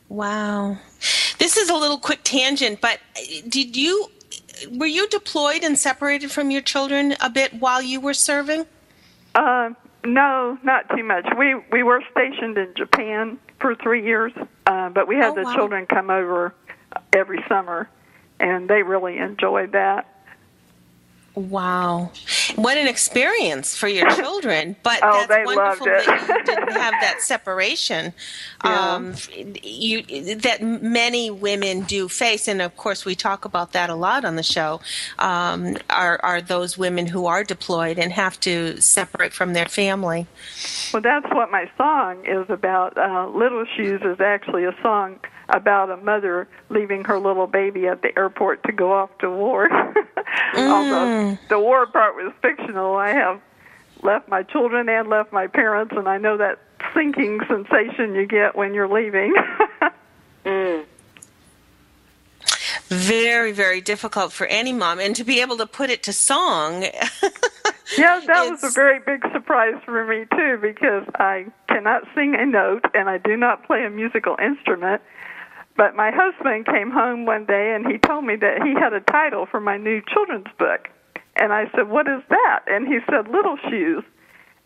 Wow. 0.09 0.77
This 1.39 1.57
is 1.57 1.71
a 1.71 1.75
little 1.75 1.99
quick 1.99 2.21
tangent, 2.23 2.83
but 2.83 2.99
did 3.49 3.77
you 3.77 4.09
were 4.73 4.87
you 4.87 5.09
deployed 5.09 5.65
and 5.65 5.79
separated 5.79 6.31
from 6.31 6.51
your 6.51 6.61
children 6.61 7.15
a 7.21 7.31
bit 7.31 7.55
while 7.55 7.81
you 7.81 7.99
were 7.99 8.13
serving? 8.15 8.67
Uh, 9.35 9.71
no, 10.05 10.59
not 10.63 10.89
too 10.97 11.05
much. 11.05 11.27
We 11.37 11.55
we 11.71 11.83
were 11.83 12.03
stationed 12.11 12.59
in 12.59 12.75
Japan 12.77 13.39
for 13.61 13.75
three 13.75 14.05
years, 14.05 14.33
uh, 14.67 14.89
but 14.91 15.07
we 15.09 15.17
had 15.17 15.33
Oh, 15.33 15.35
the 15.37 15.43
wow. 15.45 15.55
children 15.55 15.87
come 15.87 16.11
over 16.11 16.55
every 17.13 17.43
summer, 17.49 17.89
and 18.41 18.69
they 18.69 18.83
really 18.83 19.19
enjoyed 19.19 19.73
that. 19.73 20.09
Wow. 21.35 22.13
What 22.57 22.77
an 22.77 22.87
experience 22.87 23.75
for 23.75 23.89
your 23.89 24.11
children. 24.17 24.77
But 24.83 25.01
Oh, 25.03 25.25
that's 25.27 25.47
wonderful 25.47 25.87
that 25.87 26.29
you 26.29 26.45
didn't 26.45 26.73
have 26.73 26.95
that 27.01 27.17
separation. 27.21 28.13
Yeah. 28.65 28.95
Um, 28.95 29.15
you 29.63 30.03
that 30.37 30.61
many 30.63 31.31
women 31.31 31.83
do 31.83 32.09
face, 32.09 32.49
and 32.49 32.61
of 32.61 32.77
course 32.77 33.05
we 33.05 33.15
talk 33.15 33.45
about 33.47 33.73
that 33.73 33.89
a 33.89 33.95
lot 33.95 34.25
on 34.25 34.37
the 34.37 34.43
show. 34.43 34.81
Um, 35.19 35.79
are 35.89 36.21
are 36.23 36.43
those 36.43 36.77
women 36.77 37.07
who 37.07 37.25
are 37.27 37.45
deployed 37.45 37.99
and 37.99 38.13
have 38.13 38.39
to 38.41 38.81
separate 38.81 39.33
from 39.33 39.55
their 39.55 39.69
family? 39.69 40.27
Well, 40.93 41.03
that's 41.03 41.27
what 41.33 41.51
my 41.51 41.71
song 41.79 42.27
is 42.27 42.45
about. 42.51 42.99
Uh, 42.99 43.29
Little 43.29 43.65
Shoes 43.77 44.03
is 44.05 44.21
actually 44.21 44.65
a 44.65 44.75
song 44.83 45.19
about 45.49 45.91
a 45.91 45.97
mother 45.97 46.49
leaving 46.69 47.05
her 47.05 47.19
little 47.19 47.47
baby 47.47 47.87
at 47.87 48.03
the 48.03 48.17
airport 48.19 48.63
to 48.65 48.73
go 48.73 48.93
off 48.93 49.11
to 49.19 49.31
war. 49.31 49.69
Although 50.57 51.39
the 51.49 51.59
war 51.59 51.87
part 51.87 52.15
was 52.15 52.33
fictional, 52.43 52.97
I 52.97 53.11
have 53.11 53.41
left 54.03 54.29
my 54.29 54.43
children 54.43 54.89
and 54.89 55.09
left 55.09 55.33
my 55.33 55.47
parents, 55.47 55.95
and 55.97 56.09
I 56.09 56.19
know 56.19 56.37
that 56.37 56.59
sinking 56.95 57.41
sensation 57.49 58.15
you 58.15 58.27
get 58.27 58.57
when 58.57 58.75
you're 58.75 58.89
leaving. 58.89 59.35
mm. 60.45 60.85
Very, 62.89 63.53
very 63.53 63.81
difficult 63.81 64.33
for 64.33 64.47
any 64.47 64.73
mom, 64.73 65.01
and 65.01 65.17
to 65.17 65.25
be 65.25 65.41
able 65.41 65.57
to 65.57 65.67
put 65.67 65.89
it 65.89 66.03
to 66.05 66.13
song. 66.13 66.83
yeah, 67.97 68.21
that 68.27 68.51
was 68.51 68.63
a 68.63 68.71
very 68.71 68.99
big 68.99 69.23
surprise 69.33 69.81
for 69.85 70.05
me 70.05 70.27
too 70.37 70.59
because 70.61 71.07
I 71.15 71.47
cannot 71.69 72.03
sing 72.15 72.35
a 72.35 72.45
note 72.45 72.85
and 72.95 73.09
I 73.09 73.19
do 73.19 73.37
not 73.37 73.67
play 73.67 73.85
a 73.85 73.91
musical 73.91 74.37
instrument. 74.43 75.01
But 75.77 75.97
my 75.97 76.11
husband 76.15 76.67
came 76.67 76.91
home 76.91 77.25
one 77.25 77.47
day 77.47 77.75
and 77.75 77.87
he 77.87 77.99
told 77.99 78.25
me 78.25 78.37
that 78.37 78.63
he 78.63 78.75
had 78.75 78.93
a 78.93 79.01
title 79.01 79.47
for 79.47 79.61
my 79.61 79.77
new 79.77 80.03
children's 80.13 80.53
book. 80.59 80.89
And 81.37 81.53
I 81.53 81.71
said, 81.75 81.89
"What 81.89 82.07
is 82.09 82.23
that?" 82.29 82.61
And 82.67 82.87
he 82.87 82.99
said, 83.11 83.29
"Little 83.29 83.57
Shoes." 83.71 84.05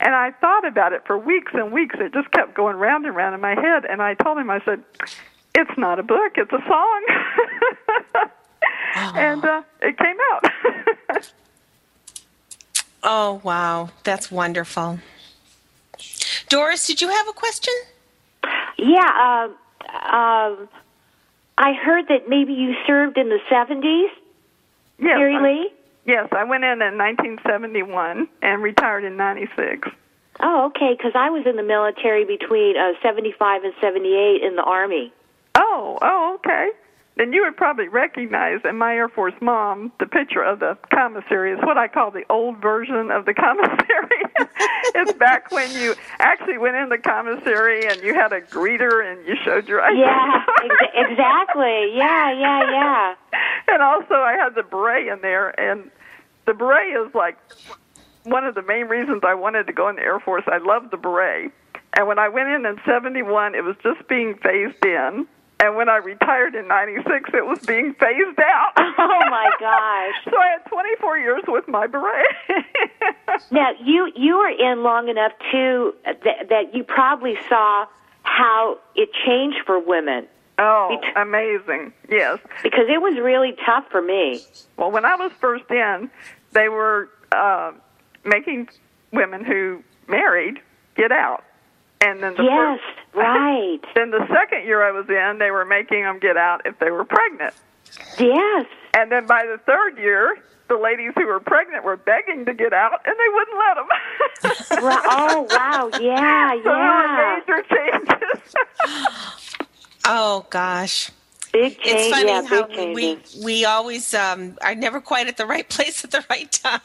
And 0.00 0.14
I 0.14 0.32
thought 0.32 0.66
about 0.66 0.92
it 0.92 1.02
for 1.07 1.16
weeks 1.16 1.52
and 1.54 1.72
weeks. 1.72 1.94
It 1.98 2.12
just 2.12 2.30
kept 2.32 2.54
going 2.54 2.76
round 2.76 3.07
and 3.07 3.14
round 3.14 3.34
in 3.34 3.40
my 3.40 3.54
head. 3.54 3.84
And 3.84 4.02
I 4.02 4.14
told 4.14 4.36
him, 4.36 4.50
I 4.50 4.61
said, 4.64 4.82
"It's 5.54 5.78
not 5.78 5.98
a 5.98 6.02
book; 6.02 6.32
it's 6.36 6.52
a 6.52 6.62
song." 6.66 7.07
And 8.96 9.44
uh, 9.44 9.62
it 9.82 9.98
came 9.98 10.16
out. 10.32 10.44
oh 13.02 13.40
wow, 13.42 13.90
that's 14.04 14.30
wonderful. 14.30 14.98
Doris, 16.48 16.86
did 16.86 17.00
you 17.00 17.09
have 17.09 17.28
a 17.28 17.32
question? 17.32 17.74
Yeah, 18.78 19.48
uh, 19.84 20.16
um, 20.16 20.68
I 21.59 21.72
heard 21.72 22.09
that 22.09 22.28
maybe 22.28 22.52
you 22.52 22.74
served 22.86 23.16
in 23.16 23.28
the 23.28 23.38
70s. 23.50 24.09
Yes, 24.98 25.16
Mary 25.18 25.38
Lee? 25.40 25.70
Yes, 26.04 26.28
I 26.32 26.44
went 26.44 26.64
in 26.64 26.80
in 26.82 26.96
1971 26.98 28.28
and 28.42 28.62
retired 28.62 29.04
in 29.04 29.16
96. 29.16 29.88
Oh, 30.40 30.66
okay, 30.66 30.94
because 30.96 31.12
I 31.14 31.30
was 31.30 31.46
in 31.46 31.57
the 31.57 31.62
military 31.62 32.24
between 32.24 32.76
uh, 32.76 32.92
75 33.02 33.64
and 33.64 33.74
78 33.80 34.42
in 34.42 34.57
the 34.57 34.62
Army. 34.62 35.12
Oh, 35.54 35.98
oh, 36.02 36.34
okay. 36.36 36.68
Then 37.17 37.33
you 37.33 37.43
would 37.45 37.57
probably 37.57 37.89
recognize 37.89 38.61
in 38.64 38.77
my 38.77 38.95
Air 38.95 39.09
Force 39.09 39.35
mom 39.41 39.91
the 39.99 40.07
picture 40.07 40.43
of 40.43 40.61
the 40.61 40.77
commissary 40.93 41.53
is 41.53 41.59
what 41.62 41.79
I 41.79 41.89
call 41.89 42.11
the 42.11 42.25
old 42.29 42.59
version 42.61 43.11
of 43.11 43.25
the 43.25 43.33
commissary. 43.33 44.23
it's 44.95 45.12
back 45.14 45.51
when 45.51 45.71
you 45.73 45.95
actually 46.19 46.59
went 46.59 46.77
in 46.77 46.91
the 46.91 46.99
commissary 46.99 47.87
and 47.87 48.03
you 48.03 48.14
had 48.14 48.33
a 48.33 48.43
greeter 48.43 49.11
and 49.11 49.27
you 49.27 49.35
showed 49.45 49.67
your 49.67 49.81
ID. 49.81 49.99
Yeah, 49.99 50.45
ex- 50.64 51.11
exactly. 51.11 51.97
Yeah, 51.97 52.33
yeah, 52.33 52.71
yeah. 52.71 53.14
and 53.69 53.83
also 53.83 54.14
I 54.14 54.37
had 54.39 54.55
the 54.55 54.62
beret 54.62 55.07
in 55.09 55.21
there 55.23 55.59
and 55.59 55.91
the 56.47 56.53
beret 56.53 57.09
is 57.09 57.14
like 57.14 57.39
one 58.25 58.45
of 58.45 58.55
the 58.55 58.62
main 58.62 58.89
reasons 58.89 59.23
I 59.27 59.35
wanted 59.35 59.67
to 59.69 59.73
go 59.73 59.89
in 59.89 59.97
the 59.97 60.03
Air 60.03 60.21
Force. 60.21 60.45
I 60.47 60.59
love 60.59 60.91
the 60.91 60.99
beret. 60.99 61.51
And 61.97 62.07
when 62.07 62.19
I 62.19 62.29
went 62.29 62.49
in 62.51 62.67
in 62.67 62.79
71, 62.85 63.55
it 63.55 63.64
was 63.64 63.77
just 63.83 64.07
being 64.07 64.35
phased 64.43 64.85
in. 64.85 65.27
And 65.59 65.74
when 65.74 65.88
I 65.88 65.96
retired 65.96 66.54
in 66.54 66.68
96, 66.68 67.30
it 67.32 67.46
was 67.46 67.59
being 67.61 67.94
phased 67.94 68.38
out. 68.38 68.72
Oh 68.76 69.20
my 69.30 69.50
gosh. 69.59 70.14
so 70.30 70.38
I 70.38 70.48
had 70.48 70.66
24 70.68 71.18
years 71.18 71.42
with 71.48 71.66
my 71.66 71.86
beret. 71.86 72.26
now, 73.50 73.70
you 73.82 74.12
you 74.14 74.36
were 74.36 74.50
in 74.50 74.82
long 74.82 75.09
enough 75.09 75.32
too 75.50 75.94
that, 76.04 76.48
that 76.50 76.74
you 76.74 76.84
probably 76.84 77.36
saw 77.48 77.86
how 78.22 78.78
it 78.94 79.09
changed 79.26 79.59
for 79.64 79.78
women. 79.78 80.26
Oh, 80.59 80.98
amazing. 81.16 81.92
Yes. 82.09 82.38
Because 82.62 82.86
it 82.88 83.00
was 83.00 83.18
really 83.18 83.54
tough 83.64 83.84
for 83.90 84.00
me. 84.00 84.40
Well, 84.76 84.90
when 84.90 85.04
I 85.04 85.14
was 85.16 85.30
first 85.38 85.70
in, 85.70 86.11
they 86.52 86.68
were 86.68 87.11
uh, 87.32 87.72
making 88.24 88.68
women 89.12 89.44
who 89.44 89.82
married 90.09 90.59
get 90.96 91.12
out. 91.12 91.44
And 92.00 92.22
then 92.22 92.34
the 92.36 92.44
Yes, 92.44 92.80
first, 92.80 93.05
right. 93.17 93.81
then 93.95 94.11
the 94.11 94.27
second 94.29 94.64
year 94.67 94.83
I 94.83 94.93
was 94.93 95.09
in, 95.09 95.39
they 95.39 95.51
were 95.51 95.64
making 95.64 96.03
them 96.03 96.19
get 96.19 96.37
out 96.37 96.62
if 96.64 96.79
they 96.79 96.91
were 96.91 97.05
pregnant. 97.05 97.55
Yes. 98.19 98.67
And 98.95 99.11
then 99.11 99.27
by 99.27 99.45
the 99.47 99.59
third 99.64 99.99
year, 99.99 100.37
the 100.69 100.77
ladies 100.77 101.12
who 101.14 101.27
were 101.27 101.41
pregnant 101.41 101.85
were 101.85 101.97
begging 101.97 102.45
to 102.45 102.55
get 102.55 102.73
out, 102.73 103.01
and 103.07 103.17
they 103.17 103.29
wouldn't 103.33 103.59
let 103.59 103.75
them. 103.77 104.85
Right. 104.85 105.03
Oh, 105.09 105.47
wow. 105.51 105.91
Yeah, 106.01 106.51
so 106.64 106.71
yeah. 106.71 107.43
there 107.47 107.57
were 107.57 107.62
major 107.62 107.62
changes. 107.69 108.55
Oh 110.05 110.47
gosh. 110.51 111.11
Big 111.53 111.79
It's 111.85 112.11
funny 112.11 112.29
yeah, 112.29 112.43
how 112.45 112.67
big 112.67 112.95
we 112.95 113.19
we 113.43 113.64
always 113.64 114.12
um, 114.14 114.57
are 114.62 114.75
never 114.75 115.01
quite 115.01 115.27
at 115.27 115.37
the 115.37 115.47
right 115.47 115.69
place 115.69 116.05
at 116.05 116.11
the 116.11 116.25
right 116.29 116.51
time. 116.53 116.81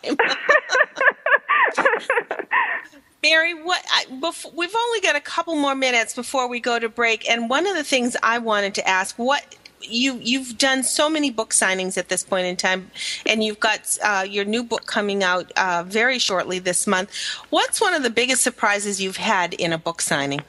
Mary, 3.24 3.54
what 3.54 3.84
I, 3.92 4.06
bef- 4.06 4.52
we've 4.56 4.76
only 4.76 5.00
got 5.02 5.16
a 5.16 5.22
couple 5.22 5.56
more 5.56 5.76
minutes 5.76 6.16
before 6.16 6.48
we 6.48 6.60
go 6.60 6.80
to 6.80 6.90
break, 6.90 7.30
and 7.30 7.50
one 7.50 7.68
of 7.68 7.76
the 7.76 7.84
things 7.84 8.16
I 8.24 8.40
wanted 8.40 8.74
to 8.76 8.88
ask 8.88 9.18
what 9.18 9.56
you 9.82 10.20
you've 10.22 10.58
done 10.58 10.84
so 10.84 11.10
many 11.10 11.30
book 11.32 11.52
signings 11.52 11.98
at 11.98 12.10
this 12.10 12.24
point 12.24 12.48
in 12.48 12.56
time, 12.56 12.90
and 13.26 13.44
you've 13.44 13.60
got 13.60 13.98
uh, 14.04 14.26
your 14.28 14.46
new 14.46 14.64
book 14.64 14.86
coming 14.88 15.24
out 15.24 15.52
uh, 15.56 15.84
very 15.86 16.18
shortly 16.18 16.60
this 16.60 16.88
month. 16.88 17.12
What's 17.52 17.80
one 17.80 17.94
of 17.94 18.04
the 18.04 18.10
biggest 18.10 18.42
surprises 18.42 19.02
you've 19.02 19.18
had 19.18 19.54
in 19.54 19.72
a 19.72 19.78
book 19.78 20.02
signing? 20.02 20.42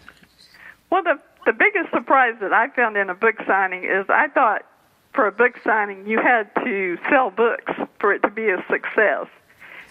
Well, 0.90 1.02
the 1.02 1.18
the 1.44 1.52
biggest 1.52 1.90
surprise 1.92 2.36
that 2.40 2.52
I 2.52 2.68
found 2.68 2.96
in 2.96 3.10
a 3.10 3.14
book 3.14 3.36
signing 3.46 3.84
is 3.84 4.06
I 4.08 4.28
thought 4.28 4.64
for 5.12 5.26
a 5.26 5.32
book 5.32 5.58
signing 5.62 6.06
you 6.06 6.20
had 6.20 6.54
to 6.64 6.96
sell 7.10 7.30
books 7.30 7.72
for 7.98 8.14
it 8.14 8.22
to 8.22 8.30
be 8.30 8.48
a 8.48 8.64
success. 8.70 9.26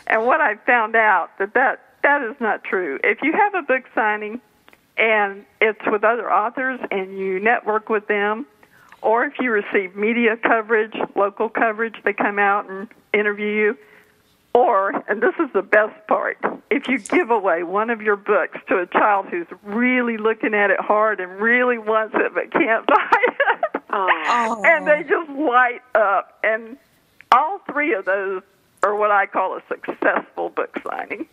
And 0.08 0.26
what 0.26 0.42
I 0.42 0.56
found 0.66 0.96
out 0.96 1.30
that 1.38 1.54
that 1.54 1.91
that 2.04 2.22
is 2.24 2.36
not 2.40 2.64
true. 2.64 3.00
If 3.04 3.20
you 3.22 3.34
have 3.34 3.54
a 3.56 3.62
book 3.62 3.84
signing 3.96 4.42
and 4.98 5.46
it's 5.60 5.80
with 5.88 6.04
other 6.04 6.32
authors 6.32 6.80
and 6.92 7.18
you 7.18 7.40
network 7.40 7.90
with 7.90 8.08
them, 8.08 8.46
or 9.02 9.26
if 9.26 9.34
you 9.40 9.52
receive 9.52 9.96
media 9.96 10.38
coverage, 10.38 10.94
local 11.16 11.50
coverage, 11.50 11.96
they 12.04 12.14
come 12.14 12.38
out 12.40 12.70
and 12.70 12.88
interview 13.14 13.48
you, 13.48 13.78
or, 14.54 14.90
and 15.10 15.22
this 15.22 15.34
is 15.40 15.50
the 15.54 15.62
best 15.62 15.96
part, 16.08 16.38
if 16.70 16.88
you 16.88 17.00
give 17.00 17.32
away 17.32 17.64
one 17.64 17.90
of 17.90 18.02
your 18.02 18.18
books 18.18 18.60
to 18.68 18.80
a 18.80 18.86
child 18.88 19.28
who's 19.28 19.48
really 19.64 20.18
looking 20.18 20.54
at 20.54 20.70
it 20.70 20.80
hard 20.80 21.20
and 21.20 21.32
really 21.40 21.78
wants 21.78 22.14
it 22.18 22.34
but 22.34 22.52
can't 22.52 22.86
buy 22.88 23.10
it, 23.28 23.82
Oh. 23.94 24.62
and 24.66 24.88
they 24.88 25.04
just 25.04 25.30
light 25.32 25.82
up. 25.96 26.38
And 26.44 26.78
all 27.32 27.60
three 27.70 27.94
of 27.94 28.06
those 28.06 28.42
are 28.84 28.96
what 28.96 29.12
I 29.12 29.26
call 29.26 29.58
a 29.58 29.62
successful 29.68 30.50
book 30.50 30.78
signing, 30.90 31.28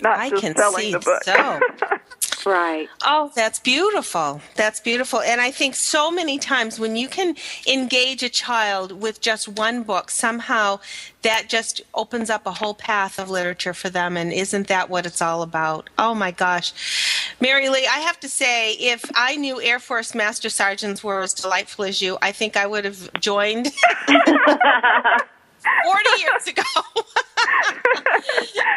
not 0.00 0.18
I 0.18 0.30
can 0.30 0.54
selling 0.56 0.80
see 0.80 0.92
the 0.92 0.98
book. 1.00 1.24
so. 1.24 1.60
Right. 2.46 2.88
Oh, 3.02 3.32
that's 3.34 3.58
beautiful. 3.58 4.42
That's 4.54 4.78
beautiful. 4.80 5.20
And 5.20 5.40
I 5.40 5.50
think 5.50 5.74
so 5.74 6.10
many 6.10 6.38
times 6.38 6.78
when 6.78 6.94
you 6.94 7.08
can 7.08 7.36
engage 7.66 8.22
a 8.22 8.28
child 8.28 8.92
with 9.00 9.20
just 9.22 9.48
one 9.48 9.82
book, 9.82 10.10
somehow 10.10 10.80
that 11.22 11.48
just 11.48 11.80
opens 11.94 12.28
up 12.28 12.46
a 12.46 12.52
whole 12.52 12.74
path 12.74 13.18
of 13.18 13.30
literature 13.30 13.72
for 13.72 13.88
them. 13.88 14.16
And 14.18 14.30
isn't 14.32 14.68
that 14.68 14.90
what 14.90 15.06
it's 15.06 15.22
all 15.22 15.40
about? 15.40 15.88
Oh 15.98 16.14
my 16.14 16.32
gosh. 16.32 16.74
Mary 17.40 17.70
Lee, 17.70 17.86
I 17.86 18.00
have 18.00 18.20
to 18.20 18.28
say, 18.28 18.72
if 18.74 19.04
I 19.14 19.36
knew 19.36 19.60
Air 19.62 19.78
Force 19.78 20.14
Master 20.14 20.50
Sergeants 20.50 21.02
were 21.02 21.22
as 21.22 21.32
delightful 21.32 21.86
as 21.86 22.02
you, 22.02 22.18
I 22.20 22.32
think 22.32 22.56
I 22.58 22.66
would 22.66 22.84
have 22.84 23.10
joined 23.20 23.72
40 24.06 24.22
years 26.18 26.46
ago. 26.46 26.62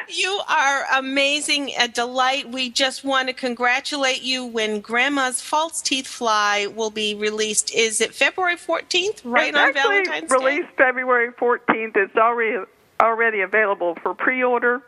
you 0.09 0.39
are 0.47 0.85
amazing, 0.95 1.71
a 1.79 1.87
delight. 1.87 2.49
We 2.51 2.69
just 2.69 3.03
want 3.03 3.27
to 3.27 3.33
congratulate 3.33 4.21
you 4.21 4.45
when 4.45 4.81
Grandma's 4.81 5.41
False 5.41 5.81
Teeth 5.81 6.07
Fly 6.07 6.67
will 6.67 6.91
be 6.91 7.15
released. 7.15 7.73
Is 7.73 8.01
it 8.01 8.13
February 8.13 8.55
14th, 8.55 9.21
right 9.23 9.49
it's 9.49 9.57
on 9.57 9.73
Valentine's 9.73 10.29
Day? 10.29 10.35
released 10.35 10.69
February 10.77 11.31
14th. 11.33 11.95
It's 11.95 12.15
already 12.15 12.65
already 12.99 13.41
available 13.41 13.95
for 14.01 14.13
pre-order. 14.13 14.81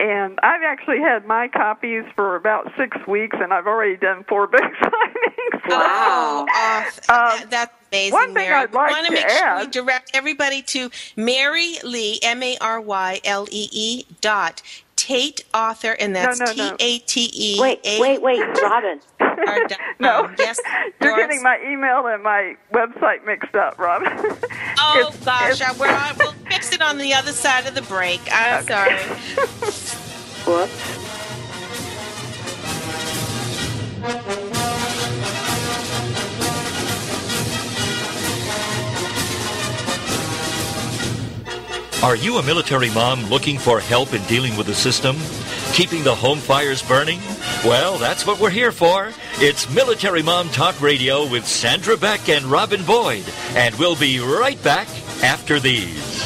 And 0.00 0.38
I've 0.42 0.62
actually 0.62 1.00
had 1.00 1.26
my 1.26 1.48
copies 1.48 2.04
for 2.16 2.34
about 2.36 2.72
six 2.78 2.96
weeks, 3.06 3.36
and 3.38 3.52
I've 3.52 3.66
already 3.66 3.96
done 3.96 4.24
four 4.28 4.46
book 4.48 4.62
signings. 4.62 5.68
Wow. 5.68 6.46
Th- 6.48 7.10
um, 7.10 7.48
that's 7.50 7.72
amazing, 7.92 8.12
one 8.12 8.26
thing 8.28 8.34
Mary. 8.34 8.54
I'd 8.54 8.72
like 8.72 8.88
we 8.88 8.94
want 8.94 9.06
to 9.08 9.12
make 9.12 9.28
sure 9.28 9.58
we 9.60 9.66
direct 9.66 10.10
everybody 10.14 10.62
to 10.62 10.90
Mary 11.16 11.74
Lee, 11.84 12.18
M 12.22 12.42
A 12.42 12.56
R 12.62 12.80
Y 12.80 13.20
L 13.24 13.46
E 13.50 13.68
E 13.70 14.06
dot 14.22 14.62
Tate 14.96 15.44
author, 15.54 15.92
and 15.92 16.16
that's 16.16 16.38
No, 16.40 16.46
no, 16.46 16.70
no. 16.70 16.76
A 16.80 16.98
T 17.00 17.30
E. 17.34 17.58
Wait, 17.60 17.80
wait, 17.84 18.22
wait, 18.22 18.40
Robin. 18.62 19.00
no, 20.00 20.24
Um, 20.24 20.34
yes, 20.38 20.58
you're 21.00 21.10
Doris? 21.12 21.26
getting 21.26 21.42
my 21.42 21.58
email 21.66 22.06
and 22.06 22.22
my 22.22 22.56
website 22.72 23.24
mixed 23.26 23.54
up, 23.54 23.78
Rob. 23.78 24.02
Oh 24.82 24.98
It's- 24.98 25.24
gosh, 25.24 25.60
it's- 25.60 25.76
I, 25.76 25.78
we're 25.78 25.94
on, 25.94 26.16
we'll 26.18 26.32
fix 26.50 26.72
it 26.72 26.80
on 26.82 26.96
the 26.98 27.12
other 27.14 27.32
side 27.32 27.66
of 27.66 27.74
the 27.74 27.82
break. 27.82 28.20
I'm 28.32 28.64
sorry. 28.66 28.96
Whoops. 30.46 31.06
Are 42.02 42.16
you 42.16 42.38
a 42.38 42.42
military 42.42 42.88
mom 42.90 43.26
looking 43.26 43.58
for 43.58 43.78
help 43.78 44.14
in 44.14 44.22
dealing 44.24 44.56
with 44.56 44.66
the 44.66 44.74
system? 44.74 45.16
Keeping 45.72 46.02
the 46.02 46.14
home 46.14 46.38
fires 46.38 46.82
burning? 46.82 47.20
Well, 47.64 47.96
that's 47.96 48.26
what 48.26 48.40
we're 48.40 48.50
here 48.50 48.72
for. 48.72 49.12
It's 49.34 49.72
Military 49.72 50.22
Mom 50.22 50.48
Talk 50.48 50.80
Radio 50.82 51.26
with 51.30 51.46
Sandra 51.46 51.96
Beck 51.96 52.28
and 52.28 52.44
Robin 52.46 52.84
Boyd. 52.84 53.24
And 53.54 53.74
we'll 53.76 53.96
be 53.96 54.18
right 54.18 54.62
back 54.64 54.88
after 55.22 55.60
these. 55.60 56.20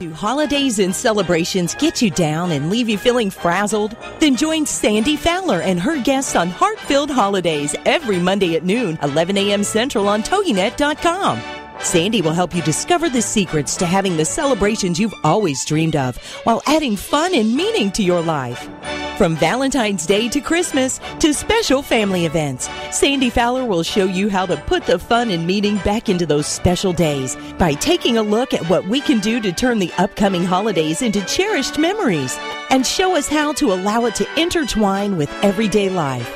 Do 0.00 0.12
holidays 0.12 0.78
and 0.78 0.94
celebrations 0.94 1.74
get 1.74 2.00
you 2.00 2.10
down 2.10 2.52
and 2.52 2.70
leave 2.70 2.88
you 2.88 2.96
feeling 2.98 3.30
frazzled? 3.30 3.96
Then 4.18 4.34
join 4.34 4.66
Sandy 4.66 5.16
Fowler 5.16 5.60
and 5.60 5.78
her 5.78 6.02
guests 6.02 6.34
on 6.34 6.48
Heart 6.48 6.80
Filled 6.80 7.10
Holidays 7.10 7.76
every 7.84 8.18
Monday 8.18 8.56
at 8.56 8.64
noon, 8.64 8.98
11 9.02 9.36
a.m. 9.36 9.62
Central 9.62 10.08
on 10.08 10.22
TogiNet.com. 10.22 11.55
Sandy 11.80 12.22
will 12.22 12.32
help 12.32 12.54
you 12.54 12.62
discover 12.62 13.08
the 13.08 13.22
secrets 13.22 13.76
to 13.76 13.86
having 13.86 14.16
the 14.16 14.24
celebrations 14.24 14.98
you've 14.98 15.14
always 15.24 15.64
dreamed 15.64 15.96
of 15.96 16.16
while 16.44 16.62
adding 16.66 16.96
fun 16.96 17.34
and 17.34 17.54
meaning 17.54 17.90
to 17.92 18.02
your 18.02 18.20
life. 18.20 18.68
From 19.16 19.34
Valentine's 19.36 20.04
Day 20.04 20.28
to 20.28 20.42
Christmas 20.42 21.00
to 21.20 21.32
special 21.32 21.80
family 21.80 22.26
events, 22.26 22.68
Sandy 22.90 23.30
Fowler 23.30 23.64
will 23.64 23.82
show 23.82 24.04
you 24.04 24.28
how 24.28 24.44
to 24.44 24.58
put 24.66 24.84
the 24.84 24.98
fun 24.98 25.30
and 25.30 25.46
meaning 25.46 25.78
back 25.78 26.10
into 26.10 26.26
those 26.26 26.46
special 26.46 26.92
days 26.92 27.34
by 27.56 27.72
taking 27.72 28.18
a 28.18 28.22
look 28.22 28.52
at 28.52 28.68
what 28.68 28.86
we 28.86 29.00
can 29.00 29.18
do 29.20 29.40
to 29.40 29.52
turn 29.52 29.78
the 29.78 29.92
upcoming 29.96 30.44
holidays 30.44 31.00
into 31.00 31.24
cherished 31.24 31.78
memories 31.78 32.36
and 32.68 32.86
show 32.86 33.16
us 33.16 33.26
how 33.26 33.54
to 33.54 33.72
allow 33.72 34.04
it 34.04 34.14
to 34.16 34.40
intertwine 34.40 35.16
with 35.16 35.32
everyday 35.42 35.88
life. 35.88 36.35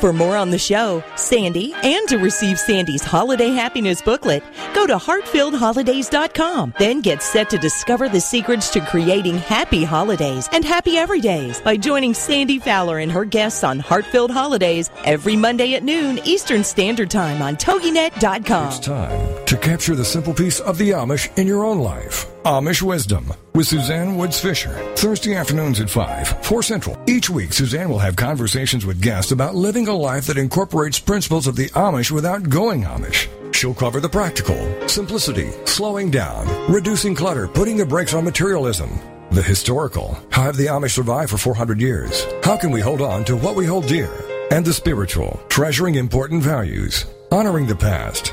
For 0.00 0.12
more 0.12 0.36
on 0.36 0.50
the 0.50 0.58
show, 0.58 1.02
Sandy, 1.16 1.72
and 1.82 2.06
to 2.08 2.18
receive 2.18 2.58
Sandy's 2.58 3.02
holiday 3.02 3.48
happiness 3.48 4.02
booklet, 4.02 4.42
go 4.74 4.86
to 4.86 4.96
heartfilledholidays.com. 4.96 6.74
Then 6.78 7.00
get 7.00 7.22
set 7.22 7.48
to 7.50 7.58
discover 7.58 8.08
the 8.08 8.20
secrets 8.20 8.68
to 8.70 8.80
creating 8.80 9.38
happy 9.38 9.84
holidays 9.84 10.50
and 10.52 10.66
happy 10.66 10.96
everydays 10.96 11.64
by 11.64 11.78
joining 11.78 12.12
Sandy 12.12 12.58
Fowler 12.58 12.98
and 12.98 13.10
her 13.10 13.24
guests 13.24 13.64
on 13.64 13.80
Heartfilled 13.80 14.30
Holidays 14.30 14.90
every 15.04 15.34
Monday 15.34 15.74
at 15.74 15.82
noon 15.82 16.18
Eastern 16.24 16.62
Standard 16.62 17.10
Time 17.10 17.40
on 17.40 17.56
TogiNet.com. 17.56 18.68
It's 18.68 18.78
time 18.80 19.45
to 19.46 19.56
capture 19.56 19.94
the 19.94 20.04
simple 20.04 20.34
peace 20.34 20.58
of 20.58 20.76
the 20.76 20.90
Amish 20.90 21.36
in 21.38 21.46
your 21.46 21.64
own 21.64 21.78
life. 21.78 22.26
Amish 22.42 22.82
Wisdom 22.82 23.32
with 23.54 23.66
Suzanne 23.66 24.16
Woods 24.16 24.40
Fisher. 24.40 24.72
Thursday 24.96 25.34
afternoons 25.36 25.80
at 25.80 25.88
5, 25.88 26.44
4 26.44 26.62
Central. 26.62 26.98
Each 27.06 27.30
week, 27.30 27.52
Suzanne 27.52 27.88
will 27.88 27.98
have 27.98 28.16
conversations 28.16 28.84
with 28.84 29.00
guests 29.00 29.32
about 29.32 29.54
living 29.54 29.86
a 29.86 29.94
life 29.94 30.26
that 30.26 30.36
incorporates 30.36 30.98
principles 30.98 31.46
of 31.46 31.54
the 31.54 31.68
Amish 31.70 32.10
without 32.10 32.48
going 32.48 32.82
Amish. 32.82 33.28
She'll 33.54 33.72
cover 33.72 34.00
the 34.00 34.08
practical, 34.08 34.88
simplicity, 34.88 35.50
slowing 35.64 36.10
down, 36.10 36.46
reducing 36.70 37.14
clutter, 37.14 37.46
putting 37.46 37.76
the 37.76 37.86
brakes 37.86 38.14
on 38.14 38.24
materialism. 38.24 38.90
The 39.30 39.42
historical, 39.42 40.18
how 40.30 40.42
have 40.42 40.56
the 40.56 40.66
Amish 40.66 40.90
survived 40.90 41.30
for 41.30 41.38
400 41.38 41.80
years? 41.80 42.26
How 42.42 42.56
can 42.56 42.70
we 42.70 42.80
hold 42.80 43.00
on 43.00 43.24
to 43.24 43.36
what 43.36 43.56
we 43.56 43.64
hold 43.64 43.86
dear? 43.86 44.10
And 44.50 44.64
the 44.64 44.72
spiritual, 44.72 45.40
treasuring 45.48 45.94
important 45.94 46.42
values, 46.42 47.06
honoring 47.32 47.66
the 47.66 47.76
past, 47.76 48.32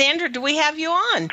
Sandra, 0.00 0.30
do 0.30 0.40
we 0.40 0.56
have 0.56 0.78
you 0.78 0.88
on? 0.88 1.28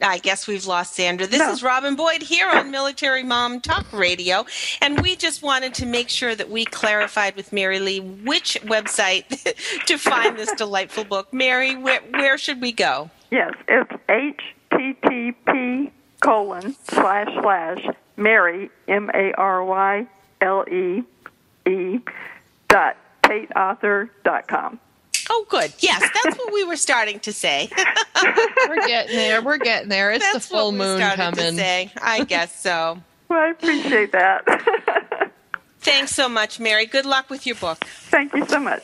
I 0.00 0.18
guess 0.18 0.46
we've 0.46 0.64
lost 0.64 0.94
Sandra. 0.94 1.26
This 1.26 1.42
is 1.42 1.60
Robin 1.60 1.96
Boyd 1.96 2.22
here 2.22 2.48
on 2.48 2.70
Military 2.70 3.24
Mom 3.24 3.60
Talk 3.60 3.92
Radio, 3.92 4.46
and 4.80 5.00
we 5.00 5.16
just 5.16 5.42
wanted 5.42 5.74
to 5.74 5.84
make 5.84 6.08
sure 6.08 6.36
that 6.36 6.50
we 6.50 6.64
clarified 6.64 7.34
with 7.34 7.52
Mary 7.52 7.80
Lee 7.80 7.98
which 7.98 8.56
website 8.62 9.26
to 9.86 9.98
find 9.98 10.38
this 10.38 10.52
delightful 10.52 11.02
book. 11.02 11.34
Mary, 11.34 11.74
where, 11.74 12.00
where 12.12 12.38
should 12.38 12.60
we 12.60 12.70
go? 12.70 13.10
Yes, 13.32 13.52
it's 13.66 13.90
http 14.70 15.90
colon 16.20 16.76
slash 16.84 17.26
slash 17.42 17.84
Mary 18.16 18.70
M 18.86 19.10
A 19.14 19.32
R 19.32 19.64
Y 19.64 20.06
L 20.42 20.64
E 20.70 21.02
E 21.68 21.98
dot 22.68 22.96
tateauthor 23.24 24.10
dot 24.22 24.46
com. 24.46 24.78
Oh, 25.30 25.46
good. 25.48 25.72
Yes, 25.78 26.00
that's 26.22 26.36
what 26.38 26.52
we 26.52 26.64
were 26.64 26.76
starting 26.76 27.20
to 27.20 27.32
say. 27.32 27.68
We're 28.68 28.86
getting 28.86 29.16
there. 29.16 29.42
We're 29.42 29.58
getting 29.58 29.88
there. 29.88 30.12
It's 30.12 30.24
That's 30.32 30.46
the 30.48 30.54
full 30.54 30.72
what 30.72 30.78
moon 30.78 30.96
started 30.98 31.16
to 31.16 31.36
coming. 31.42 31.56
say. 31.56 31.92
I 32.00 32.24
guess 32.28 32.60
so. 32.60 32.98
Well, 33.28 33.38
I 33.38 33.48
appreciate 33.50 34.12
that. 34.12 35.32
Thanks 35.80 36.14
so 36.14 36.28
much, 36.28 36.60
Mary. 36.60 36.86
Good 36.86 37.06
luck 37.06 37.28
with 37.30 37.46
your 37.46 37.56
book. 37.56 37.78
Thank 37.84 38.34
you 38.34 38.46
so 38.46 38.60
much. 38.60 38.82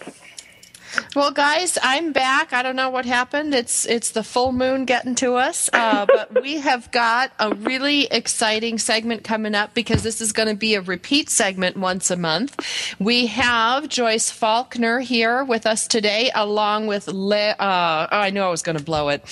Well, 1.15 1.31
guys, 1.31 1.79
I'm 1.83 2.13
back. 2.13 2.53
I 2.53 2.63
don't 2.63 2.77
know 2.77 2.91
what 2.91 3.05
happened. 3.05 3.55
It's 3.55 3.87
it's 3.87 4.11
the 4.11 4.23
full 4.23 4.53
moon 4.53 4.85
getting 4.85 5.15
to 5.17 5.35
us, 5.35 5.69
uh, 5.73 6.07
but 6.07 6.43
we 6.43 6.59
have 6.59 6.91
got 6.91 7.33
a 7.39 7.55
really 7.55 8.05
exciting 8.07 8.79
segment 8.79 9.25
coming 9.25 9.55
up 9.55 9.75
because 9.75 10.03
this 10.03 10.21
is 10.21 10.33
going 10.33 10.49
to 10.49 10.55
be 10.55 10.75
a 10.75 10.81
repeat 10.81 11.31
segment 11.31 11.77
once 11.77 12.11
a 12.11 12.17
month. 12.17 12.61
We 12.99 13.27
have 13.27 13.89
Joyce 13.89 14.31
Faulkner 14.31 15.01
here 15.01 15.45
with 15.45 15.67
us 15.67 15.87
today, 15.87 16.31
along 16.35 16.87
with 16.87 17.09
Le- 17.09 17.57
uh, 17.59 18.09
oh, 18.11 18.19
I 18.19 18.31
knew 18.31 18.41
I 18.41 18.49
was 18.49 18.63
going 18.63 18.79
to 18.79 18.85
blow 18.85 19.09
it. 19.09 19.25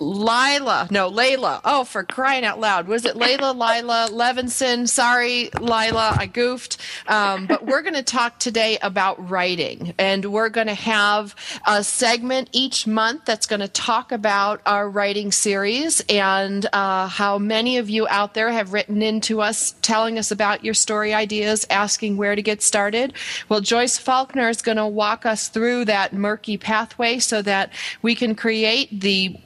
Lila, 0.00 0.88
no, 0.90 1.10
Layla. 1.10 1.60
Oh, 1.62 1.84
for 1.84 2.04
crying 2.04 2.44
out 2.44 2.58
loud. 2.58 2.88
Was 2.88 3.04
it 3.04 3.16
Layla, 3.16 3.54
Lila, 3.54 4.08
Levinson? 4.10 4.88
Sorry, 4.88 5.50
Lila, 5.60 6.16
I 6.18 6.26
goofed. 6.26 6.78
Um, 7.06 7.46
but 7.46 7.66
we're 7.66 7.82
going 7.82 7.94
to 7.94 8.02
talk 8.02 8.38
today 8.38 8.78
about 8.80 9.28
writing. 9.30 9.92
And 9.98 10.24
we're 10.24 10.48
going 10.48 10.68
to 10.68 10.74
have 10.74 11.36
a 11.66 11.84
segment 11.84 12.48
each 12.52 12.86
month 12.86 13.26
that's 13.26 13.46
going 13.46 13.60
to 13.60 13.68
talk 13.68 14.10
about 14.10 14.62
our 14.64 14.88
writing 14.88 15.32
series 15.32 16.02
and 16.08 16.66
uh, 16.72 17.06
how 17.06 17.36
many 17.36 17.76
of 17.76 17.90
you 17.90 18.08
out 18.08 18.32
there 18.32 18.50
have 18.50 18.72
written 18.72 19.02
into 19.02 19.42
us 19.42 19.74
telling 19.82 20.18
us 20.18 20.30
about 20.30 20.64
your 20.64 20.74
story 20.74 21.12
ideas, 21.12 21.66
asking 21.68 22.16
where 22.16 22.34
to 22.34 22.42
get 22.42 22.62
started. 22.62 23.12
Well, 23.50 23.60
Joyce 23.60 23.98
Faulkner 23.98 24.48
is 24.48 24.62
going 24.62 24.78
to 24.78 24.86
walk 24.86 25.26
us 25.26 25.48
through 25.48 25.84
that 25.86 26.14
murky 26.14 26.56
pathway 26.56 27.18
so 27.18 27.42
that 27.42 27.70
we 28.00 28.14
can 28.14 28.34
create 28.34 29.00
the 29.00 29.36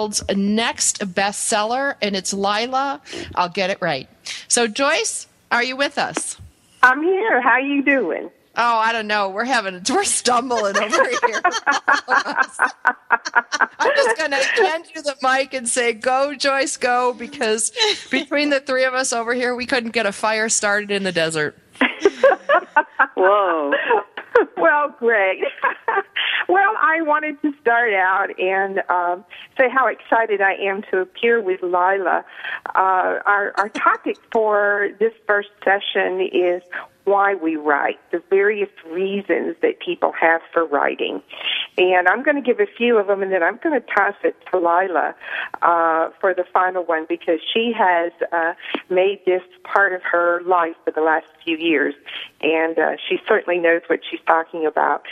world's 0.00 0.22
next 0.34 1.00
bestseller, 1.00 1.94
and 2.00 2.16
it's 2.16 2.32
Lila. 2.32 3.02
I'll 3.34 3.50
get 3.50 3.68
it 3.68 3.78
right. 3.82 4.08
So, 4.48 4.66
Joyce, 4.66 5.26
are 5.50 5.62
you 5.62 5.76
with 5.76 5.98
us? 5.98 6.38
I'm 6.82 7.02
here. 7.02 7.42
How 7.42 7.58
you 7.58 7.82
doing? 7.82 8.30
Oh, 8.56 8.78
I 8.78 8.92
don't 8.92 9.06
know. 9.06 9.28
We're 9.28 9.44
having 9.44 9.82
we're 9.90 10.04
stumbling 10.04 10.76
over 10.76 11.08
here. 11.08 11.42
I'm 13.78 13.94
just 13.94 14.16
going 14.16 14.30
to 14.30 14.42
hand 14.56 14.86
you 14.94 15.02
the 15.02 15.16
mic 15.22 15.52
and 15.54 15.68
say, 15.68 15.92
"Go, 15.92 16.34
Joyce, 16.34 16.76
go!" 16.78 17.12
Because 17.12 17.72
between 18.10 18.50
the 18.50 18.60
three 18.60 18.84
of 18.84 18.94
us 18.94 19.12
over 19.12 19.34
here, 19.34 19.54
we 19.54 19.66
couldn't 19.66 19.90
get 19.90 20.06
a 20.06 20.12
fire 20.12 20.48
started 20.48 20.90
in 20.90 21.04
the 21.04 21.12
desert. 21.12 21.56
Whoa. 23.16 23.72
well, 24.56 24.94
great. 24.98 25.42
well, 26.48 26.74
I 26.80 27.02
wanted 27.02 27.40
to 27.42 27.52
start 27.60 27.92
out 27.92 28.28
and 28.38 28.82
um, 28.88 29.24
say 29.58 29.68
how 29.68 29.86
excited 29.88 30.40
I 30.40 30.54
am 30.54 30.82
to 30.90 30.98
appear 30.98 31.40
with 31.40 31.62
Lila. 31.62 32.24
Uh, 32.66 32.72
our, 32.74 33.52
our 33.56 33.68
topic 33.68 34.16
for 34.32 34.90
this 34.98 35.12
first 35.26 35.50
session 35.64 36.20
is 36.32 36.62
why 37.04 37.34
we 37.34 37.56
write, 37.56 37.98
the 38.12 38.22
various 38.30 38.70
reasons 38.90 39.56
that 39.62 39.80
people 39.80 40.12
have 40.20 40.40
for 40.52 40.64
writing. 40.64 41.22
And 41.78 42.08
I'm 42.08 42.22
going 42.22 42.36
to 42.36 42.42
give 42.42 42.60
a 42.60 42.70
few 42.76 42.98
of 42.98 43.06
them, 43.06 43.22
and 43.22 43.32
then 43.32 43.42
I'm 43.42 43.58
going 43.62 43.80
to 43.80 43.86
toss 43.86 44.14
it 44.22 44.36
to 44.50 44.58
Lila 44.58 45.14
uh, 45.62 46.10
for 46.20 46.34
the 46.34 46.44
final 46.52 46.84
one 46.84 47.06
because 47.08 47.40
she 47.52 47.72
has 47.76 48.12
uh, 48.32 48.52
made 48.90 49.20
this 49.24 49.42
part 49.64 49.92
of 49.92 50.02
her 50.02 50.42
life 50.42 50.74
for 50.84 50.90
the 50.90 51.00
last 51.00 51.26
few 51.44 51.56
years, 51.56 51.94
and 52.40 52.78
uh, 52.78 52.92
she 53.08 53.18
certainly 53.26 53.58
knows 53.58 53.82
what 53.86 54.00
she's 54.08 54.20
talking 54.26 54.66
about. 54.66 55.02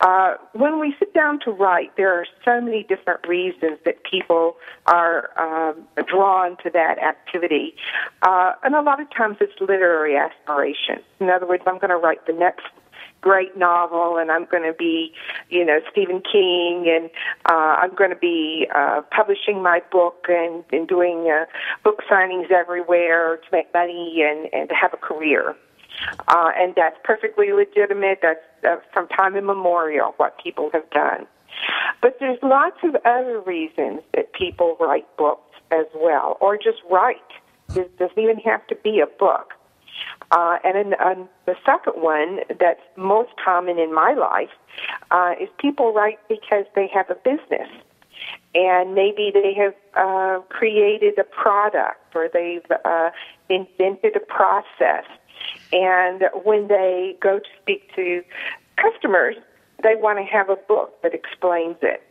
Uh, 0.00 0.34
when 0.52 0.80
we 0.80 0.94
sit 0.98 1.14
down 1.14 1.38
to 1.40 1.50
write, 1.50 1.96
there 1.96 2.12
are 2.12 2.26
so 2.44 2.60
many 2.60 2.82
different 2.82 3.26
reasons 3.26 3.78
that 3.84 4.02
people 4.04 4.56
are 4.86 5.30
um, 5.38 5.86
drawn 6.06 6.56
to 6.64 6.70
that 6.70 6.98
activity, 6.98 7.74
uh, 8.22 8.52
and 8.62 8.74
a 8.74 8.82
lot 8.82 9.00
of 9.00 9.08
times 9.10 9.36
it's 9.40 9.52
literary 9.60 10.16
aspiration. 10.16 11.00
In 11.28 11.34
other 11.34 11.46
words, 11.46 11.62
I'm 11.66 11.76
going 11.78 11.90
to 11.90 11.96
write 11.98 12.26
the 12.26 12.32
next 12.32 12.64
great 13.20 13.54
novel 13.54 14.16
and 14.16 14.30
I'm 14.30 14.46
going 14.46 14.62
to 14.62 14.72
be, 14.72 15.12
you 15.50 15.62
know, 15.62 15.80
Stephen 15.92 16.22
King 16.22 16.86
and 16.88 17.10
uh, 17.44 17.76
I'm 17.82 17.94
going 17.94 18.08
to 18.08 18.16
be 18.16 18.66
uh, 18.74 19.02
publishing 19.14 19.62
my 19.62 19.82
book 19.92 20.24
and, 20.28 20.64
and 20.72 20.88
doing 20.88 21.30
uh, 21.30 21.44
book 21.84 22.00
signings 22.10 22.50
everywhere 22.50 23.36
to 23.36 23.48
make 23.52 23.74
money 23.74 24.22
and, 24.22 24.48
and 24.54 24.70
to 24.70 24.74
have 24.74 24.94
a 24.94 24.96
career. 24.96 25.54
Uh, 26.28 26.50
and 26.56 26.74
that's 26.76 26.96
perfectly 27.04 27.52
legitimate. 27.52 28.20
That's 28.22 28.40
uh, 28.64 28.76
from 28.94 29.08
time 29.08 29.36
immemorial 29.36 30.14
what 30.16 30.42
people 30.42 30.70
have 30.72 30.88
done. 30.90 31.26
But 32.00 32.16
there's 32.20 32.38
lots 32.42 32.78
of 32.84 32.96
other 33.04 33.40
reasons 33.40 34.00
that 34.14 34.32
people 34.32 34.78
write 34.80 35.04
books 35.18 35.56
as 35.72 35.86
well, 35.94 36.38
or 36.40 36.56
just 36.56 36.78
write 36.90 37.16
It 37.74 37.98
doesn't 37.98 38.18
even 38.18 38.38
have 38.38 38.66
to 38.68 38.76
be 38.76 39.00
a 39.00 39.06
book. 39.06 39.52
Uh, 40.30 40.58
and 40.64 40.76
in, 40.76 40.94
uh, 40.94 41.14
the 41.46 41.56
second 41.64 42.02
one 42.02 42.40
that's 42.60 42.80
most 42.96 43.30
common 43.42 43.78
in 43.78 43.94
my 43.94 44.12
life 44.14 44.50
uh, 45.10 45.32
is 45.40 45.48
people 45.58 45.92
write 45.92 46.18
because 46.28 46.64
they 46.74 46.88
have 46.92 47.08
a 47.10 47.14
business. 47.14 47.68
And 48.54 48.94
maybe 48.94 49.30
they 49.32 49.54
have 49.54 49.74
uh, 49.94 50.40
created 50.48 51.18
a 51.18 51.24
product 51.24 52.14
or 52.14 52.28
they've 52.32 52.66
uh, 52.84 53.10
invented 53.48 54.16
a 54.16 54.20
process. 54.20 55.04
And 55.72 56.24
when 56.44 56.68
they 56.68 57.16
go 57.20 57.38
to 57.38 57.48
speak 57.62 57.94
to 57.94 58.22
customers, 58.76 59.36
they 59.82 59.94
want 59.94 60.18
to 60.18 60.24
have 60.24 60.50
a 60.50 60.56
book 60.56 61.00
that 61.02 61.14
explains 61.14 61.76
it. 61.82 62.02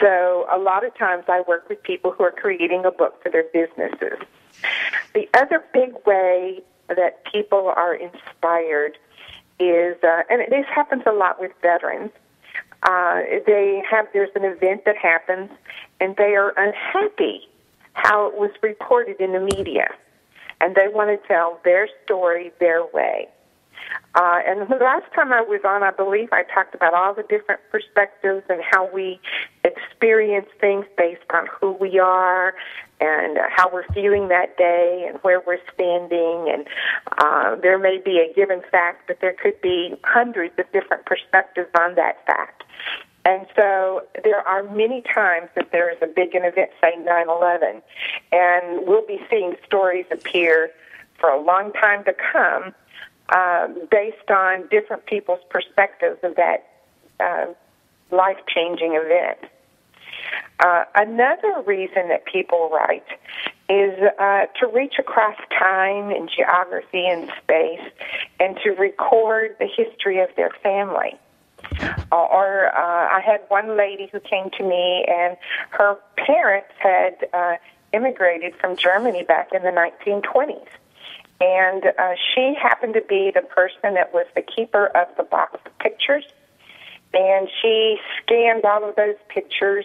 So 0.00 0.46
a 0.50 0.58
lot 0.58 0.84
of 0.84 0.96
times 0.98 1.24
I 1.28 1.42
work 1.46 1.68
with 1.68 1.82
people 1.82 2.10
who 2.10 2.24
are 2.24 2.32
creating 2.32 2.84
a 2.84 2.90
book 2.90 3.22
for 3.22 3.30
their 3.30 3.44
businesses. 3.52 4.18
The 5.14 5.28
other 5.34 5.64
big 5.72 5.94
way 6.04 6.62
that 6.88 7.24
people 7.30 7.72
are 7.74 7.94
inspired 7.94 8.98
is, 9.58 9.96
uh, 10.02 10.22
and 10.30 10.40
this 10.50 10.66
happens 10.72 11.02
a 11.06 11.12
lot 11.12 11.40
with 11.40 11.52
veterans. 11.62 12.10
Uh, 12.82 13.20
they 13.46 13.82
have 13.90 14.06
there's 14.12 14.34
an 14.34 14.44
event 14.44 14.84
that 14.84 14.96
happens, 14.96 15.50
and 16.00 16.16
they 16.16 16.34
are 16.34 16.52
unhappy 16.56 17.48
how 17.94 18.26
it 18.26 18.34
was 18.34 18.50
reported 18.62 19.20
in 19.20 19.32
the 19.32 19.40
media, 19.40 19.88
and 20.60 20.74
they 20.74 20.88
want 20.88 21.08
to 21.08 21.28
tell 21.28 21.60
their 21.64 21.88
story 22.04 22.52
their 22.60 22.84
way. 22.92 23.28
Uh, 24.14 24.40
and 24.46 24.68
the 24.68 24.76
last 24.76 25.12
time 25.12 25.32
I 25.32 25.40
was 25.40 25.60
on, 25.64 25.82
I 25.82 25.90
believe 25.90 26.28
I 26.32 26.44
talked 26.44 26.74
about 26.74 26.94
all 26.94 27.14
the 27.14 27.24
different 27.24 27.60
perspectives 27.70 28.44
and 28.48 28.60
how 28.62 28.88
we 28.92 29.20
experience 29.64 30.46
things 30.60 30.86
based 30.96 31.22
on 31.32 31.46
who 31.60 31.72
we 31.72 31.98
are 31.98 32.54
and 33.00 33.38
uh, 33.38 33.42
how 33.50 33.70
we're 33.72 33.86
feeling 33.94 34.28
that 34.28 34.56
day 34.56 35.06
and 35.08 35.18
where 35.22 35.40
we're 35.40 35.58
standing. 35.72 36.50
And 36.52 36.66
uh, 37.18 37.56
there 37.56 37.78
may 37.78 38.00
be 38.04 38.18
a 38.18 38.32
given 38.34 38.62
fact, 38.70 39.06
but 39.06 39.20
there 39.20 39.34
could 39.34 39.60
be 39.60 39.94
hundreds 40.04 40.58
of 40.58 40.70
different 40.72 41.06
perspectives 41.06 41.70
on 41.78 41.94
that 41.96 42.24
fact. 42.26 42.64
And 43.24 43.46
so 43.56 44.02
there 44.22 44.46
are 44.46 44.62
many 44.62 45.02
times 45.02 45.48
that 45.54 45.72
there 45.72 45.90
is 45.90 45.96
a 46.02 46.06
big 46.06 46.34
event, 46.34 46.70
say 46.80 46.92
9/11, 46.98 47.80
and 48.32 48.86
we'll 48.86 49.06
be 49.06 49.18
seeing 49.30 49.56
stories 49.66 50.04
appear 50.10 50.70
for 51.18 51.30
a 51.30 51.40
long 51.40 51.72
time 51.72 52.04
to 52.04 52.12
come 52.12 52.74
uh, 53.30 53.68
based 53.90 54.30
on 54.30 54.68
different 54.68 55.06
people's 55.06 55.40
perspectives 55.48 56.18
of 56.22 56.36
that 56.36 56.68
uh, 57.18 57.46
life 58.10 58.36
changing 58.46 58.94
event. 58.94 59.38
Uh, 60.60 60.84
another 60.94 61.62
reason 61.66 62.08
that 62.08 62.24
people 62.24 62.70
write 62.72 63.06
is 63.68 63.98
uh, 64.18 64.46
to 64.60 64.66
reach 64.72 64.94
across 64.98 65.36
time 65.58 66.10
and 66.10 66.30
geography 66.34 67.06
and 67.06 67.30
space 67.42 67.80
and 68.38 68.56
to 68.62 68.70
record 68.70 69.56
the 69.58 69.66
history 69.66 70.20
of 70.20 70.28
their 70.36 70.50
family. 70.62 71.18
Uh, 71.80 72.16
or 72.16 72.66
uh, 72.68 73.08
I 73.10 73.22
had 73.24 73.40
one 73.48 73.76
lady 73.76 74.08
who 74.12 74.20
came 74.20 74.50
to 74.58 74.62
me 74.62 75.04
and 75.08 75.36
her 75.70 75.96
parents 76.16 76.68
had 76.78 77.26
uh, 77.32 77.56
immigrated 77.92 78.54
from 78.56 78.76
Germany 78.76 79.22
back 79.22 79.48
in 79.52 79.62
the 79.62 79.70
1920s. 79.70 80.66
And 81.40 81.84
uh, 81.86 82.14
she 82.34 82.54
happened 82.60 82.94
to 82.94 83.02
be 83.02 83.32
the 83.34 83.42
person 83.42 83.94
that 83.94 84.12
was 84.12 84.26
the 84.34 84.42
keeper 84.42 84.86
of 84.86 85.08
the 85.16 85.24
box 85.24 85.58
of 85.66 85.78
pictures. 85.78 86.24
And 87.14 87.48
she 87.62 87.96
scanned 88.22 88.64
all 88.64 88.88
of 88.88 88.96
those 88.96 89.16
pictures 89.28 89.84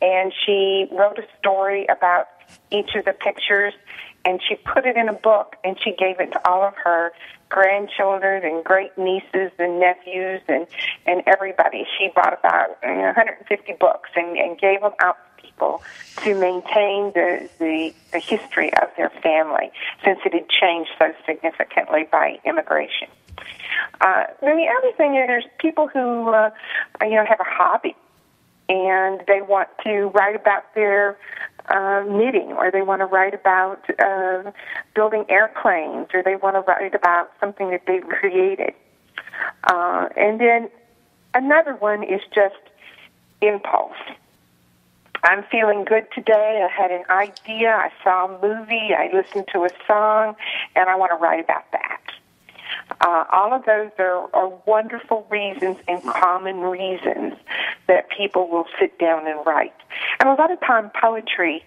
and 0.00 0.32
she 0.44 0.86
wrote 0.90 1.18
a 1.18 1.26
story 1.38 1.86
about 1.86 2.28
each 2.70 2.94
of 2.94 3.04
the 3.04 3.12
pictures 3.12 3.74
and 4.24 4.40
she 4.48 4.54
put 4.54 4.86
it 4.86 4.96
in 4.96 5.08
a 5.08 5.12
book 5.12 5.56
and 5.64 5.76
she 5.82 5.92
gave 5.92 6.20
it 6.20 6.32
to 6.32 6.48
all 6.48 6.62
of 6.62 6.74
her 6.82 7.12
grandchildren 7.48 8.42
and 8.44 8.64
great 8.64 8.96
nieces 8.96 9.52
and 9.58 9.78
nephews 9.78 10.40
and 10.48 10.66
and 11.06 11.22
everybody. 11.26 11.84
She 11.98 12.08
bought 12.14 12.38
about 12.38 12.78
you 12.82 12.88
know, 12.88 13.12
150 13.12 13.74
books 13.78 14.10
and, 14.16 14.38
and 14.38 14.58
gave 14.58 14.80
them 14.80 14.92
out 15.00 15.16
to 15.36 15.42
people 15.42 15.82
to 16.18 16.34
maintain 16.34 17.12
the, 17.12 17.48
the, 17.58 17.94
the 18.12 18.18
history 18.18 18.72
of 18.74 18.88
their 18.96 19.10
family 19.22 19.70
since 20.04 20.18
it 20.24 20.32
had 20.32 20.48
changed 20.48 20.90
so 20.98 21.12
significantly 21.26 22.08
by 22.10 22.38
immigration. 22.44 23.08
Uh, 24.00 24.24
then 24.40 24.56
the 24.56 24.66
other 24.78 24.92
thing 24.96 25.14
is 25.14 25.26
there's 25.26 25.44
people 25.58 25.88
who, 25.88 26.30
uh, 26.30 26.50
you 27.02 27.14
know, 27.14 27.24
have 27.24 27.40
a 27.40 27.44
hobby 27.44 27.94
and 28.68 29.22
they 29.26 29.42
want 29.42 29.68
to 29.84 30.06
write 30.14 30.36
about 30.36 30.74
their 30.74 31.18
uh, 31.68 32.04
knitting, 32.08 32.52
or 32.52 32.70
they 32.70 32.82
want 32.82 33.00
to 33.00 33.06
write 33.06 33.34
about 33.34 33.84
uh, 34.00 34.50
building 34.94 35.24
airplanes, 35.28 36.08
or 36.14 36.22
they 36.22 36.36
want 36.36 36.56
to 36.56 36.60
write 36.60 36.94
about 36.94 37.30
something 37.38 37.70
that 37.70 37.82
they've 37.86 38.06
created. 38.08 38.72
Uh, 39.64 40.08
and 40.16 40.40
then 40.40 40.70
another 41.34 41.74
one 41.74 42.02
is 42.02 42.20
just 42.34 42.56
impulse. 43.40 43.96
I'm 45.24 45.44
feeling 45.44 45.84
good 45.84 46.06
today. 46.12 46.66
I 46.68 46.82
had 46.82 46.90
an 46.90 47.04
idea. 47.10 47.70
I 47.70 47.90
saw 48.02 48.26
a 48.26 48.40
movie. 48.42 48.90
I 48.92 49.10
listened 49.12 49.46
to 49.52 49.64
a 49.64 49.70
song, 49.86 50.34
and 50.74 50.88
I 50.88 50.96
want 50.96 51.12
to 51.12 51.16
write 51.16 51.44
about 51.44 51.70
that. 51.72 52.00
Uh, 53.00 53.24
all 53.32 53.52
of 53.52 53.64
those 53.64 53.90
are, 53.98 54.28
are 54.34 54.52
wonderful 54.66 55.26
reasons 55.30 55.76
and 55.88 56.02
common 56.02 56.60
reasons 56.60 57.34
that 57.88 58.08
people 58.10 58.48
will 58.48 58.66
sit 58.78 58.98
down 58.98 59.26
and 59.26 59.44
write. 59.46 59.74
And 60.20 60.28
a 60.28 60.34
lot 60.34 60.50
of 60.50 60.60
time, 60.60 60.90
poetry 61.00 61.64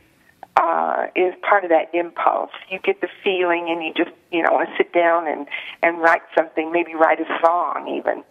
uh, 0.57 1.07
is 1.15 1.33
part 1.41 1.63
of 1.63 1.69
that 1.69 1.93
impulse. 1.93 2.51
You 2.69 2.79
get 2.79 3.01
the 3.01 3.09
feeling, 3.23 3.69
and 3.69 3.83
you 3.83 3.93
just 3.93 4.15
you 4.31 4.41
know 4.41 4.51
want 4.51 4.69
to 4.69 4.75
sit 4.77 4.93
down 4.93 5.27
and 5.27 5.47
and 5.83 5.99
write 5.99 6.21
something. 6.35 6.71
Maybe 6.71 6.95
write 6.95 7.19
a 7.19 7.39
song 7.41 7.87
even. 7.97 8.23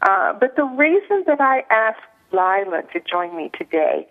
Uh, 0.00 0.32
but 0.32 0.56
the 0.56 0.64
reason 0.64 1.24
that 1.26 1.40
I 1.40 1.64
asked 1.70 2.00
Lila 2.32 2.82
to 2.92 3.00
join 3.00 3.36
me 3.36 3.50
today. 3.56 4.08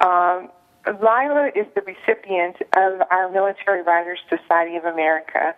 Um, 0.00 0.48
Lila 0.86 1.50
is 1.54 1.66
the 1.74 1.82
recipient 1.82 2.56
of 2.76 3.00
our 3.10 3.30
Military 3.30 3.82
Writers 3.82 4.18
Society 4.28 4.76
of 4.76 4.84
America 4.84 5.54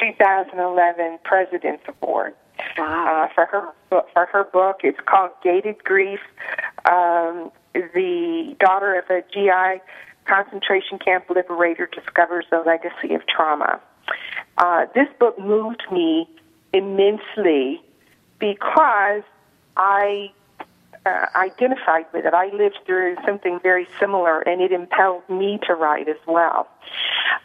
2011 0.00 1.18
President's 1.24 1.84
Award. 2.02 2.34
Wow. 2.78 3.24
Uh, 3.24 3.34
for 3.34 3.46
her 3.46 3.72
for 4.12 4.26
her 4.26 4.44
book, 4.44 4.80
it's 4.82 4.98
called 5.04 5.30
Gated 5.42 5.82
Grief. 5.84 6.20
Um, 6.84 7.50
the 7.74 8.56
daughter 8.60 8.98
of 8.98 9.04
a 9.10 9.22
GI 9.32 9.82
concentration 10.26 10.98
camp 10.98 11.28
liberator 11.28 11.86
discovers 11.92 12.46
the 12.50 12.58
legacy 12.58 13.14
of 13.14 13.26
trauma. 13.26 13.80
Uh, 14.58 14.86
this 14.94 15.08
book 15.18 15.38
moved 15.38 15.82
me 15.90 16.28
immensely 16.72 17.82
because 18.38 19.22
I 19.76 20.30
uh, 21.04 21.26
identified 21.34 22.06
with 22.12 22.24
it. 22.24 22.34
I 22.34 22.50
lived 22.52 22.78
through 22.86 23.16
something 23.26 23.58
very 23.62 23.88
similar, 23.98 24.40
and 24.40 24.60
it 24.60 24.72
impelled 24.72 25.28
me 25.28 25.58
to 25.66 25.74
write 25.74 26.08
as 26.08 26.16
well. 26.26 26.68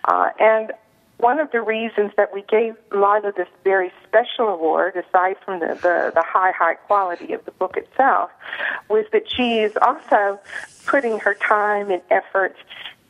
Uh, 0.05 0.29
and 0.39 0.71
one 1.17 1.39
of 1.39 1.51
the 1.51 1.61
reasons 1.61 2.11
that 2.17 2.31
we 2.31 2.43
gave 2.43 2.75
Lila 2.91 3.33
this 3.35 3.47
very 3.63 3.91
special 4.07 4.49
award, 4.49 4.95
aside 4.95 5.37
from 5.43 5.59
the, 5.59 5.67
the, 5.81 6.11
the 6.13 6.23
high, 6.23 6.51
high 6.51 6.75
quality 6.75 7.33
of 7.33 7.43
the 7.45 7.51
book 7.51 7.75
itself, 7.75 8.29
was 8.89 9.05
that 9.11 9.23
she 9.27 9.59
is 9.59 9.75
also 9.81 10.39
putting 10.85 11.19
her 11.19 11.33
time 11.33 11.89
and 11.89 12.01
effort 12.11 12.55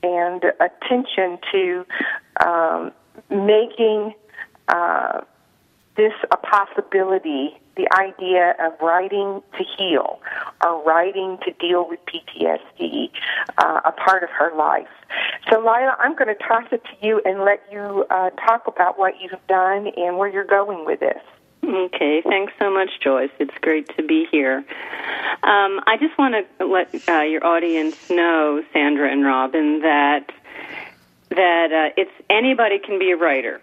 and 0.04 0.43
attention 0.62 1.38
to 1.52 1.86
um, 2.45 2.91
making 3.30 4.14
uh, 4.70 5.22
this 5.98 6.14
a 6.32 6.38
possibility 6.38 7.60
the 7.76 7.88
idea 7.93 8.56
of 8.60 8.74
writing 8.82 9.41
to 9.58 9.64
heal 9.78 10.20
or 10.64 10.84
writing 10.84 11.38
to 11.45 11.51
deal 11.53 11.88
with 11.88 11.99
PTSD 12.05 13.12
uh, 13.58 13.82
a 13.86 13.91
part 13.91 14.24
of 14.24 14.30
her 14.30 14.55
life. 14.55 14.88
So, 15.49 15.60
Lila, 15.60 15.95
I'm 15.99 16.16
going 16.16 16.28
to 16.28 16.43
toss 16.43 16.66
it 16.72 16.84
to 16.84 17.08
you 17.08 17.22
and 17.26 17.41
let 17.41 17.64
you 17.72 18.05
uh, 18.10 18.32
talk 18.32 18.68
about 18.68 18.97
what 18.99 19.22
you've 19.22 19.45
done 19.47 19.88
and 19.95 20.18
where 20.18 20.28
you're 20.30 20.43
going 20.43 20.86
with 20.86 20.99
this. 20.99 21.22
Okay, 21.64 22.22
thanks 22.22 22.53
so 22.60 22.72
much, 22.72 22.89
Joyce. 23.01 23.32
It's 23.39 23.58
great 23.62 23.93
to 23.97 24.03
be 24.03 24.26
here. 24.32 24.64
Um, 25.43 25.82
I 25.86 25.97
just 25.99 26.18
want 26.18 26.36
to 26.60 26.66
let 26.66 26.93
uh, 27.10 27.22
your 27.22 27.45
audience 27.45 28.10
know, 28.10 28.64
Sandra 28.72 29.12
and 29.12 29.26
Robin, 29.26 29.82
that 29.82 30.32
that 31.30 31.74
uh, 31.74 31.93
it's 31.97 32.12
anybody 32.30 32.80
can 32.80 32.99
be 32.99 33.12
a 33.12 33.18
writer 33.18 33.60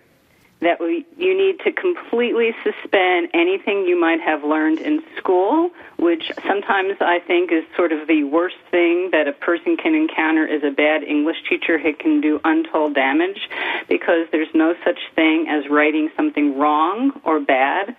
that 0.65 0.81
we, 0.81 1.07
you 1.17 1.37
need 1.37 1.61
to 1.61 1.73
completely 1.73 2.51
suspend 2.65 3.29
anything 3.35 3.85
you 3.87 3.99
might 3.99 4.21
have 4.21 4.43
learned 4.43 4.81
in 4.81 5.03
school, 5.17 5.71
which 5.99 6.33
sometimes 6.47 6.97
I 7.01 7.21
think 7.21 7.53
is 7.53 7.65
sort 7.77 7.93
of 7.93 8.09
the 8.09 8.25
worst 8.25 8.57
thing 8.71 9.11
that 9.13 9.29
a 9.29 9.33
person 9.33 9.77
can 9.77 9.95
encounter 9.95 10.47
is 10.47 10.63
a 10.65 10.71
bad 10.71 11.03
English 11.03 11.37
teacher 11.49 11.79
who 11.79 11.95
can 11.95 12.21
do 12.21 12.41
untold 12.45 12.95
damage 12.95 13.49
because 13.89 14.27
there's 14.33 14.53
no 14.55 14.75
such 14.85 14.99
thing 15.15 15.47
as 15.49 15.69
writing 15.71 16.11
something 16.17 16.59
wrong 16.59 17.13
or 17.25 17.41
bad. 17.41 17.95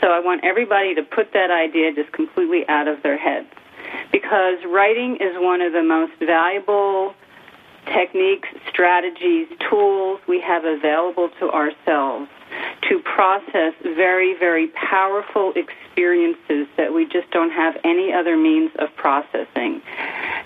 So 0.00 0.08
I 0.08 0.20
want 0.20 0.44
everybody 0.44 0.94
to 0.94 1.02
put 1.02 1.32
that 1.32 1.50
idea 1.50 1.92
just 1.92 2.12
completely 2.12 2.68
out 2.68 2.86
of 2.86 3.02
their 3.02 3.18
heads 3.18 3.48
because 4.12 4.58
writing 4.66 5.16
is 5.16 5.34
one 5.36 5.60
of 5.60 5.72
the 5.72 5.82
most 5.82 6.12
valuable 6.20 7.14
techniques, 7.86 8.48
strategies, 8.68 9.48
tools 9.68 10.20
we 10.28 10.40
have 10.40 10.64
available 10.64 11.30
to 11.40 11.50
ourselves 11.50 12.28
to 12.88 12.98
process 13.00 13.74
very, 13.82 14.34
very 14.38 14.68
powerful 14.68 15.52
experiences 15.54 16.66
that 16.76 16.92
we 16.92 17.04
just 17.04 17.30
don't 17.30 17.50
have 17.50 17.76
any 17.84 18.12
other 18.12 18.36
means 18.36 18.70
of 18.78 18.88
processing. 18.96 19.80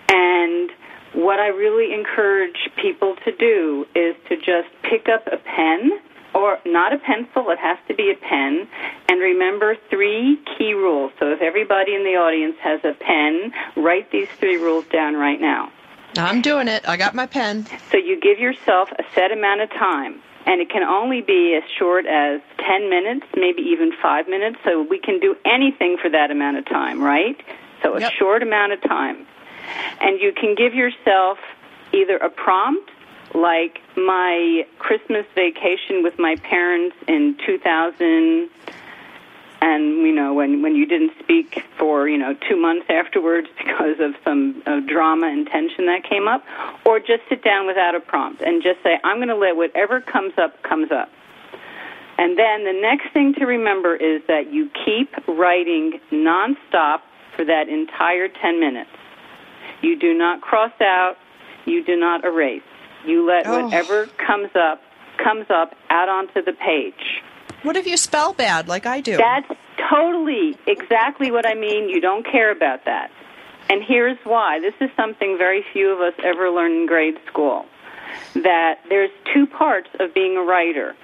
And 0.09 0.71
what 1.15 1.39
I 1.39 1.49
really 1.49 1.95
encourage 1.95 2.71
people 2.77 3.17
to 3.25 3.33
do 3.37 3.87
is 3.95 4.17
to 4.29 4.37
just 4.37 4.69
pick 4.83 5.09
up 5.09 5.27
a 5.27 5.39
pen 5.39 5.93
or 6.35 6.59
not 6.67 6.93
a 6.93 6.99
pencil, 6.99 7.49
it 7.51 7.59
has 7.59 7.79
to 7.87 7.95
be 7.95 8.11
a 8.11 8.17
pen, 8.17 8.67
and 9.09 9.21
remember 9.21 9.77
three 9.89 10.37
key 10.59 10.75
rules. 10.75 11.13
So 11.21 11.31
if 11.31 11.41
everybody 11.41 11.95
in 11.95 12.03
the 12.03 12.17
audience 12.17 12.57
has 12.61 12.81
a 12.85 12.93
pen, 12.93 13.53
write 13.77 14.11
these 14.11 14.29
three 14.41 14.57
rules 14.57 14.85
down 14.87 15.15
right 15.15 15.41
now. 15.41 15.71
I'm 16.17 16.41
doing 16.43 16.69
it. 16.69 16.87
I 16.89 16.97
got 16.97 17.15
my 17.15 17.27
pen. 17.27 17.67
So 17.91 17.97
you 17.99 18.21
give 18.21 18.39
yourself 18.39 18.91
a 18.93 19.03
set 19.15 19.33
amount 19.33 19.61
of 19.61 19.71
time. 19.71 20.21
And 20.47 20.61
it 20.61 20.69
can 20.69 20.83
only 20.83 21.23
be 21.23 21.55
as 21.57 21.63
short 21.79 22.05
as 22.07 22.41
10 22.59 22.91
minutes, 22.91 23.25
maybe 23.35 23.63
even 23.63 23.93
five 24.03 24.29
minutes. 24.29 24.59
So 24.63 24.83
we 24.83 24.99
can 24.99 25.19
do 25.19 25.35
anything 25.47 25.97
for 26.01 26.11
that 26.11 26.31
amount 26.31 26.59
of 26.59 26.67
time, 26.67 27.03
right? 27.03 27.41
So 27.83 27.95
a 27.97 28.01
Yep. 28.01 28.13
short 28.13 28.43
amount 28.43 28.73
of 28.73 28.83
time. 28.83 29.27
And 30.01 30.21
you 30.21 30.33
can 30.33 30.55
give 30.55 30.75
yourself 30.75 31.39
either 31.93 32.17
a 32.19 32.29
prompt, 32.29 32.91
like 33.35 33.81
my 33.97 34.67
Christmas 34.79 35.25
vacation 35.35 36.03
with 36.03 36.19
my 36.19 36.37
parents 36.37 36.95
in 37.09 37.37
2000 37.47 38.51
and 39.65 40.07
you 40.07 40.13
know 40.13 40.35
when 40.35 40.61
when 40.63 40.77
you 40.77 40.85
didn't 40.85 41.13
speak 41.21 41.65
for 41.79 42.07
you 42.07 42.19
know 42.19 42.35
two 42.49 42.57
months 42.61 42.85
afterwards 42.91 43.49
because 43.59 43.97
of 43.99 44.13
some 44.23 44.63
uh, 44.67 44.81
drama 44.87 45.27
and 45.27 45.47
tension 45.47 45.87
that 45.87 46.05
came 46.09 46.29
up, 46.29 46.45
or 46.85 47.01
just 47.01 47.23
sit 47.29 47.43
down 47.43 47.67
without 47.67 47.95
a 47.95 48.01
prompt 48.01 48.43
and 48.43 48.63
just 48.63 48.83
say, 48.83 48.99
"I'm 49.03 49.17
going 49.17 49.29
to 49.29 49.37
let 49.37 49.57
whatever 49.57 50.01
comes 50.01 50.35
up 50.37 50.63
comes 50.63 50.93
up." 50.93 51.09
And 52.17 52.39
then 52.39 52.63
the 52.65 52.79
next 52.81 53.13
thing 53.13 53.35
to 53.41 53.45
remember 53.45 53.97
is 53.97 54.23
that 54.29 54.53
you 54.53 54.71
keep 54.85 55.11
writing 55.27 55.99
nonstop 56.13 57.01
for 57.35 57.45
that 57.45 57.69
entire 57.69 58.29
10 58.29 58.61
minutes. 58.61 58.91
You 59.83 59.99
do 59.99 60.15
not 60.15 60.41
cross 60.41 60.71
out, 60.81 61.17
you 61.65 61.83
do 61.85 61.97
not 61.97 62.25
erase. 62.25 62.63
You 63.05 63.27
let 63.27 63.47
Oh. 63.49 63.65
whatever 63.65 64.07
comes 64.25 64.51
up 64.55 64.81
comes 65.17 65.47
up 65.51 65.75
out 65.91 66.09
onto 66.09 66.41
the 66.43 66.53
page. 66.53 67.23
What 67.65 67.79
if 67.79 67.87
you 67.87 67.97
spell 67.97 68.35
bad 68.35 68.69
like 68.69 68.85
I 68.85 69.01
do? 69.01 69.17
That's 69.17 69.49
totally 69.91 70.55
exactly 70.67 71.31
what 71.31 71.47
I 71.47 71.55
mean. 71.55 71.89
You 71.89 71.99
don't 71.99 72.25
care 72.31 72.53
about 72.53 72.85
that. 72.85 73.11
And 73.71 73.83
here's 73.83 74.19
why. 74.25 74.61
This 74.61 74.75
is 74.83 74.91
something 74.95 75.39
very 75.39 75.65
few 75.73 75.89
of 75.91 76.01
us 76.01 76.13
ever 76.23 76.51
learn 76.51 76.73
in 76.73 76.87
grade 76.87 77.17
school. 77.27 77.65
That 78.35 78.81
there's 78.91 79.09
two 79.33 79.47
parts 79.47 79.89
of 79.99 80.13
being 80.13 80.37
a 80.37 80.43
writer. 80.43 80.95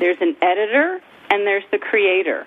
There's 0.00 0.20
an 0.20 0.34
editor 0.42 1.00
and 1.30 1.46
there's 1.46 1.62
the 1.70 1.78
creator. 1.78 2.44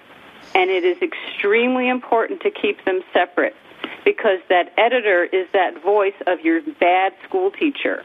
And 0.53 0.69
it 0.69 0.83
is 0.83 0.97
extremely 1.01 1.87
important 1.87 2.41
to 2.41 2.51
keep 2.51 2.83
them 2.83 2.99
separate 3.13 3.55
because 4.03 4.39
that 4.49 4.73
editor 4.77 5.23
is 5.23 5.47
that 5.53 5.81
voice 5.81 6.19
of 6.27 6.41
your 6.41 6.61
bad 6.81 7.13
school 7.25 7.49
teacher. 7.49 8.03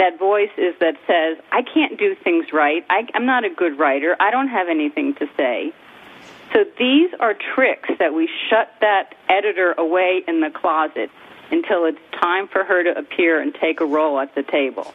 That 0.00 0.18
voice 0.18 0.48
is 0.56 0.74
that 0.80 0.94
says, 1.06 1.36
I 1.52 1.60
can't 1.60 1.98
do 1.98 2.14
things 2.14 2.54
right. 2.54 2.86
I, 2.88 3.06
I'm 3.12 3.26
not 3.26 3.44
a 3.44 3.50
good 3.50 3.78
writer. 3.78 4.16
I 4.18 4.30
don't 4.30 4.48
have 4.48 4.66
anything 4.66 5.14
to 5.16 5.28
say. 5.36 5.74
So 6.54 6.64
these 6.78 7.10
are 7.20 7.34
tricks 7.54 7.90
that 7.98 8.14
we 8.14 8.26
shut 8.48 8.72
that 8.80 9.14
editor 9.28 9.72
away 9.76 10.22
in 10.26 10.40
the 10.40 10.48
closet 10.48 11.10
until 11.50 11.84
it's 11.84 11.98
time 12.18 12.48
for 12.48 12.64
her 12.64 12.82
to 12.82 12.98
appear 12.98 13.42
and 13.42 13.54
take 13.54 13.82
a 13.82 13.84
role 13.84 14.18
at 14.18 14.34
the 14.34 14.42
table. 14.42 14.94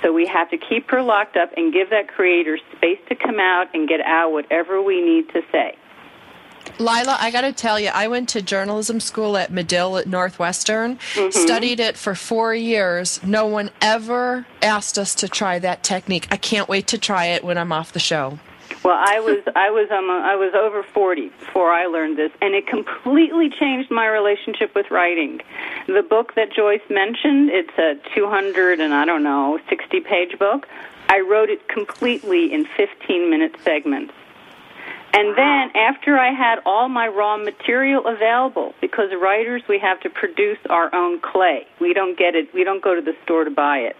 So 0.00 0.12
we 0.12 0.26
have 0.26 0.48
to 0.50 0.58
keep 0.58 0.88
her 0.92 1.02
locked 1.02 1.36
up 1.36 1.50
and 1.56 1.72
give 1.72 1.90
that 1.90 2.06
creator 2.06 2.56
space 2.76 3.00
to 3.08 3.16
come 3.16 3.40
out 3.40 3.66
and 3.74 3.88
get 3.88 4.00
out 4.00 4.30
whatever 4.30 4.80
we 4.80 5.00
need 5.00 5.28
to 5.30 5.42
say. 5.50 5.74
Lila, 6.78 7.16
I 7.20 7.30
got 7.30 7.42
to 7.42 7.52
tell 7.52 7.78
you, 7.78 7.88
I 7.88 8.08
went 8.08 8.28
to 8.30 8.42
journalism 8.42 9.00
school 9.00 9.36
at 9.36 9.52
Medill 9.52 9.96
at 9.96 10.06
Northwestern, 10.06 10.96
Mhm. 11.14 11.32
studied 11.32 11.80
it 11.80 11.96
for 11.96 12.14
four 12.14 12.54
years. 12.54 13.20
No 13.24 13.46
one 13.46 13.70
ever 13.80 14.46
asked 14.62 14.98
us 14.98 15.14
to 15.16 15.28
try 15.28 15.58
that 15.60 15.82
technique. 15.82 16.26
I 16.30 16.36
can't 16.36 16.68
wait 16.68 16.86
to 16.88 16.98
try 16.98 17.26
it 17.26 17.44
when 17.44 17.58
I'm 17.58 17.72
off 17.72 17.92
the 17.92 18.00
show. 18.00 18.38
Well, 18.82 18.96
I 18.98 19.20
was 19.20 19.38
I 19.56 19.70
was 19.70 19.90
um, 19.90 20.10
I 20.10 20.36
was 20.36 20.52
over 20.54 20.82
40 20.82 21.30
before 21.40 21.70
I 21.72 21.86
learned 21.86 22.16
this 22.18 22.32
and 22.42 22.54
it 22.54 22.66
completely 22.66 23.48
changed 23.50 23.90
my 23.90 24.06
relationship 24.06 24.74
with 24.74 24.90
writing. 24.90 25.40
The 25.86 26.02
book 26.02 26.34
that 26.34 26.52
Joyce 26.52 26.82
mentioned, 26.90 27.50
it's 27.50 27.76
a 27.78 27.94
200 28.14 28.80
and 28.80 28.92
I 28.92 29.04
don't 29.04 29.22
know, 29.22 29.58
60 29.68 30.00
page 30.00 30.38
book. 30.38 30.66
I 31.08 31.20
wrote 31.20 31.50
it 31.50 31.68
completely 31.68 32.52
in 32.52 32.66
15 32.76 33.30
minute 33.30 33.54
segments. 33.62 34.12
And 35.16 35.38
then 35.38 35.70
after 35.76 36.18
I 36.18 36.32
had 36.32 36.58
all 36.66 36.88
my 36.88 37.06
raw 37.06 37.36
material 37.36 38.02
available, 38.04 38.74
because 38.80 39.10
writers 39.22 39.62
we 39.68 39.78
have 39.78 40.00
to 40.00 40.10
produce 40.10 40.58
our 40.68 40.92
own 40.92 41.20
clay. 41.20 41.68
We 41.80 41.94
don't 41.94 42.18
get 42.18 42.34
it. 42.34 42.52
We 42.52 42.64
don't 42.64 42.82
go 42.82 42.96
to 42.96 43.00
the 43.00 43.14
store 43.22 43.44
to 43.44 43.50
buy 43.50 43.78
it. 43.78 43.94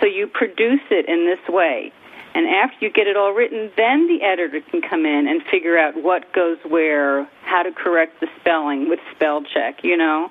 So 0.00 0.06
you 0.06 0.26
produce 0.26 0.82
it 0.90 1.06
in 1.08 1.24
this 1.24 1.38
way. 1.48 1.92
And 2.34 2.48
after 2.48 2.84
you 2.84 2.90
get 2.90 3.06
it 3.06 3.16
all 3.16 3.32
written, 3.32 3.70
then 3.76 4.08
the 4.08 4.24
editor 4.26 4.60
can 4.60 4.82
come 4.82 5.06
in 5.06 5.28
and 5.28 5.40
figure 5.50 5.78
out 5.78 6.02
what 6.02 6.32
goes 6.32 6.58
where, 6.68 7.24
how 7.44 7.62
to 7.62 7.70
correct 7.70 8.18
the 8.20 8.26
spelling 8.40 8.88
with 8.88 8.98
spell 9.14 9.42
check, 9.42 9.84
you 9.84 9.96
know. 9.96 10.30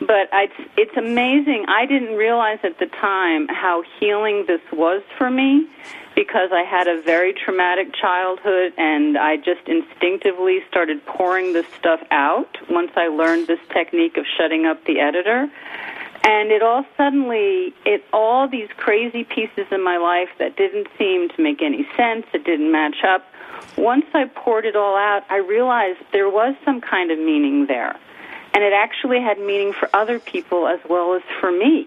But 0.00 0.28
it's 0.32 0.70
it's 0.76 0.96
amazing. 0.96 1.66
I 1.68 1.86
didn't 1.86 2.16
realize 2.16 2.58
at 2.62 2.78
the 2.78 2.86
time 2.86 3.48
how 3.48 3.82
healing 3.98 4.44
this 4.46 4.62
was 4.72 5.02
for 5.18 5.30
me 5.30 5.68
because 6.14 6.50
I 6.52 6.62
had 6.62 6.88
a 6.88 7.00
very 7.02 7.32
traumatic 7.32 7.94
childhood 7.94 8.72
and 8.76 9.16
I 9.16 9.36
just 9.36 9.66
instinctively 9.66 10.60
started 10.68 11.04
pouring 11.06 11.52
this 11.52 11.66
stuff 11.78 12.00
out 12.10 12.56
once 12.68 12.90
I 12.96 13.08
learned 13.08 13.46
this 13.46 13.60
technique 13.72 14.16
of 14.16 14.24
shutting 14.36 14.66
up 14.66 14.84
the 14.84 15.00
editor. 15.00 15.50
And 16.22 16.50
it 16.50 16.62
all 16.62 16.84
suddenly, 16.96 17.72
it 17.86 18.04
all 18.12 18.46
these 18.48 18.68
crazy 18.76 19.24
pieces 19.24 19.66
in 19.70 19.82
my 19.82 19.96
life 19.96 20.28
that 20.38 20.56
didn't 20.56 20.88
seem 20.98 21.30
to 21.30 21.42
make 21.42 21.62
any 21.62 21.88
sense, 21.96 22.26
it 22.34 22.44
didn't 22.44 22.70
match 22.70 23.02
up. 23.06 23.24
Once 23.78 24.04
I 24.12 24.24
poured 24.26 24.66
it 24.66 24.76
all 24.76 24.96
out, 24.96 25.22
I 25.30 25.36
realized 25.36 26.00
there 26.12 26.28
was 26.28 26.54
some 26.64 26.80
kind 26.80 27.10
of 27.10 27.18
meaning 27.18 27.66
there. 27.66 27.98
And 28.52 28.64
it 28.64 28.72
actually 28.72 29.20
had 29.20 29.38
meaning 29.38 29.72
for 29.72 29.88
other 29.94 30.18
people 30.18 30.66
as 30.66 30.80
well 30.88 31.14
as 31.14 31.22
for 31.40 31.50
me, 31.52 31.86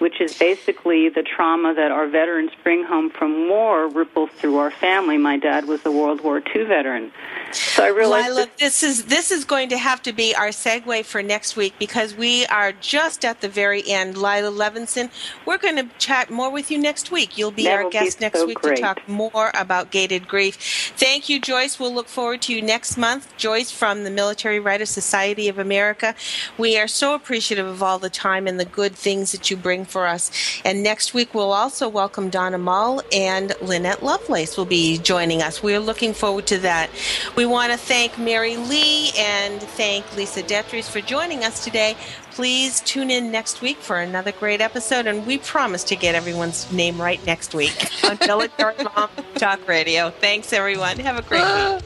which 0.00 0.20
is 0.20 0.36
basically 0.38 1.08
the 1.08 1.22
trauma 1.22 1.74
that 1.74 1.90
our 1.90 2.08
veterans 2.08 2.50
bring 2.64 2.84
home 2.84 3.10
from 3.10 3.48
war 3.48 3.88
ripples 3.88 4.30
through 4.36 4.56
our 4.58 4.70
family. 4.70 5.18
My 5.18 5.36
dad 5.38 5.66
was 5.66 5.84
a 5.86 5.90
World 5.92 6.22
War 6.22 6.42
II 6.54 6.64
veteran. 6.64 7.12
So 7.52 7.84
I 7.84 7.88
realized 7.88 8.28
Lila, 8.28 8.46
this 8.58 8.82
is 8.82 9.06
this 9.06 9.30
is 9.30 9.44
going 9.44 9.68
to 9.70 9.78
have 9.78 10.00
to 10.02 10.12
be 10.12 10.34
our 10.34 10.48
segue 10.48 11.04
for 11.04 11.22
next 11.22 11.56
week 11.56 11.74
because 11.78 12.14
we 12.14 12.46
are 12.46 12.72
just 12.72 13.24
at 13.24 13.40
the 13.40 13.48
very 13.48 13.82
end. 13.88 14.16
Lila 14.16 14.50
Levinson, 14.50 15.10
we're 15.44 15.58
going 15.58 15.76
to 15.76 15.88
chat 15.98 16.30
more 16.30 16.50
with 16.50 16.70
you 16.70 16.78
next 16.78 17.10
week. 17.10 17.36
You'll 17.36 17.50
be 17.50 17.64
That 17.64 17.74
our 17.74 17.84
will 17.84 17.90
be 17.90 17.98
guest 17.98 18.20
next 18.20 18.40
so 18.40 18.46
week 18.46 18.60
great. 18.60 18.76
to 18.76 18.82
talk 18.82 19.08
more 19.08 19.50
about 19.54 19.90
gated 19.90 20.28
grief. 20.28 20.92
Thank 20.96 21.28
you, 21.28 21.40
Joyce. 21.40 21.78
We'll 21.78 21.94
look 21.94 22.08
forward 22.08 22.42
to 22.42 22.54
you 22.54 22.62
next 22.62 22.96
month. 22.96 23.36
Joyce 23.36 23.70
from 23.70 24.04
the 24.04 24.10
Military 24.10 24.60
Writers 24.60 24.90
Society 24.90 25.48
of 25.48 25.58
America. 25.58 26.14
We 26.56 26.78
are 26.78 26.88
so 26.88 27.14
appreciative 27.14 27.66
of 27.66 27.82
all 27.82 27.98
the 27.98 28.10
time 28.10 28.46
and 28.46 28.58
the 28.60 28.64
good 28.64 28.94
things 28.94 29.32
that 29.32 29.50
you 29.50 29.56
bring 29.56 29.84
for 29.90 30.06
us. 30.06 30.30
And 30.64 30.82
next 30.82 31.12
week 31.14 31.34
we'll 31.34 31.52
also 31.52 31.88
welcome 31.88 32.30
Donna 32.30 32.58
Mull 32.58 33.02
and 33.12 33.52
Lynette 33.60 34.02
Lovelace 34.02 34.56
will 34.56 34.64
be 34.64 34.98
joining 34.98 35.42
us. 35.42 35.62
We're 35.62 35.80
looking 35.80 36.14
forward 36.14 36.46
to 36.46 36.58
that. 36.58 36.90
We 37.36 37.46
want 37.46 37.72
to 37.72 37.78
thank 37.78 38.18
Mary 38.18 38.56
Lee 38.56 39.10
and 39.16 39.60
thank 39.60 40.16
Lisa 40.16 40.42
Detries 40.42 40.88
for 40.88 41.00
joining 41.00 41.44
us 41.44 41.64
today. 41.64 41.96
Please 42.30 42.80
tune 42.80 43.10
in 43.10 43.30
next 43.30 43.60
week 43.60 43.76
for 43.76 43.98
another 43.98 44.32
great 44.32 44.60
episode, 44.60 45.06
and 45.06 45.26
we 45.26 45.38
promise 45.38 45.84
to 45.84 45.96
get 45.96 46.14
everyone's 46.14 46.70
name 46.72 47.00
right 47.00 47.24
next 47.26 47.54
week 47.54 47.90
on 48.04 48.16
Military 48.20 48.76
Mom 48.84 49.10
Talk 49.34 49.66
Radio. 49.66 50.10
Thanks, 50.10 50.52
everyone. 50.52 50.98
Have 51.00 51.18
a 51.18 51.22
great 51.22 51.42
week. 51.42 51.82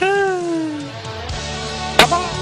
Bye-bye. 1.98 2.40